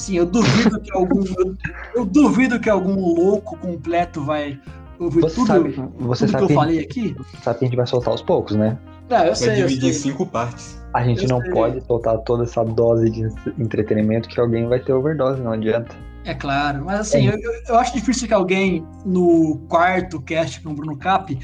Sim, 0.00 0.16
eu 0.16 0.24
duvido 0.26 0.80
que 0.80 0.90
algum. 0.92 1.22
eu, 1.38 1.56
eu 1.94 2.04
duvido 2.06 2.58
que 2.58 2.70
algum 2.70 2.94
louco 2.98 3.56
completo 3.58 4.24
vai 4.24 4.58
ouvir 4.98 5.20
Você 5.20 5.34
tudo, 5.36 5.46
sabe, 5.46 5.70
você 5.98 6.26
tudo 6.26 6.32
sabe, 6.32 6.38
que 6.38 6.44
eu 6.44 6.48
que, 6.48 6.54
falei 6.54 6.78
aqui. 6.80 7.16
sabe 7.42 7.58
que 7.58 7.64
a 7.64 7.68
gente 7.68 7.76
vai 7.76 7.86
soltar 7.86 8.10
aos 8.12 8.22
poucos, 8.22 8.56
né? 8.56 8.78
Não, 9.10 9.18
eu 9.18 9.24
Vai 9.26 9.34
sei, 9.34 9.62
eu 9.62 9.66
dividir 9.66 9.90
em 9.90 9.92
sei. 9.92 10.10
cinco 10.12 10.24
partes. 10.24 10.80
A 10.94 11.02
gente 11.04 11.24
Eu 11.24 11.28
não 11.28 11.40
sei. 11.42 11.50
pode 11.50 11.84
soltar 11.84 12.16
toda 12.18 12.44
essa 12.44 12.64
dose 12.64 13.10
de 13.10 13.28
entretenimento 13.58 14.28
que 14.28 14.40
alguém 14.40 14.66
vai 14.68 14.80
ter 14.80 14.92
overdose, 14.92 15.40
não 15.42 15.52
adianta. 15.52 15.94
É 16.24 16.34
claro, 16.34 16.84
mas 16.84 17.00
assim, 17.00 17.28
É. 17.28 17.34
eu, 17.34 17.38
eu- 17.68 17.78
acho 17.78 17.92
difícil 17.94 18.26
que 18.28 18.34
alguém 18.34 18.86
no 19.04 19.58
quarto 19.68 20.20
cast 20.22 20.62
com 20.62 20.70
o 20.70 20.74
Bruno 20.74 20.96
Cap 20.96 21.36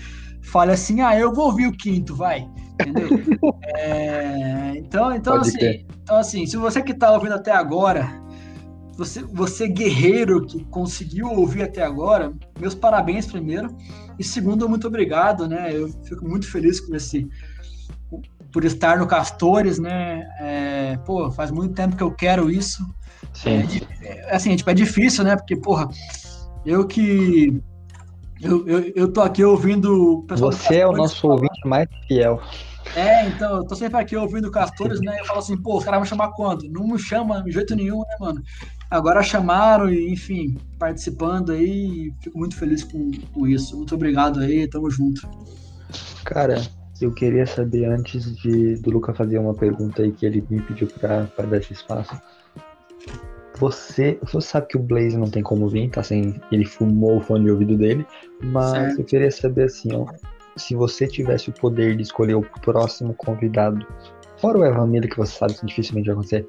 fale 0.42 0.72
assim, 0.72 1.00
ah, 1.00 1.18
eu 1.18 1.32
vou 1.32 1.46
ouvir 1.46 1.66
o 1.66 1.72
quinto, 1.72 2.14
vai. 2.14 2.46
Entendeu? 2.80 3.08
É, 3.78 4.72
então, 4.76 5.14
então, 5.14 5.36
Pode 5.38 5.48
assim, 5.48 5.84
então, 6.02 6.16
assim, 6.16 6.46
se 6.46 6.56
você 6.56 6.80
que 6.82 6.94
tá 6.94 7.10
ouvindo 7.12 7.34
até 7.34 7.52
agora, 7.52 8.08
você, 8.96 9.22
você 9.22 9.68
guerreiro 9.68 10.44
que 10.46 10.64
conseguiu 10.64 11.28
ouvir 11.28 11.62
até 11.62 11.82
agora, 11.82 12.32
meus 12.58 12.74
parabéns 12.74 13.26
primeiro. 13.26 13.74
E 14.18 14.24
segundo, 14.24 14.68
muito 14.68 14.86
obrigado, 14.86 15.46
né? 15.46 15.70
Eu 15.76 15.88
fico 16.04 16.26
muito 16.26 16.50
feliz 16.50 16.80
com 16.80 16.94
esse. 16.96 17.28
Por 18.52 18.64
estar 18.64 18.98
no 18.98 19.06
Castores, 19.06 19.78
né? 19.78 20.26
É, 20.40 20.96
pô, 21.04 21.30
faz 21.30 21.50
muito 21.50 21.74
tempo 21.74 21.94
que 21.96 22.02
eu 22.02 22.10
quero 22.10 22.50
isso. 22.50 22.82
É, 23.44 23.60
Sim. 23.60 23.66
di- 23.66 23.88
é, 24.02 24.34
assim, 24.34 24.56
tipo, 24.56 24.70
é 24.70 24.74
difícil, 24.74 25.24
né? 25.24 25.36
Porque, 25.36 25.56
porra, 25.56 25.88
eu 26.64 26.86
que. 26.86 27.60
Eu, 28.40 28.66
eu, 28.66 28.92
eu 28.94 29.12
tô 29.12 29.20
aqui 29.22 29.42
ouvindo 29.44 30.24
Você 30.30 30.76
é 30.76 30.86
o 30.86 30.92
nosso 30.92 31.20
falar- 31.20 31.34
ouvinte 31.34 31.60
mais 31.66 31.88
fiel. 32.06 32.40
É, 32.94 33.26
então, 33.26 33.56
eu 33.56 33.66
tô 33.66 33.74
sempre 33.74 33.98
aqui 34.00 34.16
ouvindo 34.16 34.50
Castores, 34.50 35.00
né? 35.00 35.18
Eu 35.20 35.24
falo 35.26 35.40
assim, 35.40 35.56
pô, 35.60 35.76
os 35.76 35.84
caras 35.84 35.98
vão 35.98 36.06
chamar 36.06 36.28
quando? 36.32 36.66
Não 36.70 36.86
me 36.86 36.98
chama 36.98 37.42
de 37.42 37.50
jeito 37.50 37.74
nenhum, 37.74 37.98
né, 37.98 38.16
mano? 38.18 38.42
Agora 38.90 39.22
chamaram 39.22 39.90
e, 39.90 40.12
enfim, 40.12 40.56
participando 40.78 41.50
aí, 41.52 42.12
fico 42.20 42.38
muito 42.38 42.56
feliz 42.56 42.84
com, 42.84 43.10
com 43.32 43.46
isso. 43.46 43.76
Muito 43.76 43.94
obrigado 43.94 44.40
aí, 44.40 44.68
tamo 44.68 44.90
junto. 44.90 45.28
Cara, 46.24 46.60
eu 47.00 47.12
queria 47.12 47.46
saber 47.46 47.86
antes 47.86 48.34
de 48.36 48.76
do 48.76 48.90
Luca 48.90 49.12
fazer 49.12 49.38
uma 49.38 49.54
pergunta 49.54 50.02
aí 50.02 50.12
que 50.12 50.24
ele 50.24 50.44
me 50.48 50.60
pediu 50.62 50.86
pra, 50.86 51.24
pra 51.24 51.46
dar 51.46 51.58
esse 51.58 51.72
espaço. 51.72 52.16
Você, 53.58 54.18
você 54.22 54.40
sabe 54.40 54.68
que 54.68 54.76
o 54.76 54.82
Blaze 54.82 55.16
não 55.16 55.30
tem 55.30 55.42
como 55.42 55.68
vir, 55.68 55.90
tá 55.90 56.02
sem. 56.02 56.40
Ele 56.52 56.64
fumou 56.64 57.16
o 57.16 57.20
fone 57.20 57.44
de 57.44 57.50
ouvido 57.50 57.76
dele, 57.76 58.06
mas 58.42 58.70
Certo. 58.70 59.00
eu 59.00 59.04
queria 59.04 59.30
saber 59.30 59.64
assim, 59.64 59.88
ó. 59.94 60.06
Se 60.56 60.74
você 60.74 61.06
tivesse 61.06 61.50
o 61.50 61.52
poder 61.52 61.96
de 61.96 62.02
escolher 62.02 62.34
o 62.34 62.42
próximo 62.62 63.12
convidado, 63.14 63.86
fora 64.38 64.58
o 64.58 64.64
Evan 64.64 64.86
Miller, 64.86 65.10
que 65.10 65.16
você 65.16 65.36
sabe 65.36 65.54
que 65.54 65.66
dificilmente 65.66 66.06
vai 66.06 66.14
acontecer, 66.14 66.48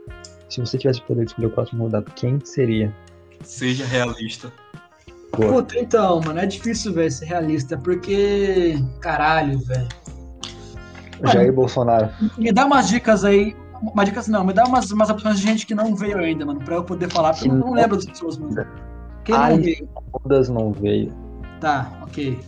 se 0.49 0.59
você 0.59 0.77
tivesse 0.77 0.99
o 1.01 1.03
poder 1.03 1.25
de 1.25 1.31
escolher 1.31 1.47
o 1.47 1.51
próximo 1.51 1.79
convidado, 1.79 2.11
quem 2.15 2.39
seria? 2.43 2.93
Seja 3.43 3.85
realista. 3.85 4.51
Boa. 5.35 5.53
Puta, 5.53 5.79
então, 5.79 6.21
mano, 6.21 6.39
é 6.39 6.45
difícil, 6.45 6.93
velho, 6.93 7.11
ser 7.11 7.25
realista, 7.25 7.77
porque. 7.77 8.75
Caralho, 9.01 9.59
velho. 9.59 9.87
Jair 11.25 11.51
Bolsonaro. 11.51 12.09
Me 12.37 12.51
dá 12.51 12.65
umas 12.65 12.87
dicas 12.87 13.25
aí. 13.25 13.55
Umas 13.81 14.05
dicas 14.05 14.27
não, 14.27 14.43
me 14.43 14.53
dá 14.53 14.63
umas, 14.63 14.89
umas 14.91 15.09
opções 15.09 15.39
de 15.39 15.43
gente 15.43 15.65
que 15.65 15.75
não 15.75 15.95
veio 15.95 16.17
ainda, 16.17 16.45
mano, 16.45 16.59
pra 16.61 16.75
eu 16.75 16.83
poder 16.83 17.11
falar, 17.11 17.33
porque 17.33 17.47
eu 17.47 17.53
não 17.53 17.73
lembro 17.73 17.95
das 17.95 18.05
pessoas, 18.05 18.37
mano. 18.37 18.65
Quem 19.23 19.35
não 19.35 19.43
Ai. 19.43 19.59
veio? 19.59 19.89
Todas 20.23 20.49
não 20.49 20.71
veio. 20.71 21.13
Tá, 21.59 21.91
ok. 22.01 22.39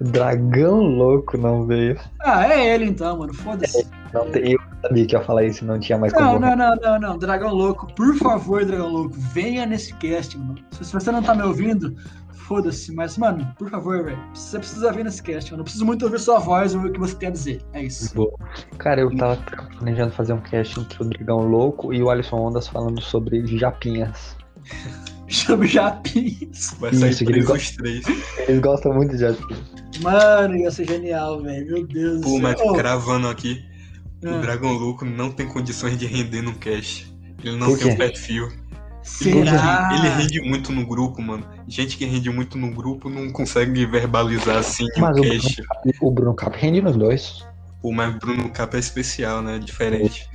Dragão 0.00 0.80
Louco 0.80 1.38
não 1.38 1.64
veio. 1.66 1.98
Ah, 2.20 2.46
é 2.48 2.74
ele 2.74 2.86
então, 2.86 3.18
mano. 3.18 3.32
Foda-se. 3.34 3.86
Não 4.12 4.28
tem, 4.30 4.52
eu 4.52 4.60
sabia 4.82 5.06
que 5.06 5.14
ia 5.14 5.20
falar 5.22 5.44
isso, 5.44 5.64
não 5.64 5.78
tinha 5.78 5.96
mais 5.96 6.12
Não, 6.12 6.34
como. 6.34 6.40
não, 6.40 6.56
não, 6.56 6.76
não, 6.76 7.00
não. 7.00 7.18
Dragão 7.18 7.54
Louco, 7.54 7.92
por 7.94 8.14
favor, 8.16 8.64
Dragão 8.64 8.88
Louco, 8.88 9.14
venha 9.16 9.64
nesse 9.64 9.94
cast, 9.94 10.36
mano. 10.36 10.58
Se 10.72 10.92
você 10.92 11.10
não 11.10 11.22
tá 11.22 11.34
me 11.34 11.42
ouvindo, 11.42 11.96
foda-se. 12.32 12.92
Mas, 12.92 13.16
mano, 13.16 13.46
por 13.58 13.70
favor, 13.70 14.04
velho. 14.04 14.18
Você 14.34 14.58
precisa 14.58 14.92
vir 14.92 15.04
nesse 15.04 15.22
cast, 15.22 15.50
mano. 15.50 15.60
Eu 15.60 15.64
preciso 15.64 15.86
muito 15.86 16.04
ouvir 16.04 16.18
sua 16.18 16.38
voz 16.38 16.72
e 16.72 16.76
ouvir 16.76 16.88
o 16.90 16.92
que 16.92 17.00
você 17.00 17.14
tem 17.14 17.28
a 17.28 17.32
dizer. 17.32 17.62
É 17.72 17.82
isso. 17.82 18.14
Boa. 18.14 18.32
Cara, 18.78 19.00
eu 19.00 19.16
tava 19.16 19.38
planejando 19.78 20.12
fazer 20.12 20.32
um 20.32 20.40
cast 20.40 20.78
entre 20.78 21.02
o 21.02 21.06
Dragão 21.06 21.38
Louco 21.48 21.92
e 21.94 22.02
o 22.02 22.10
Alisson 22.10 22.36
Ondas 22.36 22.68
falando 22.68 23.00
sobre 23.00 23.46
japinhas. 23.46 24.36
Chame 25.28 25.66
Japins. 25.66 26.76
Vai 26.78 26.92
sair 26.92 27.10
Isso, 27.10 27.24
que 27.24 27.32
ele 27.32 27.42
preso 27.42 27.54
os 27.54 27.70
três. 27.76 28.04
Eles 28.46 28.60
gostam 28.60 28.92
muito 28.92 29.12
de 29.12 29.18
japinhas. 29.22 29.62
Mano, 30.02 30.56
ia 30.56 30.70
ser 30.70 30.86
genial, 30.86 31.42
velho. 31.42 31.66
Meu 31.66 31.86
Deus 31.86 32.20
do 32.20 32.26
Pô, 32.26 32.38
mas 32.38 32.58
céu. 32.58 32.68
Ô, 32.68 32.72
gravando 32.74 33.28
aqui, 33.28 33.64
o 34.24 34.28
ah, 34.28 34.40
Dragão 34.40 34.72
Louco 34.72 35.04
não 35.04 35.30
tem 35.30 35.46
condições 35.46 35.96
de 35.98 36.06
render 36.06 36.42
no 36.42 36.54
cast. 36.54 37.12
Ele 37.42 37.56
não 37.56 37.76
tem 37.76 37.92
um 37.92 37.96
perfil. 37.96 38.48
será? 39.02 39.88
Ele 39.92 40.08
rende 40.08 40.40
muito 40.42 40.72
no 40.72 40.86
grupo, 40.86 41.20
mano. 41.20 41.44
Gente 41.66 41.96
que 41.96 42.04
rende 42.04 42.30
muito 42.30 42.56
no 42.56 42.70
grupo 42.70 43.10
não 43.10 43.30
consegue 43.30 43.84
verbalizar 43.84 44.58
assim 44.58 44.84
um 44.96 45.00
Mas 45.00 45.18
o 45.18 45.22
cast. 45.22 45.62
O 46.00 46.10
Bruno 46.10 46.34
Cap 46.34 46.56
rende 46.56 46.80
nos 46.80 46.96
dois. 46.96 47.44
Pô, 47.82 47.90
mas 47.90 48.14
Bruno 48.16 48.48
Capa 48.50 48.76
é 48.76 48.80
especial, 48.80 49.42
né? 49.42 49.58
Diferente. 49.58 50.28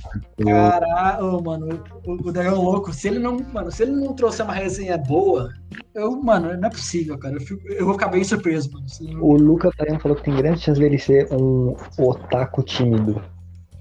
Caralho, 0.44 1.42
mano, 1.42 1.82
o, 2.04 2.28
o 2.28 2.30
Dragão 2.30 2.62
Louco, 2.62 2.92
se 2.92 3.08
ele 3.08 3.18
não, 3.18 3.38
mano, 3.54 3.72
se 3.72 3.84
ele 3.84 3.92
não 3.92 4.12
trouxer 4.14 4.44
uma 4.44 4.52
resenha 4.54 4.98
boa, 4.98 5.48
eu, 5.94 6.10
mano, 6.22 6.54
não 6.58 6.68
é 6.68 6.70
possível, 6.70 7.16
cara. 7.18 7.36
Eu, 7.36 7.40
fico- 7.40 7.66
eu 7.68 7.86
vou 7.86 7.94
ficar 7.94 8.08
bem 8.08 8.22
surpreso, 8.22 8.70
mano. 8.70 8.84
Não- 9.00 9.22
O 9.22 9.32
Luca 9.34 9.70
Tariano 9.74 9.98
falou 9.98 10.16
que 10.18 10.24
tem 10.24 10.36
grande 10.36 10.60
chance 10.60 10.78
dele 10.78 10.98
ser 10.98 11.26
um 11.32 11.74
otaku 11.98 12.62
tímido. 12.62 13.22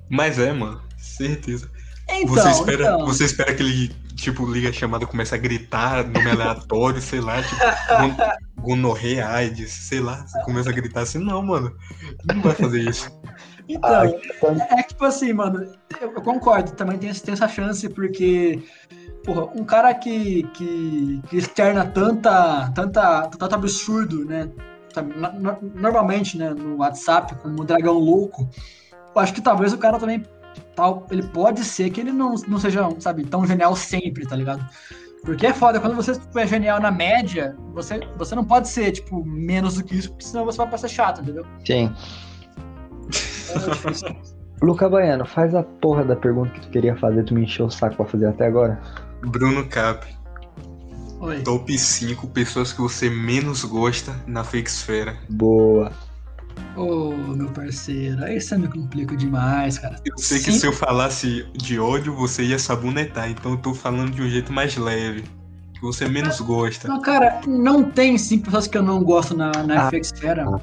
Mas 0.10 0.40
é, 0.40 0.52
mano. 0.54 0.82
Certeza. 0.98 1.70
Então, 2.10 2.28
você, 2.28 2.50
espera, 2.50 2.84
então. 2.84 3.06
você 3.06 3.26
espera 3.26 3.54
que 3.54 3.62
ele, 3.62 3.90
tipo, 4.16 4.50
liga 4.50 4.70
a 4.70 4.74
chamada 4.74 5.04
e 5.04 5.08
começa 5.08 5.36
a 5.36 5.38
gritar 5.38 6.08
nome 6.08 6.30
aleatório, 6.32 7.02
sei 7.02 7.20
lá, 7.20 7.44
tipo, 7.44 7.56
gon- 7.98 8.64
gonorreia, 8.64 9.28
AIDS, 9.28 9.72
sei 9.72 10.00
lá. 10.00 10.26
Você 10.26 10.42
começa 10.44 10.70
a 10.70 10.74
gritar 10.74 11.02
assim, 11.02 11.20
não, 11.20 11.42
mano. 11.44 11.76
Não 12.34 12.42
vai 12.42 12.56
fazer 12.56 12.82
isso. 12.82 13.12
Então, 13.68 13.90
Ah, 13.92 14.06
é, 14.06 14.80
é 14.80 14.84
que, 14.84 14.90
tipo 14.90 15.04
assim, 15.04 15.34
mano, 15.34 15.62
eu, 16.00 16.14
eu 16.14 16.22
concordo, 16.22 16.72
também 16.72 16.98
tem, 16.98 17.14
tem 17.14 17.34
essa 17.34 17.50
chance, 17.50 17.88
porque, 17.90 18.64
porra, 19.26 19.44
um 19.54 19.66
cara 19.66 19.94
que, 19.94 20.44
que, 20.54 21.22
que 21.30 21.38
externa 21.38 21.86
tanta, 21.86 22.72
tanta, 22.72 23.28
tanto 23.28 23.54
absurdo, 23.56 24.24
né, 24.24 24.50
normalmente, 25.76 26.38
né, 26.38 26.52
no 26.52 26.78
WhatsApp, 26.78 27.36
como 27.36 27.62
um 27.62 27.66
dragão 27.66 28.00
louco, 28.00 28.50
acho 29.20 29.34
que 29.34 29.42
talvez 29.42 29.74
o 29.74 29.78
cara 29.78 30.00
também, 30.00 30.24
tal, 30.76 31.06
ele 31.12 31.24
pode 31.24 31.64
ser 31.64 31.90
que 31.90 32.02
ele 32.02 32.12
não, 32.12 32.36
não 32.48 32.60
seja, 32.60 32.88
sabe, 33.00 33.24
tão 33.26 33.46
genial 33.46 33.76
sempre, 33.76 34.26
tá 34.26 34.36
ligado? 34.36 34.66
Porque 35.24 35.48
é 35.48 35.54
foda, 35.54 35.80
quando 35.80 35.96
você 35.96 36.14
tipo, 36.14 36.40
é 36.40 36.48
genial 36.48 36.80
na 36.80 36.92
média, 36.92 37.56
você, 37.74 38.00
você 38.18 38.36
não 38.36 38.46
pode 38.46 38.70
ser, 38.70 38.92
tipo, 38.92 39.26
menos 39.26 39.76
do 39.76 39.84
que 39.84 39.96
isso, 39.96 40.10
porque 40.10 40.26
senão 40.26 40.46
você 40.46 40.58
vai 40.58 40.70
passar 40.70 40.88
chato, 40.88 41.22
entendeu? 41.22 41.46
Sim. 41.66 41.94
É. 43.50 44.38
Luca 44.62 44.90
Baiano, 44.90 45.26
faz 45.26 45.54
a 45.54 45.64
porra 45.64 46.04
da 46.04 46.16
pergunta 46.16 46.52
que 46.52 46.62
tu 46.62 46.70
queria 46.70 46.96
fazer, 46.96 47.24
tu 47.24 47.34
me 47.34 47.44
encheu 47.44 47.68
o 47.68 47.70
saco 47.70 47.96
pra 47.96 48.06
fazer 48.06 48.28
até 48.28 48.48
agora. 48.48 48.80
Bruno 49.22 49.68
Cap, 49.68 50.08
Oi. 51.20 51.42
top 51.42 51.78
5 51.78 52.28
pessoas 52.28 52.74
que 52.74 52.82
você 52.82 53.10
menos 53.10 53.64
gosta 53.64 54.16
na 54.26 54.44
fake 54.44 54.70
esfera. 54.70 55.18
Boa. 55.30 55.92
Ô, 56.78 57.12
meu 57.12 57.50
parceiro, 57.50 58.24
aí 58.24 58.40
você 58.40 58.56
me 58.56 58.68
complica 58.68 59.18
demais, 59.18 59.80
cara. 59.80 59.96
Eu 60.06 60.18
sei 60.18 60.38
que 60.38 60.52
Sim. 60.52 60.60
se 60.60 60.66
eu 60.68 60.72
falasse 60.72 61.48
de 61.54 61.80
ódio, 61.80 62.14
você 62.14 62.44
ia 62.44 62.60
sabonetar, 62.60 63.30
então 63.30 63.54
eu 63.54 63.58
tô 63.58 63.74
falando 63.74 64.12
de 64.12 64.22
um 64.22 64.30
jeito 64.30 64.54
mais 64.54 64.78
leve. 64.78 65.24
Que 65.74 65.82
você 65.82 66.08
menos 66.08 66.40
gosta. 66.40 66.88
Não, 66.88 67.02
cara, 67.02 67.42
não 67.48 67.84
tem 67.84 68.18
cinco 68.18 68.46
pessoas 68.46 68.68
que 68.68 68.78
eu 68.78 68.84
não 68.84 69.04
gosto 69.04 69.36
na, 69.36 69.52
na 69.64 69.90
Ah. 69.90 70.60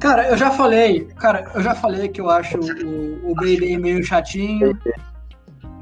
Cara, 0.00 0.28
eu 0.28 0.36
já 0.36 0.50
falei, 0.50 1.04
cara, 1.16 1.50
eu 1.54 1.62
já 1.62 1.74
falei 1.74 2.08
que 2.08 2.20
eu 2.20 2.30
acho 2.30 2.58
o, 2.58 3.30
o 3.30 3.34
Baby 3.34 3.76
meio 3.76 4.02
chatinho. 4.02 4.76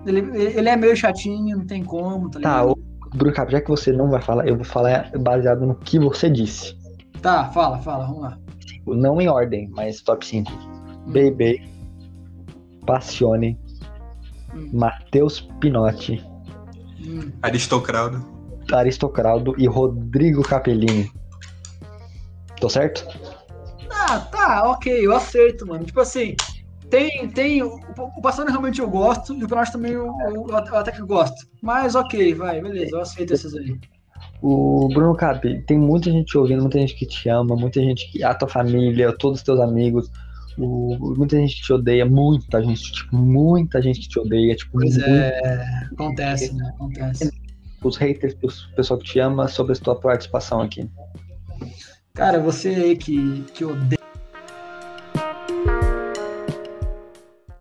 Ele, 0.07 0.21
ele 0.35 0.69
é 0.69 0.77
meio 0.77 0.97
chatinho, 0.97 1.59
não 1.59 1.67
tem 1.67 1.85
como, 1.85 2.31
tá 2.31 2.41
Tá, 2.41 2.63
ligado? 2.63 2.71
ô, 2.71 2.89
Bruno 3.17 3.35
Cap, 3.35 3.51
já 3.51 3.61
que 3.61 3.69
você 3.69 3.93
não 3.93 4.11
vai 4.11 4.21
falar, 4.21 4.47
eu 4.47 4.57
vou 4.57 4.65
falar 4.65 5.11
baseado 5.19 5.67
no 5.67 5.75
que 5.75 5.99
você 5.99 6.31
disse. 6.31 6.78
Tá, 7.23 7.51
fala, 7.51 7.79
fala, 7.79 8.07
vamos 8.07 8.23
lá. 8.23 8.39
Não 8.87 9.21
em 9.21 9.29
ordem, 9.29 9.69
mas 9.71 10.01
top 10.01 10.25
5. 10.27 10.51
Bebê, 11.09 11.63
Passione, 12.87 13.59
Hum. 14.55 14.71
Matheus 14.73 15.41
Pinotti, 15.61 16.25
Hum. 17.01 17.31
Aristocrado. 17.43 18.25
Aristocraldo 18.73 19.55
e 19.59 19.67
Rodrigo 19.67 20.43
Capellini. 20.43 21.11
Tô 22.61 22.69
certo? 22.69 23.07
Ah, 23.91 24.21
tá, 24.21 24.71
ok, 24.71 25.07
eu 25.07 25.15
aceito, 25.15 25.67
mano. 25.67 25.85
Tipo 25.85 26.01
assim, 26.01 26.35
tem, 26.91 27.29
tem. 27.29 27.63
O, 27.63 27.79
o 27.97 28.21
Passando 28.23 28.49
realmente 28.51 28.81
eu 28.81 28.89
gosto, 28.89 29.35
e 29.35 29.45
o 29.45 29.49
Pinote 29.49 29.73
também 29.73 29.93
eu, 29.93 30.07
eu, 30.21 30.47
eu 30.49 30.57
até 30.77 30.91
que 30.93 31.03
gosto. 31.03 31.37
Mas 31.63 31.95
ok, 31.95 32.35
vai, 32.35 32.61
beleza, 32.61 32.97
eu 32.97 33.01
aceito 33.01 33.33
esses 33.35 33.55
aí. 33.55 33.79
O 34.41 34.89
Bruno 34.89 35.17
Cap, 35.17 35.63
tem 35.63 35.79
muita 35.79 36.11
gente 36.11 36.27
te 36.27 36.39
ouvindo, 36.39 36.63
muita 36.63 36.79
gente 36.79 36.95
que 36.95 37.07
te 37.07 37.29
ama, 37.29 37.57
muita 37.57 37.81
gente 37.81 38.11
que. 38.11 38.23
A 38.23 38.35
tua 38.35 38.49
família, 38.49 39.13
todos 39.13 39.39
os 39.39 39.45
teus 39.45 39.59
amigos. 39.61 40.11
O, 40.57 40.97
muita 41.17 41.37
gente 41.37 41.57
que 41.57 41.63
te 41.63 41.73
odeia, 41.73 42.05
muita 42.05 42.63
gente, 42.63 42.93
tipo, 42.93 43.17
muita 43.17 43.81
gente 43.81 44.01
que 44.01 44.09
te 44.09 44.19
odeia, 44.19 44.57
tipo, 44.57 44.73
Pois 44.73 44.99
é, 44.99 45.41
acontece, 45.93 46.53
né? 46.55 46.69
Acontece. 46.75 47.31
os 47.83 47.97
haters, 47.97 48.37
o 48.43 48.75
pessoal 48.75 48.99
que 48.99 49.07
te 49.07 49.21
ama, 49.21 49.47
sobre 49.47 49.73
a 49.73 49.77
tua 49.77 49.95
participação 49.95 50.61
aqui. 50.61 50.89
Cara, 52.15 52.41
você 52.41 52.71
aí 52.71 52.97
que, 52.97 53.45
que 53.55 53.65
odeia 53.65 53.99